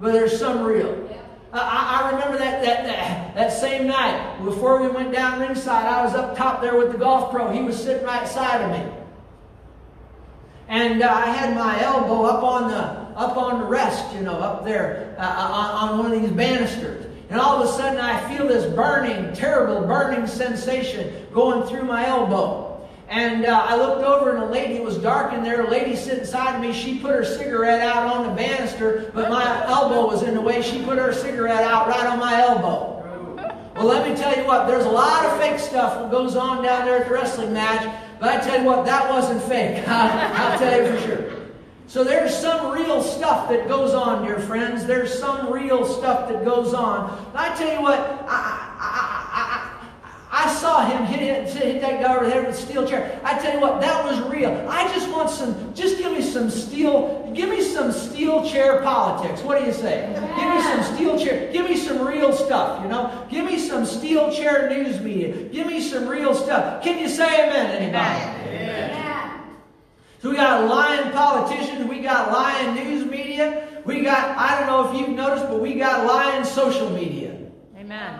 but 0.00 0.12
there's 0.12 0.38
some 0.38 0.62
real. 0.62 1.08
I, 1.52 2.02
I 2.02 2.10
remember 2.10 2.38
that, 2.38 2.62
that, 2.62 2.84
that, 2.84 3.34
that 3.34 3.52
same 3.52 3.86
night, 3.86 4.44
before 4.44 4.82
we 4.82 4.88
went 4.88 5.12
down 5.12 5.40
ringside, 5.40 5.86
I 5.86 6.04
was 6.04 6.14
up 6.14 6.36
top 6.36 6.60
there 6.60 6.76
with 6.76 6.92
the 6.92 6.98
golf 6.98 7.30
pro. 7.30 7.50
He 7.50 7.62
was 7.62 7.82
sitting 7.82 8.04
right 8.04 8.28
side 8.28 8.62
of 8.62 8.70
me. 8.70 8.92
And 10.68 11.02
uh, 11.02 11.08
I 11.08 11.26
had 11.30 11.54
my 11.54 11.80
elbow 11.82 12.24
up 12.24 12.42
on 12.42 12.70
the, 12.70 12.82
up 13.16 13.36
on 13.36 13.60
the 13.60 13.66
rest, 13.66 14.14
you 14.14 14.20
know, 14.20 14.34
up 14.34 14.64
there 14.64 15.16
uh, 15.18 15.22
on, 15.22 15.90
on 15.90 15.98
one 15.98 16.12
of 16.12 16.20
these 16.20 16.30
banisters. 16.30 17.06
And 17.30 17.40
all 17.40 17.62
of 17.62 17.68
a 17.68 17.72
sudden 17.72 18.00
I 18.00 18.36
feel 18.36 18.46
this 18.46 18.72
burning, 18.74 19.32
terrible 19.32 19.86
burning 19.86 20.26
sensation 20.26 21.26
going 21.32 21.66
through 21.68 21.84
my 21.84 22.06
elbow. 22.06 22.88
And 23.08 23.46
uh, 23.46 23.66
I 23.68 23.76
looked 23.76 24.02
over, 24.02 24.34
and 24.34 24.44
a 24.44 24.46
lady, 24.46 24.80
was 24.80 24.95
dark 25.06 25.32
in 25.32 25.44
there, 25.44 25.64
a 25.64 25.70
lady 25.70 25.94
sitting 25.94 26.18
beside 26.18 26.60
me. 26.60 26.72
She 26.72 26.98
put 26.98 27.12
her 27.12 27.24
cigarette 27.24 27.80
out 27.80 28.12
on 28.12 28.26
the 28.26 28.32
banister, 28.32 29.12
but 29.14 29.30
my 29.30 29.64
elbow 29.68 30.04
was 30.04 30.24
in 30.24 30.34
the 30.34 30.40
way. 30.40 30.60
She 30.62 30.82
put 30.82 30.98
her 30.98 31.12
cigarette 31.12 31.62
out 31.62 31.86
right 31.86 32.06
on 32.06 32.18
my 32.18 32.42
elbow. 32.42 32.94
Well, 33.76 33.86
let 33.86 34.08
me 34.08 34.16
tell 34.16 34.36
you 34.36 34.44
what, 34.44 34.66
there's 34.66 34.84
a 34.84 34.90
lot 34.90 35.24
of 35.26 35.38
fake 35.38 35.60
stuff 35.60 36.00
that 36.00 36.10
goes 36.10 36.34
on 36.34 36.64
down 36.64 36.86
there 36.86 36.98
at 36.98 37.06
the 37.06 37.14
wrestling 37.14 37.52
match, 37.52 37.88
but 38.18 38.30
I 38.30 38.44
tell 38.44 38.58
you 38.58 38.66
what, 38.66 38.84
that 38.86 39.08
wasn't 39.08 39.40
fake. 39.44 39.84
I'll 39.88 40.58
tell 40.58 40.82
you 40.82 40.98
for 40.98 41.06
sure. 41.06 41.36
So 41.86 42.02
there's 42.02 42.36
some 42.36 42.72
real 42.72 43.00
stuff 43.00 43.48
that 43.48 43.68
goes 43.68 43.94
on, 43.94 44.24
dear 44.24 44.40
friends. 44.40 44.86
There's 44.86 45.16
some 45.16 45.52
real 45.52 45.86
stuff 45.86 46.28
that 46.28 46.44
goes 46.44 46.74
on. 46.74 47.30
I 47.32 47.54
tell 47.54 47.72
you 47.72 47.80
what, 47.80 48.00
I, 48.26 48.55
I 50.36 50.52
saw 50.52 50.84
him 50.84 51.06
hit, 51.06 51.20
hit, 51.20 51.48
hit 51.48 51.80
that 51.80 52.02
guy 52.02 52.14
over 52.14 52.26
the 52.26 52.30
head 52.30 52.46
with 52.46 52.54
a 52.54 52.58
steel 52.58 52.86
chair. 52.86 53.18
I 53.24 53.38
tell 53.38 53.54
you 53.54 53.60
what, 53.60 53.80
that 53.80 54.04
was 54.04 54.20
real. 54.28 54.52
I 54.68 54.86
just 54.92 55.08
want 55.08 55.30
some, 55.30 55.74
just 55.74 55.96
give 55.96 56.12
me 56.12 56.20
some 56.20 56.50
steel, 56.50 57.32
give 57.34 57.48
me 57.48 57.62
some 57.62 57.90
steel 57.90 58.46
chair 58.46 58.82
politics. 58.82 59.40
What 59.40 59.58
do 59.58 59.64
you 59.64 59.72
say? 59.72 60.10
Yeah. 60.12 60.20
Give 60.36 60.54
me 60.54 60.60
some 60.60 60.94
steel 60.94 61.18
chair, 61.18 61.50
give 61.54 61.64
me 61.64 61.74
some 61.78 62.06
real 62.06 62.34
stuff, 62.34 62.82
you 62.82 62.88
know? 62.90 63.26
Give 63.30 63.46
me 63.46 63.58
some 63.58 63.86
steel 63.86 64.30
chair 64.30 64.68
news 64.68 65.00
media. 65.00 65.32
Give 65.44 65.66
me 65.66 65.80
some 65.80 66.06
real 66.06 66.34
stuff. 66.34 66.84
Can 66.84 66.98
you 66.98 67.08
say 67.08 67.48
amen, 67.48 67.70
anybody? 67.70 68.50
Amen. 68.50 69.40
We 70.22 70.34
got 70.34 70.68
lying 70.68 71.12
politicians. 71.12 71.88
We 71.88 72.00
got 72.00 72.30
lying 72.30 72.74
news 72.74 73.06
media. 73.06 73.68
We 73.86 74.02
got, 74.02 74.36
I 74.36 74.58
don't 74.58 74.66
know 74.66 74.92
if 74.92 75.00
you've 75.00 75.16
noticed, 75.16 75.46
but 75.48 75.60
we 75.60 75.74
got 75.74 76.04
lying 76.04 76.44
social 76.44 76.90
media. 76.90 77.25
Amen. 77.86 78.18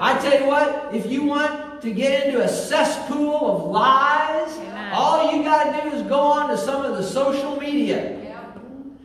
I 0.00 0.18
tell 0.22 0.40
you 0.40 0.46
what, 0.46 0.94
if 0.94 1.04
you 1.04 1.22
want 1.24 1.82
to 1.82 1.92
get 1.92 2.26
into 2.26 2.42
a 2.42 2.48
cesspool 2.48 3.56
of 3.56 3.70
lies, 3.70 4.56
Amen. 4.56 4.92
all 4.94 5.36
you 5.36 5.42
got 5.42 5.64
to 5.64 5.82
do 5.82 5.94
is 5.94 6.02
go 6.04 6.18
on 6.18 6.48
to 6.48 6.56
some 6.56 6.82
of 6.82 6.96
the 6.96 7.02
social 7.02 7.60
media. 7.60 8.18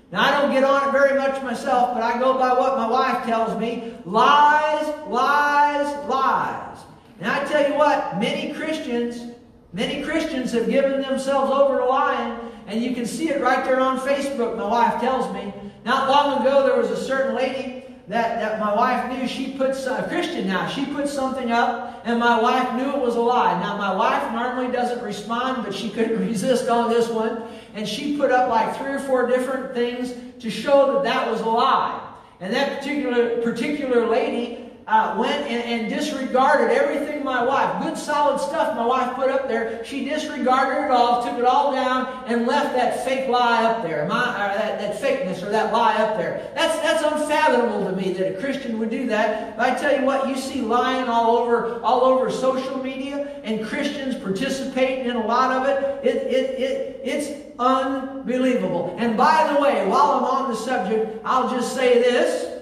Now, 0.10 0.22
I 0.22 0.42
don't 0.42 0.54
get 0.54 0.64
on 0.64 0.88
it 0.88 0.92
very 0.94 1.18
much 1.18 1.44
myself, 1.44 1.94
but 1.94 2.04
I 2.04 2.18
go 2.20 2.38
by 2.38 2.58
what 2.58 2.78
my 2.78 2.90
wife 2.90 3.26
tells 3.26 3.60
me 3.60 3.96
lies, 4.06 4.88
lies, 5.10 6.08
lies. 6.08 6.78
And 7.20 7.30
I 7.30 7.44
tell 7.44 7.70
you 7.70 7.76
what, 7.76 8.18
many 8.18 8.54
Christians, 8.54 9.36
many 9.74 10.04
Christians 10.04 10.54
have 10.54 10.70
given 10.70 11.02
themselves 11.02 11.52
over 11.52 11.80
to 11.80 11.86
lying, 11.86 12.40
and 12.68 12.82
you 12.82 12.96
can 12.96 13.06
see 13.06 13.28
it 13.28 13.42
right 13.42 13.66
there 13.66 13.82
on 13.82 14.00
Facebook, 14.00 14.56
my 14.56 14.68
wife 14.68 15.02
tells 15.02 15.34
me. 15.34 15.54
Not 15.84 16.10
long 16.10 16.42
ago, 16.42 16.66
there 16.66 16.78
was 16.78 16.92
a 16.92 17.04
certain 17.04 17.36
lady 17.36 17.77
that, 18.08 18.40
that 18.40 18.60
my 18.60 18.74
wife 18.74 19.12
knew 19.12 19.28
she 19.28 19.52
put 19.52 19.72
a 19.72 20.06
Christian 20.08 20.48
now. 20.48 20.70
She 20.70 20.86
put 20.86 21.10
something 21.10 21.52
up, 21.52 22.04
and 22.06 22.20
my 22.20 22.42
wife 22.42 22.74
knew 22.74 22.90
it 22.90 23.00
was 23.00 23.18
a 23.18 23.22
lie. 23.22 23.60
Now 23.60 23.78
my 23.78 23.94
wife 23.94 24.32
normally 24.32 24.72
doesn't 24.72 25.04
respond, 25.04 25.64
but 25.64 25.74
she 25.74 25.90
couldn't 25.90 26.20
resist 26.28 26.70
on 26.70 26.90
this 26.90 27.10
one, 27.10 27.44
and 27.74 27.88
she 27.88 28.16
put 28.18 28.32
up 28.32 28.50
like 28.50 28.78
three 28.78 28.94
or 28.94 29.00
four 29.00 29.28
different 29.28 29.74
things 29.74 30.14
to 30.42 30.50
show 30.50 30.94
that 30.94 31.04
that 31.04 31.30
was 31.30 31.42
a 31.42 31.50
lie. 31.50 32.04
And 32.40 32.54
that 32.54 32.80
particular 32.80 33.42
particular 33.42 34.08
lady 34.08 34.67
uh, 34.88 35.14
went 35.18 35.46
and, 35.48 35.82
and, 35.82 35.90
disregarded 35.90 36.72
everything 36.72 37.22
my 37.22 37.44
wife, 37.44 37.84
good 37.84 37.98
solid 37.98 38.40
stuff 38.40 38.74
my 38.74 38.86
wife 38.86 39.14
put 39.16 39.30
up 39.30 39.50
there. 39.50 39.84
She 39.84 40.06
disregarded 40.06 40.86
it 40.86 40.92
all, 40.92 41.22
took 41.22 41.38
it 41.38 41.44
all 41.44 41.74
down, 41.74 42.24
and 42.26 42.48
left 42.48 42.74
that 42.74 43.04
fake 43.04 43.28
lie 43.28 43.66
up 43.66 43.84
there, 43.84 44.06
my, 44.08 44.24
that, 44.24 44.80
that 44.80 45.02
fakeness 45.02 45.44
or 45.44 45.50
that 45.50 45.74
lie 45.74 45.96
up 45.96 46.16
there. 46.16 46.50
That's, 46.56 46.80
that's 46.80 47.04
unfathomable 47.04 47.84
to 47.90 47.96
me 47.98 48.14
that 48.14 48.38
a 48.38 48.40
Christian 48.40 48.80
would 48.80 48.90
do 48.90 49.08
that. 49.08 49.58
But 49.58 49.70
I 49.72 49.76
tell 49.76 49.94
you 50.00 50.06
what, 50.06 50.30
you 50.30 50.38
see 50.38 50.62
lying 50.62 51.10
all 51.10 51.36
over, 51.36 51.82
all 51.82 52.04
over 52.06 52.32
social 52.32 52.82
media, 52.82 53.42
and 53.44 53.66
Christians 53.66 54.16
participating 54.16 55.08
in 55.08 55.18
a 55.18 55.26
lot 55.26 55.52
of 55.52 55.68
it. 55.68 56.06
It, 56.06 56.16
it, 56.28 56.60
it, 56.62 57.02
it's 57.04 57.58
unbelievable. 57.60 58.96
And 58.98 59.18
by 59.18 59.52
the 59.54 59.62
way, 59.62 59.86
while 59.86 60.12
I'm 60.12 60.24
on 60.24 60.50
the 60.50 60.56
subject, 60.56 61.20
I'll 61.26 61.50
just 61.50 61.76
say 61.76 62.02
this. 62.02 62.54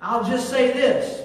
I'll 0.00 0.24
just 0.24 0.48
say 0.48 0.72
this 0.72 1.23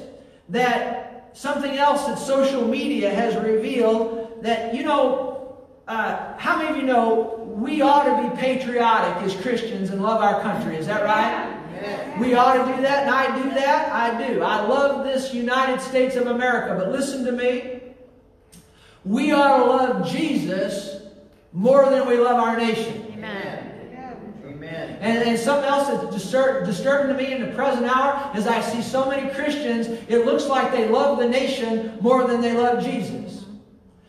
that 0.50 1.30
something 1.34 1.78
else 1.78 2.06
that 2.06 2.18
social 2.18 2.68
media 2.68 3.14
has 3.14 3.36
revealed 3.36 4.44
that, 4.44 4.74
you 4.74 4.84
know, 4.84 5.58
uh, 5.88 6.38
how 6.38 6.58
many 6.58 6.70
of 6.70 6.78
you 6.78 6.84
know 6.84 7.36
we 7.48 7.82
ought 7.82 8.04
to 8.04 8.30
be 8.30 8.36
patriotic 8.40 9.24
as 9.24 9.36
Christians 9.42 9.90
and 9.90 10.02
love 10.02 10.22
our 10.22 10.42
country? 10.42 10.76
Is 10.76 10.86
that 10.88 11.04
right? 11.04 11.56
We 12.20 12.34
ought 12.34 12.66
to 12.66 12.76
do 12.76 12.82
that, 12.82 13.08
and 13.08 13.10
I 13.10 13.44
do 13.44 13.50
that. 13.52 13.92
I 13.92 14.28
do. 14.28 14.42
I 14.42 14.62
love 14.62 15.06
this 15.06 15.34
United 15.34 15.80
States 15.80 16.16
of 16.16 16.28
America, 16.28 16.76
but 16.78 16.92
listen 16.92 17.24
to 17.26 17.32
me. 17.32 17.80
We 19.06 19.32
ought 19.32 19.58
to 19.58 19.66
love 19.66 20.12
Jesus 20.12 21.02
more 21.54 21.90
than 21.90 22.06
we 22.08 22.18
love 22.18 22.38
our 22.38 22.58
nation. 22.58 23.08
Amen. 23.14 23.69
And, 25.00 25.24
and 25.24 25.40
something 25.40 25.70
else 25.70 25.88
that's 25.88 26.14
disturb, 26.14 26.66
disturbing 26.66 27.16
to 27.16 27.24
me 27.24 27.32
in 27.32 27.42
the 27.42 27.56
present 27.56 27.86
hour 27.86 28.32
is 28.36 28.48
I 28.48 28.60
see 28.62 28.82
so 28.82 29.10
many 29.10 29.30
Christians, 29.34 29.88
it 30.10 30.26
looks 30.26 30.46
like 30.46 30.72
they 30.72 30.90
love 30.90 31.20
the 31.20 31.28
nation 31.28 31.98
more 32.02 32.28
than 32.28 32.42
they 32.42 32.54
love 32.54 32.84
Jesus. 32.84 33.46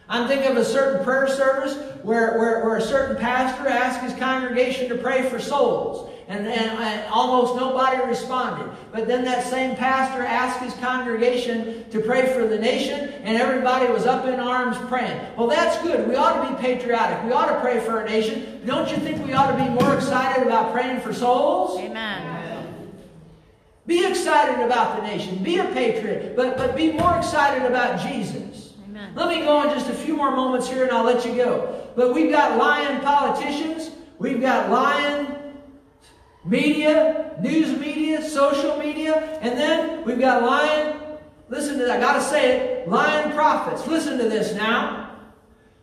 I'm 0.09 0.26
thinking 0.26 0.51
of 0.51 0.57
a 0.57 0.64
certain 0.64 1.05
prayer 1.05 1.28
service 1.28 1.76
where, 2.03 2.36
where, 2.38 2.64
where 2.64 2.76
a 2.76 2.82
certain 2.82 3.16
pastor 3.16 3.68
asked 3.68 4.01
his 4.01 4.18
congregation 4.18 4.88
to 4.88 4.97
pray 4.97 5.28
for 5.28 5.38
souls. 5.38 6.11
And, 6.31 6.47
and, 6.47 6.78
and, 6.78 7.12
almost 7.12 7.57
nobody 7.57 8.01
responded. 8.07 8.70
But 8.93 9.09
then 9.09 9.24
that 9.24 9.45
same 9.45 9.74
pastor 9.74 10.22
asked 10.22 10.61
his 10.61 10.72
congregation 10.74 11.91
to 11.91 11.99
pray 11.99 12.33
for 12.33 12.47
the 12.47 12.57
nation, 12.57 13.11
and 13.24 13.37
everybody 13.37 13.93
was 13.93 14.07
up 14.07 14.24
in 14.26 14.39
arms 14.39 14.76
praying. 14.89 15.20
Well, 15.37 15.49
that's 15.49 15.83
good. 15.83 16.09
We 16.09 16.14
ought 16.14 16.47
to 16.47 16.55
be 16.55 16.62
patriotic. 16.62 17.24
We 17.24 17.33
ought 17.33 17.53
to 17.53 17.61
pray 17.61 17.81
for 17.81 17.99
our 17.99 18.05
nation. 18.05 18.62
Don't 18.64 18.89
you 18.93 18.99
think 18.99 19.26
we 19.26 19.33
ought 19.33 19.51
to 19.51 19.61
be 19.61 19.68
more 19.70 19.93
excited 19.97 20.47
about 20.47 20.72
praying 20.72 21.01
for 21.01 21.12
souls? 21.12 21.76
Amen. 21.81 22.41
Be 23.89 24.07
excited 24.07 24.64
about 24.64 24.99
the 24.99 25.03
nation. 25.03 25.43
Be 25.43 25.59
a 25.59 25.64
patriot, 25.64 26.37
but, 26.37 26.57
but 26.57 26.76
be 26.76 26.93
more 26.93 27.16
excited 27.18 27.66
about 27.66 28.01
Jesus. 28.01 28.74
Amen. 28.89 29.12
Let 29.16 29.28
me 29.31 29.41
go 29.41 29.57
on 29.57 29.70
just 29.70 29.91
a 29.91 29.95
few 29.95 30.16
more 30.16 30.31
moments 30.31 30.68
here 30.68 30.85
and 30.85 30.93
I'll 30.93 31.03
let 31.03 31.26
you 31.26 31.35
go. 31.35 31.91
But 31.97 32.14
we've 32.14 32.31
got 32.31 32.57
lying 32.57 33.01
politicians. 33.01 33.91
We've 34.20 34.41
got 34.41 34.70
lying 34.70 35.39
media, 36.45 37.36
news 37.41 37.78
media, 37.78 38.22
social 38.22 38.76
media, 38.78 39.38
and 39.43 39.59
then 39.59 40.05
we've 40.05 40.20
got 40.20 40.43
lying, 40.43 40.97
listen 41.49 41.78
to 41.78 41.84
that, 41.84 41.99
I 41.99 42.01
gotta 42.01 42.22
say 42.22 42.82
it, 42.82 42.88
lying 42.88 43.32
prophets. 43.32 43.86
Listen 43.86 44.18
to 44.18 44.28
this 44.28 44.55
now. 44.55 45.11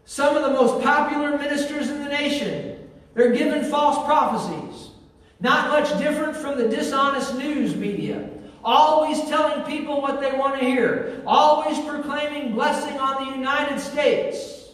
Some 0.05 0.37
of 0.37 0.43
the 0.43 0.51
most 0.51 0.83
popular 0.83 1.37
ministers 1.37 1.89
in 1.89 1.99
the 1.99 2.09
nation, 2.09 2.89
they're 3.13 3.33
given 3.33 3.69
false 3.69 4.05
prophecies. 4.05 4.91
Not 5.39 5.69
much 5.69 5.97
different 5.99 6.35
from 6.35 6.57
the 6.57 6.67
dishonest 6.67 7.35
news 7.35 7.75
media. 7.75 8.29
Always 8.63 9.21
telling 9.25 9.63
people 9.65 10.01
what 10.01 10.19
they 10.19 10.31
want 10.31 10.59
to 10.59 10.65
hear. 10.65 11.21
Always 11.27 11.77
proclaiming 11.85 12.53
blessing 12.53 12.97
on 12.99 13.25
the 13.25 13.37
United 13.37 13.79
States. 13.79 14.71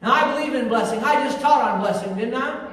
Now, 0.00 0.12
I 0.12 0.34
believe 0.34 0.54
in 0.54 0.68
blessing. 0.68 1.00
I 1.00 1.24
just 1.24 1.40
taught 1.40 1.62
on 1.62 1.80
blessing, 1.80 2.14
didn't 2.14 2.34
I? 2.34 2.63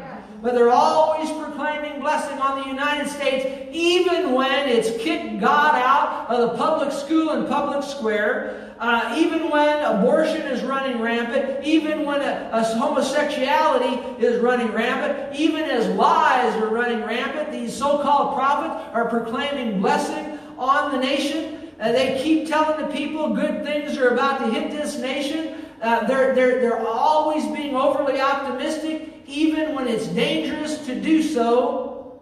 But 0.41 0.55
they're 0.55 0.71
always 0.71 1.29
proclaiming 1.31 1.99
blessing 1.99 2.39
on 2.39 2.61
the 2.61 2.67
United 2.67 3.07
States, 3.07 3.69
even 3.71 4.33
when 4.33 4.67
it's 4.67 4.89
kicked 5.01 5.39
God 5.39 5.75
out 5.75 6.29
of 6.29 6.51
the 6.51 6.57
public 6.57 6.91
school 6.91 7.29
and 7.31 7.47
public 7.47 7.83
square, 7.83 8.73
uh, 8.79 9.15
even 9.15 9.51
when 9.51 9.83
abortion 9.83 10.41
is 10.41 10.63
running 10.63 10.99
rampant, 10.99 11.63
even 11.63 12.03
when 12.03 12.19
a, 12.21 12.49
a 12.51 12.63
homosexuality 12.63 14.01
is 14.19 14.39
running 14.41 14.71
rampant, 14.71 15.39
even 15.39 15.65
as 15.65 15.87
lies 15.95 16.55
are 16.55 16.69
running 16.69 17.03
rampant, 17.03 17.51
these 17.51 17.77
so-called 17.77 18.35
prophets 18.35 18.89
are 18.93 19.07
proclaiming 19.07 19.79
blessing 19.79 20.39
on 20.57 20.91
the 20.91 20.97
nation. 20.97 21.69
Uh, 21.79 21.91
they 21.91 22.19
keep 22.23 22.47
telling 22.47 22.83
the 22.83 22.91
people 22.91 23.35
good 23.35 23.63
things 23.63 23.99
are 23.99 24.09
about 24.09 24.39
to 24.39 24.51
hit 24.51 24.71
this 24.71 24.97
nation. 24.97 25.63
Uh, 25.83 26.05
they're, 26.07 26.33
they're, 26.33 26.59
they're 26.59 26.79
always 26.79 27.45
being 27.55 27.75
overly 27.75 28.19
optimistic 28.19 29.00
even 29.31 29.73
when 29.73 29.87
it's 29.87 30.07
dangerous 30.07 30.85
to 30.85 30.99
do 30.99 31.23
so. 31.23 32.21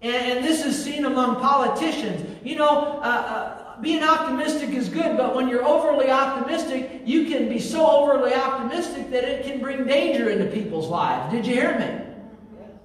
And, 0.00 0.14
and 0.14 0.44
this 0.44 0.64
is 0.64 0.82
seen 0.82 1.04
among 1.04 1.36
politicians. 1.36 2.26
You 2.44 2.56
know, 2.56 3.00
uh, 3.00 3.02
uh, 3.02 3.80
being 3.80 4.02
optimistic 4.02 4.70
is 4.70 4.88
good, 4.88 5.16
but 5.16 5.34
when 5.34 5.48
you're 5.48 5.64
overly 5.64 6.10
optimistic, 6.10 7.02
you 7.04 7.26
can 7.26 7.48
be 7.48 7.58
so 7.58 7.86
overly 7.86 8.32
optimistic 8.34 9.10
that 9.10 9.24
it 9.24 9.44
can 9.44 9.60
bring 9.60 9.86
danger 9.86 10.30
into 10.30 10.46
people's 10.46 10.88
lives. 10.88 11.32
Did 11.32 11.46
you 11.46 11.54
hear 11.54 11.78
me? 11.78 12.04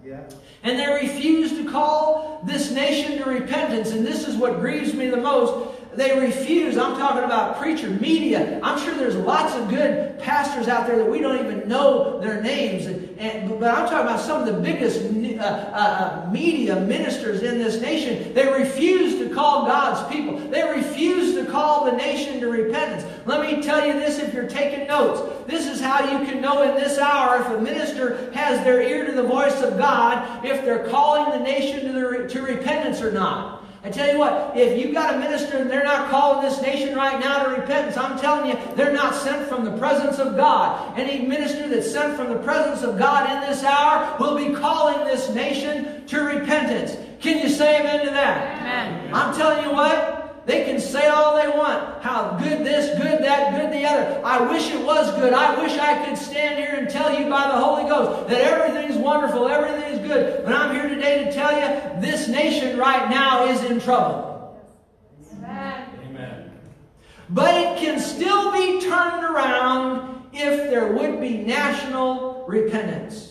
Yeah. 0.03 0.22
And 0.63 0.80
they 0.80 0.88
refuse 0.88 1.51
to 1.51 1.70
call 1.70 2.41
this 2.45 2.72
nation 2.72 3.17
to 3.20 3.30
repentance. 3.30 3.91
And 3.91 4.05
this 4.05 4.28
is 4.28 4.36
what 4.36 4.59
grieves 4.59 4.93
me 4.93 5.07
the 5.07 5.17
most. 5.17 5.78
They 5.96 6.20
refuse. 6.20 6.78
I'm 6.78 6.98
talking 6.98 7.24
about 7.24 7.58
preacher, 7.58 7.90
media. 7.90 8.60
I'm 8.62 8.80
sure 8.80 8.94
there's 8.96 9.16
lots 9.16 9.56
of 9.56 9.70
good 9.70 10.20
pastors 10.20 10.68
out 10.68 10.86
there 10.86 10.98
that 10.98 11.10
we 11.10 11.20
don't 11.20 11.44
even 11.44 11.68
know 11.68 12.20
their 12.20 12.42
names. 12.44 12.86
And, 12.86 13.18
and, 13.20 13.60
but 13.60 13.74
I'm 13.74 13.90
talking 13.90 14.08
about 14.08 14.20
some 14.20 14.42
of 14.42 14.46
the 14.46 14.62
biggest 14.62 15.02
uh, 15.02 15.44
uh, 15.44 16.26
uh, 16.26 16.30
media 16.32 16.80
ministers 16.82 17.42
in 17.42 17.58
this 17.58 17.82
nation. 17.82 18.34
They 18.36 18.48
refuse 18.52 19.18
to 19.18 19.34
call 19.34 19.66
God's 19.66 20.08
people. 20.14 20.38
They 20.38 20.64
refuse 20.64 21.34
to 21.36 21.46
call 21.46 21.86
the 21.86 21.94
nation 21.94 22.40
to 22.40 22.50
repentance. 22.50 23.04
Let 23.26 23.42
me 23.42 23.64
tell 23.64 23.86
you 23.86 23.94
this 23.94 24.20
if 24.20 24.32
you're 24.32 24.48
taking 24.48 24.88
notes. 24.88 25.22
This 25.48 25.66
is 25.66 25.82
how 25.82 26.04
you 26.04 26.24
can 26.26 26.40
know 26.40 26.62
in 26.62 26.76
this 26.76 27.00
hour 27.00 27.42
if 27.42 27.48
a 27.48 27.60
minister 27.60 28.32
has 28.34 28.64
their 28.64 28.82
ear 28.82 29.08
to 29.08 29.12
the 29.14 29.24
voice 29.24 29.62
of 29.64 29.78
God, 29.80 30.46
if 30.46 30.64
they're 30.64 30.88
calling 30.90 31.32
the 31.32 31.44
nation 31.44 31.88
to, 31.88 31.92
the, 31.92 32.30
to 32.30 32.42
repentance 32.44 33.02
or 33.02 33.12
not. 33.12 33.59
I 33.82 33.89
tell 33.89 34.11
you 34.11 34.19
what, 34.19 34.57
if 34.57 34.77
you've 34.77 34.93
got 34.93 35.15
a 35.15 35.19
minister 35.19 35.57
and 35.57 35.69
they're 35.69 35.86
not 35.86 36.09
calling 36.09 36.43
this 36.43 36.61
nation 36.61 36.95
right 36.95 37.17
now 37.17 37.43
to 37.43 37.61
repentance, 37.61 37.95
I'm 37.95 38.19
telling 38.19 38.49
you, 38.49 38.57
they're 38.75 38.91
not 38.91 39.15
sent 39.15 39.47
from 39.47 39.63
the 39.63 39.71
presence 39.77 40.19
of 40.19 40.36
God. 40.36 40.99
Any 40.99 41.25
minister 41.25 41.69
that's 41.69 41.89
sent 41.89 42.17
from 42.17 42.30
the 42.30 42.39
presence 42.39 42.84
of 42.84 42.99
God 42.99 43.32
in 43.32 43.49
this 43.49 43.63
hour 43.63 44.17
will 44.19 44.36
be 44.36 44.53
calling 44.53 45.07
this 45.07 45.30
nation 45.30 46.05
to 46.07 46.19
repentance. 46.19 46.97
Can 47.21 47.39
you 47.39 47.49
say 47.49 47.80
amen 47.80 48.05
to 48.05 48.11
that? 48.11 48.59
Amen. 48.59 49.13
I'm 49.13 49.34
telling 49.34 49.63
you 49.63 49.71
what, 49.71 50.18
they 50.50 50.66
can 50.66 50.80
say 50.80 51.08
all 51.08 51.38
they 51.38 51.47
want. 51.47 52.02
How 52.02 52.32
good 52.41 52.66
this, 52.66 52.97
good 53.00 53.24
that, 53.24 53.56
good 53.56 53.72
the 53.72 53.86
other. 53.86 54.22
I 54.26 54.52
wish 54.52 54.72
it 54.72 54.84
was 54.84 55.12
good. 55.16 55.32
I 55.32 55.62
wish 55.62 55.78
I 55.78 56.04
could 56.06 56.18
stand 56.18 56.58
here 56.58 56.76
and 56.76 56.89
tell 56.89 57.14
you 57.14 57.30
by 57.30 57.47
the 57.47 57.58
Holy 57.58 57.84
Ghost 57.84 58.30
that 58.30 58.41
everything's 58.41 58.97
wonderful, 58.97 59.47
everything's 59.47 60.00
good. 60.08 60.43
But 60.43 60.54
I'm 60.54 60.74
here 60.74 60.89
today 60.89 61.26
to 61.26 61.32
tell 61.32 61.52
you 61.54 62.02
this 62.02 62.28
nation 62.28 62.78
right 62.78 63.10
now 63.10 63.45
is 63.45 63.64
in 63.64 63.80
trouble. 63.80 64.60
Amen. 65.34 65.88
Amen. 66.10 66.52
But 67.30 67.54
it 67.56 67.78
can 67.78 68.00
still 68.00 68.52
be 68.52 68.82
turned 68.82 69.24
around 69.24 70.30
if 70.34 70.70
there 70.70 70.93
would 70.93 71.22
be 71.22 71.38
national 71.38 72.45
repentance. 72.47 73.28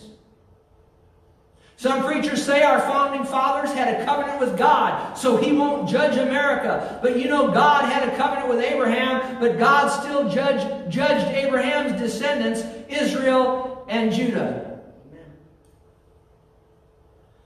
Some 1.79 2.03
preachers 2.03 2.45
say 2.45 2.61
our 2.61 2.81
founding 2.81 3.23
fathers 3.23 3.71
had 3.71 4.01
a 4.01 4.03
covenant 4.03 4.41
with 4.41 4.57
God, 4.57 5.17
so 5.17 5.37
he 5.37 5.53
won't 5.53 5.87
judge 5.87 6.17
America. 6.17 6.99
But 7.01 7.17
you 7.17 7.29
know, 7.29 7.51
God 7.51 7.89
had 7.89 8.09
a 8.09 8.17
covenant 8.17 8.49
with 8.49 8.59
Abraham, 8.59 9.39
but 9.39 9.57
God 9.57 9.87
still 9.87 10.29
judged, 10.29 10.91
judged 10.91 11.25
Abraham's 11.27 11.97
descendants, 11.97 12.63
Israel 12.89 13.85
and 13.87 14.11
Judah. 14.11 14.81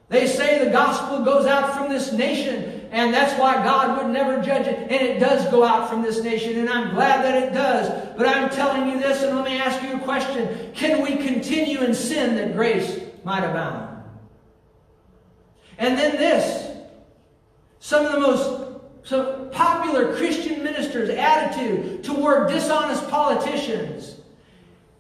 They 0.10 0.26
say 0.26 0.66
the 0.66 0.72
gospel 0.72 1.24
goes 1.24 1.46
out 1.46 1.78
from 1.78 1.90
this 1.90 2.12
nation, 2.12 2.90
and 2.90 3.14
that's 3.14 3.40
why 3.40 3.64
God 3.64 4.00
would 4.00 4.12
never 4.12 4.42
judge 4.42 4.66
it. 4.66 4.80
And 4.80 4.94
it 4.94 5.20
does 5.20 5.48
go 5.52 5.64
out 5.64 5.92
from 5.92 6.02
this 6.02 6.24
nation, 6.24 6.58
and 6.58 6.72
I'm 6.72 6.96
glad 6.96 7.24
that 7.24 7.44
it 7.44 7.54
does. 7.54 8.16
But 8.18 8.26
I'm 8.26 8.50
telling 8.50 8.90
you 8.90 9.00
this, 9.00 9.22
and 9.22 9.36
let 9.36 9.46
me 9.46 9.60
ask 9.60 9.80
you 9.84 9.96
a 9.96 10.00
question 10.00 10.74
Can 10.74 11.04
we 11.04 11.18
continue 11.18 11.82
in 11.82 11.94
sin 11.94 12.36
that 12.38 12.56
grace 12.56 13.00
might 13.24 13.44
abound? 13.48 13.93
And 15.78 15.98
then 15.98 16.18
this. 16.18 16.72
Some 17.80 18.06
of 18.06 18.14
the 18.14 18.20
most 18.20 18.64
so 19.04 19.50
popular 19.52 20.16
Christian 20.16 20.64
ministers' 20.64 21.10
attitude 21.10 22.04
toward 22.04 22.50
dishonest 22.50 23.10
politicians. 23.10 24.16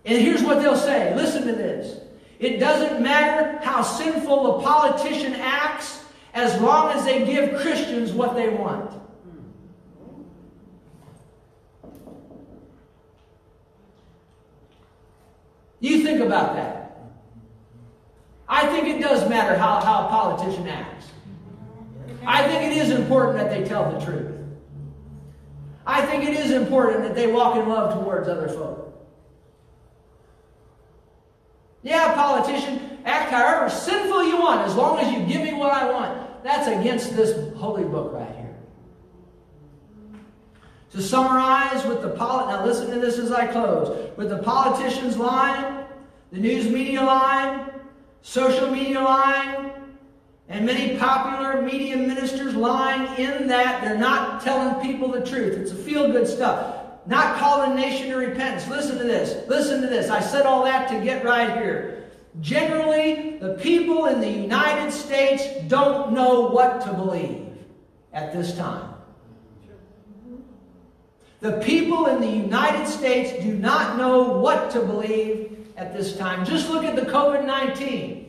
And 0.05 0.21
here's 0.21 0.43
what 0.43 0.61
they'll 0.61 0.75
say. 0.75 1.15
Listen 1.15 1.47
to 1.47 1.53
this. 1.53 2.01
It 2.39 2.59
doesn't 2.59 3.01
matter 3.01 3.59
how 3.63 3.81
sinful 3.81 4.59
a 4.59 4.63
politician 4.63 5.33
acts 5.35 6.03
as 6.33 6.59
long 6.59 6.91
as 6.91 7.05
they 7.05 7.25
give 7.25 7.61
Christians 7.61 8.11
what 8.11 8.35
they 8.35 8.49
want. 8.49 8.91
You 15.79 16.03
think 16.03 16.19
about 16.19 16.55
that. 16.55 16.82
I 18.47 18.67
think 18.67 18.87
it 18.87 19.01
does 19.01 19.27
matter 19.29 19.57
how, 19.57 19.79
how 19.79 20.05
a 20.05 20.09
politician 20.09 20.67
acts. 20.67 21.07
I 22.25 22.47
think 22.47 22.71
it 22.71 22.77
is 22.77 22.91
important 22.91 23.37
that 23.37 23.49
they 23.49 23.67
tell 23.67 23.91
the 23.91 24.05
truth. 24.05 24.31
I 25.85 26.05
think 26.05 26.23
it 26.23 26.33
is 26.33 26.51
important 26.51 27.03
that 27.03 27.15
they 27.15 27.27
walk 27.27 27.57
in 27.57 27.67
love 27.67 27.93
towards 27.93 28.27
other 28.27 28.47
folk. 28.47 28.83
Yeah, 31.81 32.13
politician, 32.13 32.99
act 33.03 33.31
however 33.31 33.69
sinful 33.69 34.25
you 34.25 34.37
want, 34.37 34.61
as 34.61 34.75
long 34.75 34.99
as 34.99 35.11
you 35.11 35.19
give 35.25 35.41
me 35.41 35.53
what 35.53 35.73
I 35.73 35.91
want. 35.91 36.43
That's 36.43 36.67
against 36.67 37.15
this 37.15 37.53
holy 37.55 37.83
book 37.83 38.13
right 38.13 38.33
here. 38.35 38.55
To 40.91 41.01
summarize 41.01 41.85
with 41.85 42.01
the 42.01 42.09
polit 42.09 42.47
now 42.47 42.65
listen 42.65 42.89
to 42.91 42.99
this 42.99 43.17
as 43.17 43.31
I 43.31 43.47
close. 43.47 44.15
With 44.15 44.29
the 44.29 44.37
politicians 44.37 45.17
line, 45.17 45.85
the 46.31 46.39
news 46.39 46.69
media 46.69 47.01
line, 47.01 47.72
social 48.23 48.71
media 48.71 48.99
lying, 49.01 49.71
and 50.47 50.65
many 50.65 50.97
popular 50.97 51.61
media 51.61 51.95
ministers 51.95 52.55
lying 52.55 53.03
in 53.17 53.47
that 53.47 53.83
they're 53.83 53.97
not 53.97 54.41
telling 54.41 54.81
people 54.81 55.09
the 55.09 55.21
truth. 55.21 55.57
It's 55.57 55.71
a 55.71 55.75
feel 55.75 56.11
good 56.11 56.27
stuff. 56.27 56.77
Not 57.05 57.37
calling 57.37 57.75
nation 57.75 58.09
to 58.09 58.15
repentance. 58.15 58.67
Listen 58.69 58.97
to 58.97 59.03
this. 59.03 59.47
Listen 59.49 59.81
to 59.81 59.87
this. 59.87 60.09
I 60.09 60.21
said 60.21 60.45
all 60.45 60.63
that 60.63 60.87
to 60.89 61.03
get 61.03 61.25
right 61.25 61.57
here. 61.57 62.11
Generally, 62.39 63.39
the 63.39 63.55
people 63.55 64.05
in 64.05 64.21
the 64.21 64.29
United 64.29 64.91
States 64.91 65.43
don't 65.67 66.13
know 66.13 66.47
what 66.47 66.81
to 66.81 66.93
believe 66.93 67.45
at 68.13 68.33
this 68.33 68.55
time. 68.57 68.93
The 71.41 71.59
people 71.59 72.05
in 72.05 72.21
the 72.21 72.31
United 72.31 72.87
States 72.87 73.43
do 73.43 73.53
not 73.53 73.97
know 73.97 74.39
what 74.39 74.71
to 74.71 74.79
believe 74.79 75.62
at 75.77 75.93
this 75.93 76.17
time. 76.17 76.45
Just 76.45 76.69
look 76.69 76.83
at 76.83 76.95
the 76.95 77.03
COVID 77.03 77.45
19. 77.45 78.23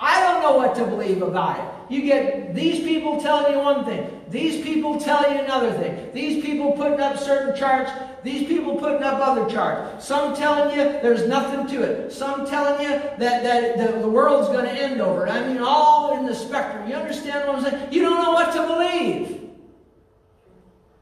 I 0.00 0.20
don't 0.20 0.42
know 0.42 0.56
what 0.56 0.76
to 0.76 0.84
believe 0.84 1.22
about 1.22 1.58
it. 1.58 1.92
You 1.92 2.02
get 2.02 2.54
these 2.54 2.80
people 2.80 3.20
telling 3.20 3.52
you 3.52 3.58
one 3.58 3.84
thing, 3.84 4.22
these 4.28 4.62
people 4.62 5.00
telling 5.00 5.36
you 5.36 5.42
another 5.42 5.72
thing, 5.72 6.10
these 6.12 6.44
people 6.44 6.72
putting 6.72 7.00
up 7.00 7.18
certain 7.18 7.56
charts, 7.56 7.90
these 8.22 8.46
people 8.46 8.76
putting 8.76 9.02
up 9.02 9.20
other 9.20 9.48
charts. 9.50 10.06
Some 10.06 10.36
telling 10.36 10.76
you 10.76 10.84
there's 11.02 11.26
nothing 11.26 11.66
to 11.68 11.82
it. 11.82 12.12
Some 12.12 12.46
telling 12.46 12.82
you 12.82 12.90
that, 12.90 13.18
that 13.18 13.78
the, 13.78 14.00
the 14.00 14.08
world's 14.08 14.48
going 14.48 14.66
to 14.66 14.72
end 14.72 15.00
over 15.00 15.26
it. 15.26 15.30
I 15.30 15.48
mean, 15.48 15.58
all 15.58 16.16
in 16.18 16.26
the 16.26 16.34
spectrum. 16.34 16.88
You 16.88 16.94
understand 16.94 17.48
what 17.48 17.56
I'm 17.56 17.64
saying? 17.64 17.92
You 17.92 18.02
don't 18.02 18.22
know 18.22 18.32
what 18.32 18.52
to 18.52 18.66
believe. 18.66 19.50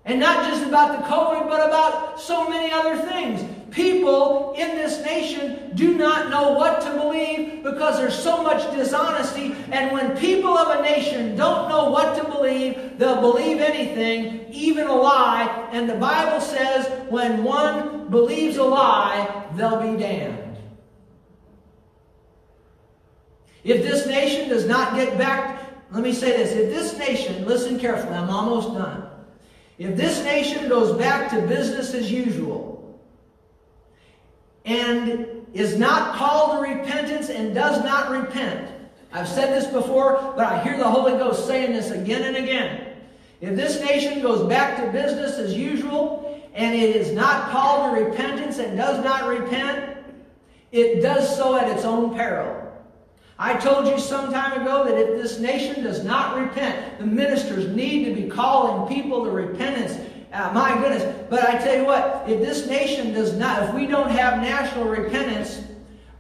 And 0.07 0.21
not 0.21 0.49
just 0.49 0.65
about 0.65 0.99
the 0.99 1.07
COVID, 1.07 1.49
but 1.49 1.67
about 1.67 2.21
so 2.21 2.49
many 2.49 2.73
other 2.73 2.97
things. 2.97 3.56
People 3.71 4.55
in 4.57 4.77
this 4.77 5.05
nation 5.05 5.73
do 5.75 5.99
not 5.99 6.31
know 6.31 6.53
what 6.53 6.81
to 6.83 6.91
believe 6.93 7.63
because 7.63 7.99
there's 7.99 8.17
so 8.17 8.43
much 8.43 8.71
dishonesty. 8.75 9.55
And 9.73 9.93
when 9.93 10.17
people 10.17 10.57
of 10.57 10.79
a 10.79 10.83
nation 10.83 11.37
don't 11.37 11.69
know 11.69 11.91
what 11.91 12.17
to 12.17 12.25
believe, 12.31 12.99
they'll 12.99 13.21
believe 13.21 13.59
anything, 13.59 14.47
even 14.53 14.87
a 14.87 14.95
lie. 14.95 15.69
And 15.73 15.89
the 15.89 15.97
Bible 15.97 16.41
says 16.41 17.11
when 17.11 17.43
one 17.43 18.09
believes 18.09 18.57
a 18.57 18.65
lie, 18.65 19.47
they'll 19.55 19.81
be 19.81 20.01
damned. 20.01 20.59
If 23.65 23.83
this 23.83 24.07
nation 24.07 24.49
does 24.49 24.65
not 24.65 24.95
get 24.95 25.19
back, 25.19 25.61
let 25.91 26.03
me 26.05 26.13
say 26.13 26.37
this. 26.37 26.53
If 26.53 26.71
this 26.71 26.97
nation, 26.99 27.47
listen 27.47 27.81
carefully, 27.81 28.15
I'm 28.15 28.31
almost 28.31 28.75
done. 28.75 29.09
If 29.79 29.97
this 29.97 30.23
nation 30.23 30.69
goes 30.69 30.97
back 30.97 31.31
to 31.31 31.43
business 31.43 31.93
as 31.93 32.11
usual 32.11 32.76
and 34.67 35.47
is 35.55 35.79
not 35.79 36.17
called 36.17 36.57
to 36.57 36.73
repentance 36.73 37.31
and 37.31 37.55
does 37.55 37.83
not 37.83 38.11
repent, 38.11 38.71
I've 39.13 39.29
said 39.29 39.51
this 39.51 39.71
before, 39.71 40.35
but 40.37 40.45
I 40.45 40.63
hear 40.63 40.77
the 40.77 40.89
Holy 40.89 41.13
Ghost 41.13 41.47
saying 41.47 41.73
this 41.73 41.91
again 41.91 42.23
and 42.23 42.37
again. 42.37 42.93
If 43.41 43.57
this 43.57 43.81
nation 43.81 44.21
goes 44.21 44.47
back 44.49 44.77
to 44.83 44.93
business 44.93 45.39
as 45.39 45.55
usual 45.55 46.43
and 46.53 46.75
it 46.75 46.97
is 46.97 47.13
not 47.13 47.51
called 47.51 47.97
to 47.97 48.05
repentance 48.05 48.59
and 48.59 48.77
does 48.77 49.03
not 49.05 49.29
repent, 49.29 49.97
it 50.73 51.01
does 51.01 51.35
so 51.37 51.57
at 51.57 51.71
its 51.71 51.85
own 51.85 52.15
peril. 52.15 52.63
I 53.39 53.55
told 53.55 53.87
you 53.87 53.99
some 53.99 54.33
time 54.33 54.63
ago 54.63 54.85
that 54.85 54.99
if 54.99 55.23
this 55.23 55.39
nation 55.39 55.85
does 55.85 56.03
not 56.03 56.39
repent, 56.39 56.99
the 56.99 57.07
ministers 57.07 57.69
need 57.77 58.07
to 58.07 58.15
be 58.15 58.29
calling 58.29 58.89
people 58.89 59.25
to 59.25 59.31
repentance. 59.31 59.99
Uh, 60.37 60.53
my 60.53 60.77
goodness. 60.79 61.03
But 61.31 61.45
I 61.45 61.57
tell 61.57 61.75
you 61.75 61.87
what, 61.87 62.25
if 62.29 62.41
this 62.41 62.67
nation 62.67 63.15
does 63.15 63.33
not, 63.33 63.63
if 63.63 63.75
we 63.75 63.87
don't 63.87 64.11
have 64.11 64.43
national 64.43 64.85
repentance, 64.85 65.63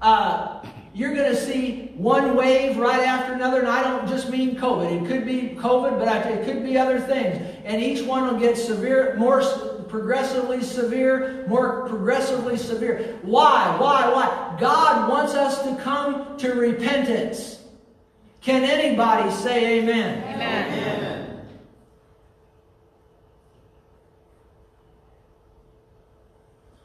uh, 0.00 0.64
you're 0.94 1.12
going 1.12 1.30
to 1.30 1.36
see 1.36 1.92
one 1.96 2.34
wave 2.34 2.78
right 2.78 3.00
after 3.00 3.34
another, 3.34 3.58
and 3.58 3.68
I 3.68 3.82
don't 3.82 4.08
just 4.08 4.30
mean 4.30 4.56
COVID. 4.56 5.02
It 5.02 5.06
could 5.06 5.26
be 5.26 5.54
COVID, 5.60 5.98
but 5.98 6.08
it 6.30 6.46
could 6.46 6.64
be 6.64 6.78
other 6.78 6.98
things. 6.98 7.36
And 7.66 7.82
each 7.82 8.06
one 8.06 8.26
will 8.26 8.40
get 8.40 8.56
severe, 8.56 9.14
more 9.18 9.42
progressively 9.88 10.62
severe, 10.62 11.44
more 11.46 11.86
progressively 11.86 12.56
severe. 12.56 13.18
Why? 13.20 13.76
Why? 13.78 14.10
Why? 14.10 14.56
God 14.58 15.10
wants 15.10 15.34
us 15.34 15.62
to 15.64 15.76
come 15.82 16.38
to 16.38 16.54
repentance. 16.54 17.62
Can 18.40 18.64
anybody 18.64 19.30
say 19.30 19.80
amen? 19.80 20.22
Amen. 20.22 20.72
Amen. 20.72 21.36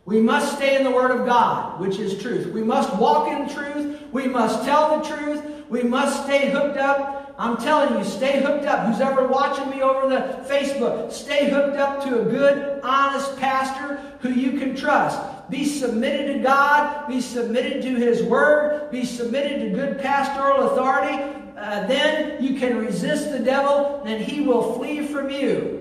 We 0.06 0.20
must 0.20 0.56
stay 0.58 0.76
in 0.76 0.84
the 0.84 0.92
Word 0.92 1.12
of 1.12 1.26
God, 1.26 1.80
which 1.80 2.00
is 2.00 2.22
truth. 2.22 2.48
We 2.48 2.64
must 2.64 2.96
walk 2.96 3.28
in 3.28 3.48
truth. 3.48 4.02
We 4.12 4.28
must 4.28 4.64
tell 4.66 5.00
the 5.00 5.08
truth. 5.08 5.70
We 5.70 5.84
must 5.84 6.24
stay 6.24 6.50
hooked 6.50 6.78
up. 6.78 7.36
I'm 7.38 7.58
telling 7.58 7.98
you, 7.98 8.04
stay 8.04 8.42
hooked 8.42 8.66
up. 8.66 8.88
Who's 8.88 9.00
ever 9.00 9.28
watching 9.28 9.70
me 9.70 9.82
over 9.82 10.10
the 10.10 10.44
Facebook, 10.48 11.12
stay 11.12 11.50
hooked 11.50 11.78
up 11.78 12.04
to 12.04 12.22
a 12.22 12.26
good, 12.26 12.82
honest 12.84 13.38
pastor 13.38 14.02
who 14.20 14.32
you 14.32 14.60
can 14.60 14.76
trust. 14.76 15.20
Be 15.50 15.66
submitted 15.66 16.34
to 16.34 16.40
God. 16.40 17.08
Be 17.08 17.22
submitted 17.22 17.82
to 17.84 17.96
His 17.96 18.22
Word. 18.24 18.92
Be 18.92 19.06
submitted 19.06 19.62
to 19.62 19.70
good 19.76 20.00
pastoral 20.00 20.72
authority. 20.72 21.24
Uh, 21.58 21.86
then 21.86 22.44
you 22.44 22.60
can 22.60 22.78
resist 22.78 23.32
the 23.32 23.40
devil, 23.40 24.02
and 24.06 24.24
he 24.24 24.42
will 24.42 24.74
flee 24.74 25.06
from 25.06 25.30
you. 25.30 25.81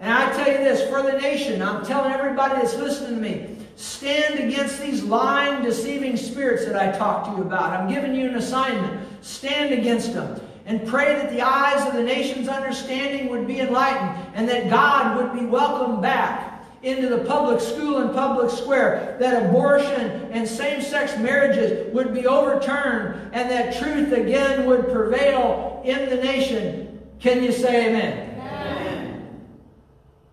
And 0.00 0.12
I 0.12 0.32
tell 0.32 0.50
you 0.50 0.58
this 0.58 0.88
for 0.88 1.02
the 1.02 1.18
nation, 1.20 1.60
I'm 1.60 1.84
telling 1.84 2.12
everybody 2.12 2.54
that's 2.54 2.74
listening 2.76 3.16
to 3.16 3.20
me 3.20 3.56
stand 3.76 4.38
against 4.38 4.80
these 4.80 5.02
lying, 5.02 5.62
deceiving 5.62 6.16
spirits 6.16 6.66
that 6.66 6.76
I 6.76 6.96
talked 6.96 7.30
to 7.30 7.36
you 7.36 7.42
about. 7.42 7.72
I'm 7.72 7.88
giving 7.88 8.14
you 8.14 8.28
an 8.28 8.34
assignment. 8.34 9.06
Stand 9.22 9.72
against 9.72 10.12
them 10.12 10.40
and 10.66 10.86
pray 10.86 11.14
that 11.14 11.30
the 11.30 11.42
eyes 11.42 11.86
of 11.86 11.94
the 11.94 12.02
nation's 12.02 12.48
understanding 12.48 13.28
would 13.28 13.46
be 13.46 13.60
enlightened 13.60 14.26
and 14.34 14.48
that 14.48 14.70
God 14.70 15.16
would 15.16 15.38
be 15.38 15.46
welcomed 15.46 16.02
back 16.02 16.64
into 16.82 17.08
the 17.08 17.24
public 17.24 17.60
school 17.60 17.98
and 17.98 18.14
public 18.14 18.50
square, 18.50 19.16
that 19.20 19.46
abortion 19.46 20.30
and 20.32 20.48
same 20.48 20.80
sex 20.80 21.16
marriages 21.18 21.92
would 21.92 22.14
be 22.14 22.26
overturned, 22.26 23.34
and 23.34 23.50
that 23.50 23.78
truth 23.78 24.12
again 24.12 24.64
would 24.64 24.90
prevail 24.90 25.82
in 25.84 26.08
the 26.08 26.16
nation. 26.16 27.00
Can 27.20 27.42
you 27.42 27.52
say 27.52 27.88
amen? 27.88 28.29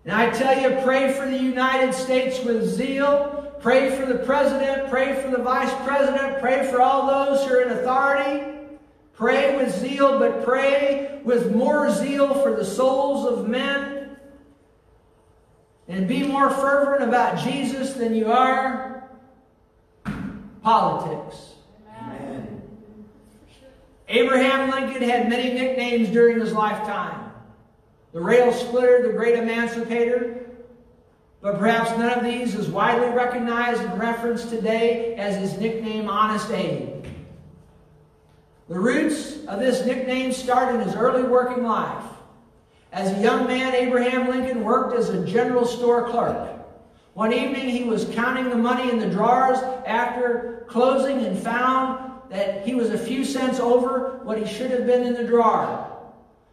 And 0.08 0.16
I 0.16 0.30
tell 0.30 0.58
you, 0.58 0.80
pray 0.82 1.12
for 1.12 1.26
the 1.26 1.36
United 1.36 1.92
States 1.92 2.42
with 2.42 2.66
zeal. 2.66 3.52
pray 3.60 3.94
for 3.94 4.06
the 4.06 4.20
president, 4.20 4.88
pray 4.88 5.20
for 5.20 5.30
the 5.30 5.42
vice 5.42 5.70
president, 5.84 6.40
pray 6.40 6.66
for 6.70 6.80
all 6.80 7.06
those 7.06 7.46
who 7.46 7.52
are 7.52 7.60
in 7.60 7.72
authority. 7.72 8.42
Pray 9.12 9.54
with 9.54 9.78
zeal, 9.78 10.18
but 10.18 10.42
pray 10.46 11.20
with 11.24 11.54
more 11.54 11.90
zeal 11.92 12.32
for 12.42 12.54
the 12.56 12.64
souls 12.64 13.26
of 13.26 13.50
men. 13.50 14.16
And 15.88 16.08
be 16.08 16.26
more 16.26 16.48
fervent 16.48 17.06
about 17.06 17.38
Jesus 17.44 17.92
than 17.92 18.14
you 18.14 18.32
are 18.32 19.10
politics. 20.62 21.52
Amen. 22.00 22.62
Abraham 24.08 24.70
Lincoln 24.70 25.02
had 25.02 25.28
many 25.28 25.52
nicknames 25.52 26.08
during 26.08 26.40
his 26.40 26.54
lifetime 26.54 27.27
the 28.12 28.20
rail 28.20 28.52
splitter, 28.52 29.02
the 29.06 29.12
great 29.12 29.38
emancipator. 29.38 30.46
But 31.40 31.58
perhaps 31.58 31.90
none 31.90 32.18
of 32.18 32.24
these 32.24 32.54
is 32.54 32.68
widely 32.68 33.10
recognized 33.10 33.82
and 33.82 33.98
referenced 33.98 34.50
today 34.50 35.14
as 35.14 35.36
his 35.36 35.58
nickname, 35.58 36.08
Honest 36.08 36.50
Abe. 36.50 37.06
The 38.68 38.78
roots 38.78 39.44
of 39.46 39.60
this 39.60 39.86
nickname 39.86 40.32
start 40.32 40.74
in 40.74 40.80
his 40.80 40.94
early 40.94 41.22
working 41.22 41.62
life. 41.62 42.04
As 42.92 43.16
a 43.16 43.22
young 43.22 43.46
man, 43.46 43.74
Abraham 43.74 44.28
Lincoln 44.28 44.64
worked 44.64 44.98
as 44.98 45.10
a 45.10 45.24
general 45.24 45.64
store 45.64 46.08
clerk. 46.08 46.54
One 47.14 47.32
evening, 47.32 47.68
he 47.68 47.84
was 47.84 48.04
counting 48.06 48.48
the 48.48 48.56
money 48.56 48.90
in 48.90 48.98
the 48.98 49.08
drawers 49.08 49.58
after 49.86 50.64
closing 50.68 51.24
and 51.24 51.38
found 51.38 52.12
that 52.30 52.66
he 52.66 52.74
was 52.74 52.90
a 52.90 52.98
few 52.98 53.24
cents 53.24 53.58
over 53.58 54.20
what 54.22 54.38
he 54.38 54.46
should 54.46 54.70
have 54.70 54.86
been 54.86 55.06
in 55.06 55.14
the 55.14 55.24
drawer. 55.24 55.97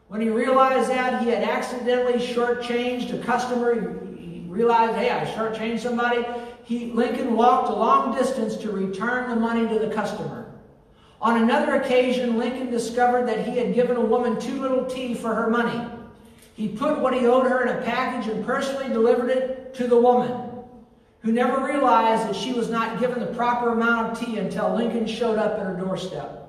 When 0.08 0.22
he 0.22 0.30
realized 0.30 0.90
that, 0.90 1.24
he 1.24 1.30
had 1.30 1.44
accidentally 1.44 2.20
shortchanged 2.20 3.14
a 3.14 3.24
customer. 3.24 3.74
He, 4.16 4.46
realized, 4.48 4.96
hey, 4.96 5.10
I 5.10 5.26
shortchanged 5.26 5.82
somebody. 5.82 6.26
He, 6.64 6.92
Lincoln 6.92 7.36
walked 7.36 7.70
a 7.70 7.74
long 7.74 8.16
distance 8.16 8.56
to 8.58 8.72
return 8.72 9.30
the 9.30 9.36
money 9.36 9.68
to 9.68 9.80
the 9.80 9.94
customer. 9.94 10.50
On 11.22 11.42
another 11.42 11.76
occasion, 11.76 12.38
Lincoln 12.38 12.72
discovered 12.72 13.28
that 13.28 13.46
he 13.46 13.58
had 13.58 13.74
given 13.74 13.98
a 13.98 14.02
woman 14.02 14.40
too 14.40 14.62
little 14.62 14.86
tea 14.86 15.14
for 15.14 15.36
her 15.36 15.50
money. 15.50 15.86
He 16.54 16.70
put 16.70 17.00
what 17.00 17.14
he 17.14 17.26
owed 17.26 17.48
her 17.48 17.64
in 17.64 17.76
a 17.76 17.82
package 17.82 18.32
and 18.32 18.46
personally 18.46 18.88
delivered 18.88 19.30
it 19.30 19.74
to 19.76 19.88
the 19.88 19.98
woman, 19.98 20.50
who 21.22 21.34
never 21.34 21.66
realized 21.66 22.30
that 22.30 22.36
she 22.36 22.54
was 22.54 22.70
not 22.70 23.00
given 23.00 23.20
the 23.20 23.34
proper 23.34 23.70
amount 23.70 24.12
of 24.12 24.26
tea 24.26 24.38
until 24.38 24.74
Lincoln 24.74 25.06
showed 25.06 25.38
up 25.38 25.60
at 25.60 25.66
her 25.66 25.74
doorstep. 25.74 26.45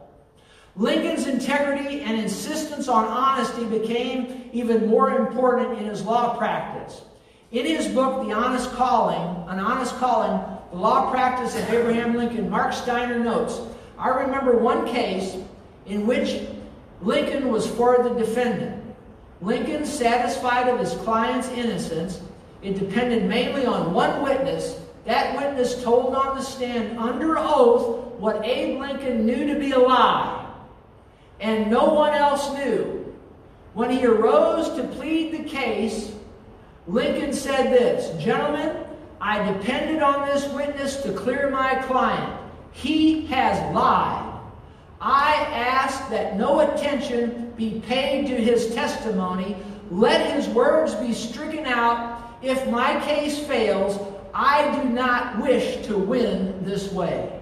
Lincoln's 0.79 1.27
integrity 1.27 2.03
and 2.03 2.21
insistence 2.21 2.87
on 2.87 3.07
honesty 3.07 3.65
became 3.65 4.51
even 4.53 4.87
more 4.87 5.19
important 5.19 5.79
in 5.79 5.87
his 5.87 6.03
law 6.03 6.37
practice. 6.37 7.01
In 7.51 7.65
his 7.65 7.89
book, 7.89 8.27
The 8.27 8.35
Honest 8.35 8.71
Calling, 8.73 9.49
An 9.49 9.59
Honest 9.59 9.97
Calling, 9.97 10.39
The 10.73 10.77
Law 10.77 11.11
Practice 11.11 11.57
of 11.57 11.71
Abraham 11.71 12.15
Lincoln, 12.15 12.51
Mark 12.51 12.75
Steiner 12.75 13.19
notes, 13.19 13.59
I 13.99 14.09
remember 14.09 14.59
one 14.59 14.87
case 14.87 15.37
in 15.87 16.07
which 16.07 16.43
Lincoln 17.01 17.51
was 17.51 17.67
for 17.67 18.03
the 18.03 18.11
defendant. 18.11 18.85
Lincoln, 19.41 19.87
satisfied 19.87 20.69
of 20.69 20.79
his 20.79 20.93
client's 21.05 21.49
innocence, 21.49 22.21
it 22.61 22.79
depended 22.79 23.25
mainly 23.25 23.65
on 23.65 23.95
one 23.95 24.23
witness. 24.23 24.79
That 25.07 25.37
witness 25.39 25.83
told 25.83 26.15
on 26.15 26.37
the 26.37 26.43
stand 26.43 26.99
under 26.99 27.39
oath 27.39 28.19
what 28.19 28.45
Abe 28.45 28.79
Lincoln 28.79 29.25
knew 29.25 29.47
to 29.47 29.59
be 29.59 29.71
a 29.71 29.79
lie 29.79 30.46
and 31.41 31.71
no 31.71 31.93
one 31.93 32.15
else 32.15 32.53
knew. 32.55 33.15
When 33.75 33.91
he 33.91 34.07
arose 34.07 34.71
to 34.77 34.85
plead 34.85 35.33
the 35.33 35.49
case, 35.49 36.13
Lincoln 36.87 37.33
said 37.33 37.71
this 37.73 38.23
Gentlemen, 38.23 38.85
I 39.21 39.53
depended 39.53 40.03
on 40.03 40.27
this 40.27 40.47
witness 40.53 41.03
to 41.03 41.13
clear 41.13 41.51
my 41.51 41.75
client. 41.87 42.41
He 42.73 43.27
has 43.27 43.59
lied. 43.75 44.23
I 45.01 45.35
ask 45.53 46.09
that 46.11 46.37
no 46.37 46.61
attention 46.61 47.53
be 47.57 47.81
paid 47.81 48.27
to 48.29 48.35
his 48.35 48.75
testimony. 48.75 49.57
Let 49.91 50.35
his 50.35 50.49
words 50.49 50.95
be 50.95 51.13
stricken 51.13 51.67
out. 51.67 52.37
If 52.43 52.69
my 52.69 53.01
case 53.01 53.39
fails, 53.39 53.99
I 54.35 54.83
do 54.83 54.89
not 54.89 55.41
wish 55.41 55.85
to 55.87 55.97
win 55.97 56.65
this 56.65 56.93
way. 56.93 57.36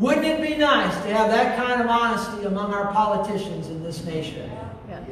Wouldn't 0.00 0.24
it 0.24 0.40
be 0.40 0.56
nice 0.56 0.94
to 1.02 1.12
have 1.12 1.30
that 1.30 1.58
kind 1.58 1.82
of 1.82 1.86
honesty 1.86 2.46
among 2.46 2.72
our 2.72 2.90
politicians 2.90 3.68
in 3.68 3.82
this 3.82 4.02
nation? 4.06 4.50
Yes. 4.88 5.02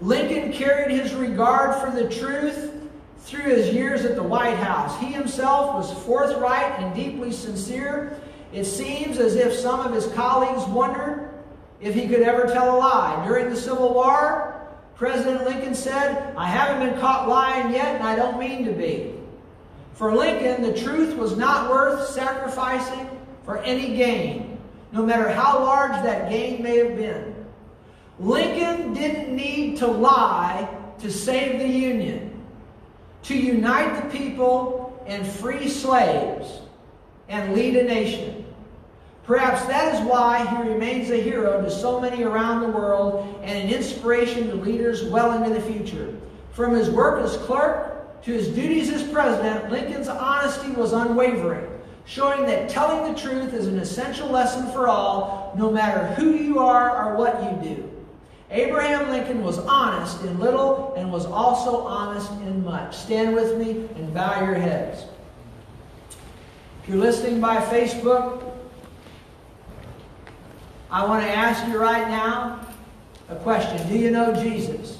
Lincoln 0.00 0.54
carried 0.54 0.90
his 0.90 1.12
regard 1.12 1.78
for 1.82 1.94
the 1.94 2.08
truth 2.08 2.72
through 3.18 3.42
his 3.42 3.74
years 3.74 4.06
at 4.06 4.16
the 4.16 4.22
White 4.22 4.56
House. 4.56 4.98
He 4.98 5.12
himself 5.12 5.74
was 5.74 5.92
forthright 6.04 6.80
and 6.80 6.94
deeply 6.94 7.30
sincere. 7.30 8.18
It 8.54 8.64
seems 8.64 9.18
as 9.18 9.36
if 9.36 9.52
some 9.52 9.80
of 9.80 9.92
his 9.92 10.06
colleagues 10.14 10.66
wondered 10.70 11.34
if 11.82 11.94
he 11.94 12.08
could 12.08 12.22
ever 12.22 12.46
tell 12.46 12.74
a 12.74 12.78
lie. 12.78 13.22
During 13.26 13.50
the 13.50 13.56
Civil 13.56 13.92
War, 13.92 14.66
President 14.94 15.44
Lincoln 15.44 15.74
said, 15.74 16.34
I 16.38 16.46
haven't 16.46 16.88
been 16.88 16.98
caught 16.98 17.28
lying 17.28 17.74
yet, 17.74 17.96
and 17.96 18.02
I 18.02 18.16
don't 18.16 18.40
mean 18.40 18.64
to 18.64 18.72
be. 18.72 19.12
For 19.92 20.16
Lincoln, 20.16 20.62
the 20.62 20.72
truth 20.72 21.18
was 21.18 21.36
not 21.36 21.70
worth 21.70 22.08
sacrificing 22.08 23.19
for 23.44 23.58
any 23.58 23.96
gain, 23.96 24.58
no 24.92 25.04
matter 25.04 25.28
how 25.28 25.64
large 25.64 25.92
that 26.02 26.30
gain 26.30 26.62
may 26.62 26.76
have 26.78 26.96
been. 26.96 27.34
Lincoln 28.18 28.92
didn't 28.92 29.34
need 29.34 29.78
to 29.78 29.86
lie 29.86 30.68
to 30.98 31.10
save 31.10 31.58
the 31.58 31.68
Union, 31.68 32.44
to 33.22 33.36
unite 33.36 34.02
the 34.02 34.18
people 34.18 35.02
and 35.06 35.26
free 35.26 35.68
slaves 35.68 36.60
and 37.28 37.54
lead 37.54 37.76
a 37.76 37.84
nation. 37.84 38.44
Perhaps 39.24 39.64
that 39.66 39.94
is 39.94 40.00
why 40.06 40.44
he 40.44 40.68
remains 40.68 41.10
a 41.10 41.16
hero 41.16 41.62
to 41.62 41.70
so 41.70 42.00
many 42.00 42.24
around 42.24 42.62
the 42.62 42.68
world 42.68 43.40
and 43.42 43.56
an 43.56 43.72
inspiration 43.72 44.48
to 44.48 44.56
leaders 44.56 45.04
well 45.04 45.32
into 45.32 45.54
the 45.54 45.60
future. 45.60 46.16
From 46.52 46.74
his 46.74 46.90
work 46.90 47.24
as 47.24 47.36
clerk 47.38 48.20
to 48.22 48.32
his 48.32 48.48
duties 48.48 48.90
as 48.90 49.04
president, 49.04 49.70
Lincoln's 49.70 50.08
honesty 50.08 50.72
was 50.72 50.92
unwavering 50.92 51.69
showing 52.06 52.46
that 52.46 52.68
telling 52.68 53.12
the 53.12 53.18
truth 53.18 53.54
is 53.54 53.66
an 53.66 53.78
essential 53.78 54.28
lesson 54.28 54.70
for 54.72 54.88
all, 54.88 55.54
no 55.56 55.70
matter 55.70 56.06
who 56.14 56.34
you 56.34 56.58
are 56.58 57.06
or 57.06 57.16
what 57.16 57.42
you 57.42 57.74
do. 57.74 57.90
Abraham 58.50 59.10
Lincoln 59.10 59.44
was 59.44 59.58
honest 59.58 60.22
in 60.22 60.40
little 60.40 60.94
and 60.96 61.12
was 61.12 61.24
also 61.24 61.82
honest 61.82 62.30
in 62.42 62.64
much. 62.64 62.96
Stand 62.96 63.34
with 63.34 63.56
me 63.56 63.88
and 63.94 64.12
bow 64.12 64.44
your 64.44 64.54
heads. 64.54 65.04
If 66.82 66.88
you're 66.88 66.98
listening 66.98 67.40
by 67.40 67.58
Facebook, 67.58 68.42
I 70.90 71.06
want 71.06 71.24
to 71.24 71.30
ask 71.30 71.66
you 71.68 71.78
right 71.78 72.08
now 72.08 72.66
a 73.28 73.36
question. 73.36 73.86
Do 73.88 73.96
you 73.96 74.10
know 74.10 74.34
Jesus? 74.34 74.98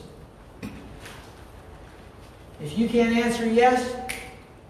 If 2.63 2.79
you 2.79 2.89
can't 2.89 3.17
answer 3.17 3.47
yes, 3.47 3.97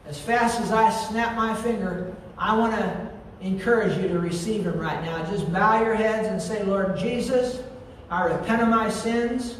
as 0.06 0.18
fast 0.18 0.60
as 0.60 0.72
I 0.72 0.90
snap 0.90 1.36
my 1.36 1.54
finger, 1.54 2.14
I 2.40 2.56
want 2.56 2.72
to 2.74 3.10
encourage 3.42 3.96
you 3.98 4.08
to 4.08 4.18
receive 4.18 4.66
Him 4.66 4.78
right 4.78 5.02
now. 5.04 5.24
Just 5.30 5.52
bow 5.52 5.82
your 5.82 5.94
heads 5.94 6.26
and 6.26 6.40
say, 6.40 6.64
Lord 6.64 6.96
Jesus, 6.96 7.62
I 8.10 8.24
repent 8.24 8.62
of 8.62 8.68
my 8.68 8.88
sins. 8.88 9.58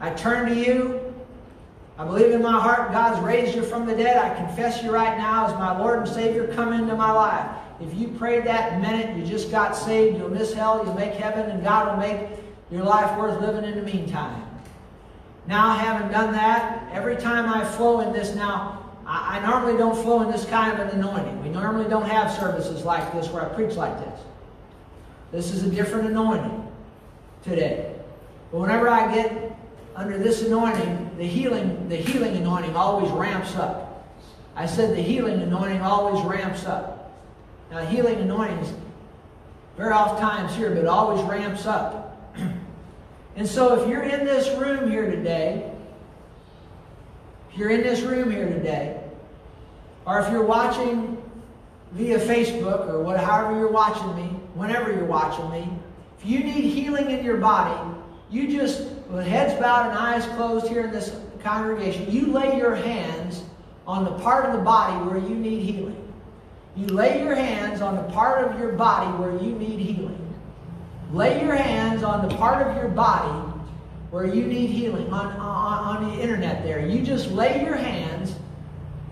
I 0.00 0.10
turn 0.10 0.48
to 0.48 0.54
you. 0.54 1.14
I 1.98 2.04
believe 2.04 2.32
in 2.32 2.42
my 2.42 2.58
heart 2.58 2.92
God's 2.92 3.20
raised 3.20 3.54
you 3.54 3.62
from 3.62 3.86
the 3.86 3.94
dead. 3.94 4.16
I 4.16 4.34
confess 4.34 4.82
you 4.82 4.90
right 4.90 5.16
now 5.16 5.46
as 5.46 5.52
my 5.54 5.78
Lord 5.78 6.00
and 6.00 6.08
Savior. 6.08 6.52
Come 6.54 6.72
into 6.72 6.94
my 6.94 7.12
life. 7.12 7.46
If 7.80 7.94
you 7.94 8.08
prayed 8.08 8.44
that 8.44 8.80
minute, 8.80 9.16
you 9.16 9.24
just 9.24 9.50
got 9.50 9.76
saved, 9.76 10.16
you'll 10.16 10.30
miss 10.30 10.54
hell, 10.54 10.82
you'll 10.82 10.94
make 10.94 11.12
heaven, 11.12 11.50
and 11.50 11.62
God 11.62 11.88
will 11.88 11.98
make 11.98 12.28
your 12.70 12.84
life 12.84 13.16
worth 13.18 13.38
living 13.40 13.70
in 13.70 13.76
the 13.76 13.82
meantime. 13.82 14.42
Now, 15.46 15.76
having 15.76 16.10
done 16.10 16.32
that, 16.32 16.90
every 16.92 17.16
time 17.16 17.48
I 17.48 17.64
flow 17.64 18.00
in 18.00 18.12
this 18.12 18.34
now, 18.34 18.85
I, 19.06 19.38
I 19.38 19.46
normally 19.46 19.78
don't 19.78 19.94
flow 20.02 20.22
in 20.22 20.30
this 20.30 20.44
kind 20.44 20.72
of 20.72 20.80
an 20.80 20.98
anointing. 20.98 21.42
We 21.42 21.48
normally 21.48 21.88
don't 21.88 22.08
have 22.08 22.32
services 22.32 22.84
like 22.84 23.12
this 23.12 23.28
where 23.28 23.48
I 23.48 23.54
preach 23.54 23.76
like 23.76 23.98
this. 23.98 24.20
This 25.32 25.52
is 25.52 25.64
a 25.64 25.70
different 25.70 26.08
anointing 26.08 26.66
today. 27.44 27.94
But 28.50 28.60
whenever 28.60 28.88
I 28.88 29.14
get 29.14 29.56
under 29.94 30.18
this 30.18 30.42
anointing, 30.42 31.16
the 31.16 31.26
healing, 31.26 31.88
the 31.88 31.96
healing 31.96 32.36
anointing 32.36 32.76
always 32.76 33.10
ramps 33.12 33.54
up. 33.56 34.06
I 34.54 34.66
said 34.66 34.96
the 34.96 35.02
healing 35.02 35.40
anointing 35.42 35.82
always 35.82 36.24
ramps 36.24 36.64
up. 36.64 37.14
Now, 37.70 37.84
healing 37.84 38.20
anointings 38.20 38.72
very 39.76 39.92
oft 39.92 40.20
times 40.20 40.54
here, 40.54 40.74
but 40.74 40.86
always 40.86 41.22
ramps 41.24 41.66
up. 41.66 42.34
and 43.36 43.46
so, 43.46 43.80
if 43.80 43.88
you're 43.88 44.04
in 44.04 44.24
this 44.24 44.48
room 44.56 44.90
here 44.90 45.10
today 45.10 45.70
if 47.56 47.60
you're 47.60 47.70
in 47.70 47.80
this 47.80 48.02
room 48.02 48.30
here 48.30 48.46
today, 48.46 48.95
or 50.06 50.20
if 50.20 50.30
you're 50.30 50.44
watching 50.44 51.20
via 51.92 52.18
Facebook 52.18 52.88
or 52.88 53.02
what, 53.02 53.18
however 53.18 53.58
you're 53.58 53.70
watching 53.70 54.14
me, 54.16 54.28
whenever 54.54 54.92
you're 54.92 55.04
watching 55.04 55.50
me, 55.50 55.68
if 56.18 56.24
you 56.24 56.40
need 56.40 56.70
healing 56.70 57.10
in 57.10 57.24
your 57.24 57.36
body, 57.36 57.98
you 58.30 58.48
just, 58.48 58.88
with 59.10 59.26
heads 59.26 59.60
bowed 59.60 59.90
and 59.90 59.98
eyes 59.98 60.24
closed 60.36 60.68
here 60.68 60.84
in 60.84 60.92
this 60.92 61.18
congregation, 61.42 62.10
you 62.10 62.26
lay 62.26 62.56
your 62.56 62.74
hands 62.74 63.42
on 63.86 64.04
the 64.04 64.12
part 64.18 64.46
of 64.46 64.52
the 64.52 64.62
body 64.62 64.96
where 65.08 65.18
you 65.18 65.34
need 65.34 65.62
healing. 65.62 66.02
You 66.76 66.86
lay 66.86 67.22
your 67.22 67.34
hands 67.34 67.80
on 67.80 67.96
the 67.96 68.02
part 68.12 68.44
of 68.44 68.58
your 68.60 68.72
body 68.72 69.10
where 69.18 69.32
you 69.42 69.54
need 69.56 69.80
healing. 69.80 70.22
Lay 71.12 71.42
your 71.42 71.54
hands 71.54 72.02
on 72.02 72.28
the 72.28 72.34
part 72.36 72.66
of 72.66 72.76
your 72.76 72.88
body 72.88 73.52
where 74.10 74.26
you 74.26 74.44
need 74.44 74.68
healing 74.68 75.12
on, 75.12 75.26
on, 75.32 75.96
on 75.96 76.10
the 76.10 76.22
internet 76.22 76.62
there. 76.62 76.86
You 76.86 77.02
just 77.02 77.30
lay 77.30 77.64
your 77.64 77.76
hands. 77.76 78.35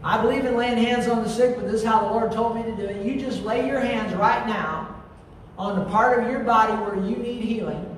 I 0.05 0.21
believe 0.21 0.45
in 0.45 0.55
laying 0.55 0.77
hands 0.77 1.09
on 1.09 1.23
the 1.23 1.29
sick, 1.29 1.57
but 1.57 1.65
this 1.65 1.81
is 1.81 1.85
how 1.85 2.01
the 2.01 2.07
Lord 2.09 2.31
told 2.31 2.55
me 2.55 2.63
to 2.63 2.77
do 2.77 2.83
it. 2.83 3.07
You 3.07 3.19
just 3.19 3.43
lay 3.43 3.67
your 3.67 3.81
hands 3.81 4.15
right 4.15 4.47
now 4.47 5.03
on 5.57 5.79
the 5.79 5.87
part 5.87 6.23
of 6.23 6.31
your 6.31 6.41
body 6.41 6.75
where 6.75 6.97
you 6.97 7.17
need 7.17 7.41
healing. 7.41 7.91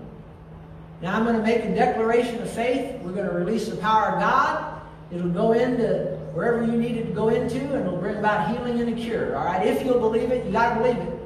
Now 1.02 1.16
I'm 1.16 1.24
going 1.24 1.36
to 1.36 1.42
make 1.42 1.64
a 1.64 1.74
declaration 1.74 2.40
of 2.40 2.48
faith. 2.48 3.02
We're 3.02 3.12
going 3.12 3.28
to 3.28 3.34
release 3.34 3.68
the 3.68 3.76
power 3.76 4.12
of 4.12 4.20
God. 4.20 4.80
It'll 5.12 5.30
go 5.30 5.52
into 5.52 6.16
wherever 6.32 6.64
you 6.64 6.78
need 6.78 6.96
it 6.96 7.07
to 7.07 7.12
go 7.12 7.28
into, 7.28 7.59
and 7.59 7.86
it'll 7.86 7.96
bring 7.96 8.16
about 8.16 8.50
healing 8.50 8.80
and 8.80 8.96
a 8.96 9.00
cure. 9.00 9.36
All 9.36 9.44
right? 9.44 9.66
If 9.66 9.84
you'll 9.84 9.98
believe 9.98 10.30
it, 10.30 10.46
you 10.46 10.52
got 10.52 10.74
to 10.74 10.80
believe 10.80 10.96
it 10.96 11.18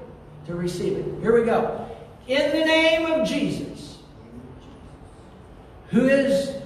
to 0.47 0.55
receive 0.55 0.97
it. 0.97 1.05
Here 1.21 1.39
we 1.39 1.45
go. 1.45 1.87
In 2.27 2.59
the 2.59 2.65
name 2.65 3.07
of 3.07 3.29
Jesus, 3.29 3.99
who 5.89 6.09
is 6.09 6.60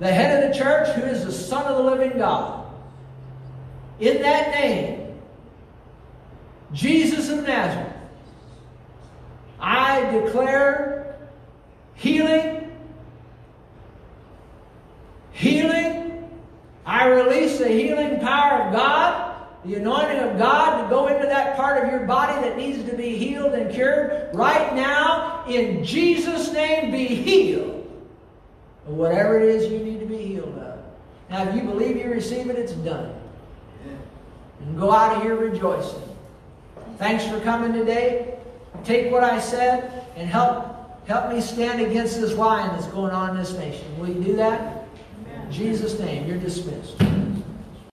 the 0.00 0.10
head 0.10 0.42
of 0.42 0.50
the 0.50 0.58
church, 0.58 0.88
who 0.96 1.02
is 1.02 1.24
the 1.24 1.30
Son 1.30 1.64
of 1.66 1.76
the 1.76 1.90
living 1.90 2.18
God, 2.18 2.66
in 4.00 4.22
that 4.22 4.50
name, 4.50 5.14
Jesus 6.72 7.28
of 7.28 7.46
Nazareth, 7.46 7.92
I 9.60 10.10
declare 10.10 11.18
healing, 11.94 12.74
healing. 15.32 16.28
I 16.86 17.06
release 17.06 17.58
the 17.58 17.68
healing 17.68 18.20
power 18.20 18.62
of 18.62 18.72
God, 18.72 19.46
the 19.66 19.74
anointing 19.74 20.18
of 20.18 20.38
God 20.38 20.82
to 20.82 20.88
go 20.88 21.08
into 21.08 21.26
that 21.26 21.56
part 21.56 21.84
of 21.84 21.90
your 21.90 22.06
body 22.06 22.32
that 22.40 22.56
needs 22.56 22.88
to 22.88 22.96
be 22.96 23.18
healed 23.18 23.52
and 23.52 23.70
cured. 23.70 24.34
Right 24.34 24.74
now, 24.74 25.44
in 25.46 25.84
Jesus' 25.84 26.50
name, 26.52 26.90
be 26.90 27.06
healed 27.06 27.79
whatever 28.96 29.40
it 29.40 29.48
is 29.48 29.70
you 29.70 29.78
need 29.78 30.00
to 30.00 30.06
be 30.06 30.18
healed 30.18 30.56
of. 30.58 30.78
Now, 31.28 31.48
if 31.48 31.54
you 31.54 31.62
believe 31.62 31.96
you 31.96 32.10
receive 32.10 32.50
it, 32.50 32.56
it's 32.56 32.72
done. 32.72 33.14
And 34.60 34.78
go 34.78 34.92
out 34.92 35.16
of 35.16 35.22
here 35.22 35.36
rejoicing. 35.36 36.02
Thanks 36.98 37.24
for 37.26 37.40
coming 37.40 37.72
today. 37.72 38.38
Take 38.84 39.10
what 39.10 39.24
I 39.24 39.40
said 39.40 40.06
and 40.16 40.28
help 40.28 41.06
help 41.06 41.32
me 41.32 41.40
stand 41.40 41.80
against 41.80 42.20
this 42.20 42.34
lying 42.34 42.68
that's 42.68 42.86
going 42.88 43.12
on 43.12 43.30
in 43.30 43.36
this 43.36 43.52
nation. 43.54 43.98
Will 43.98 44.08
you 44.08 44.22
do 44.22 44.36
that? 44.36 44.84
In 45.42 45.50
Jesus' 45.50 45.98
name, 45.98 46.26
you're 46.28 46.38
dismissed. 46.38 46.96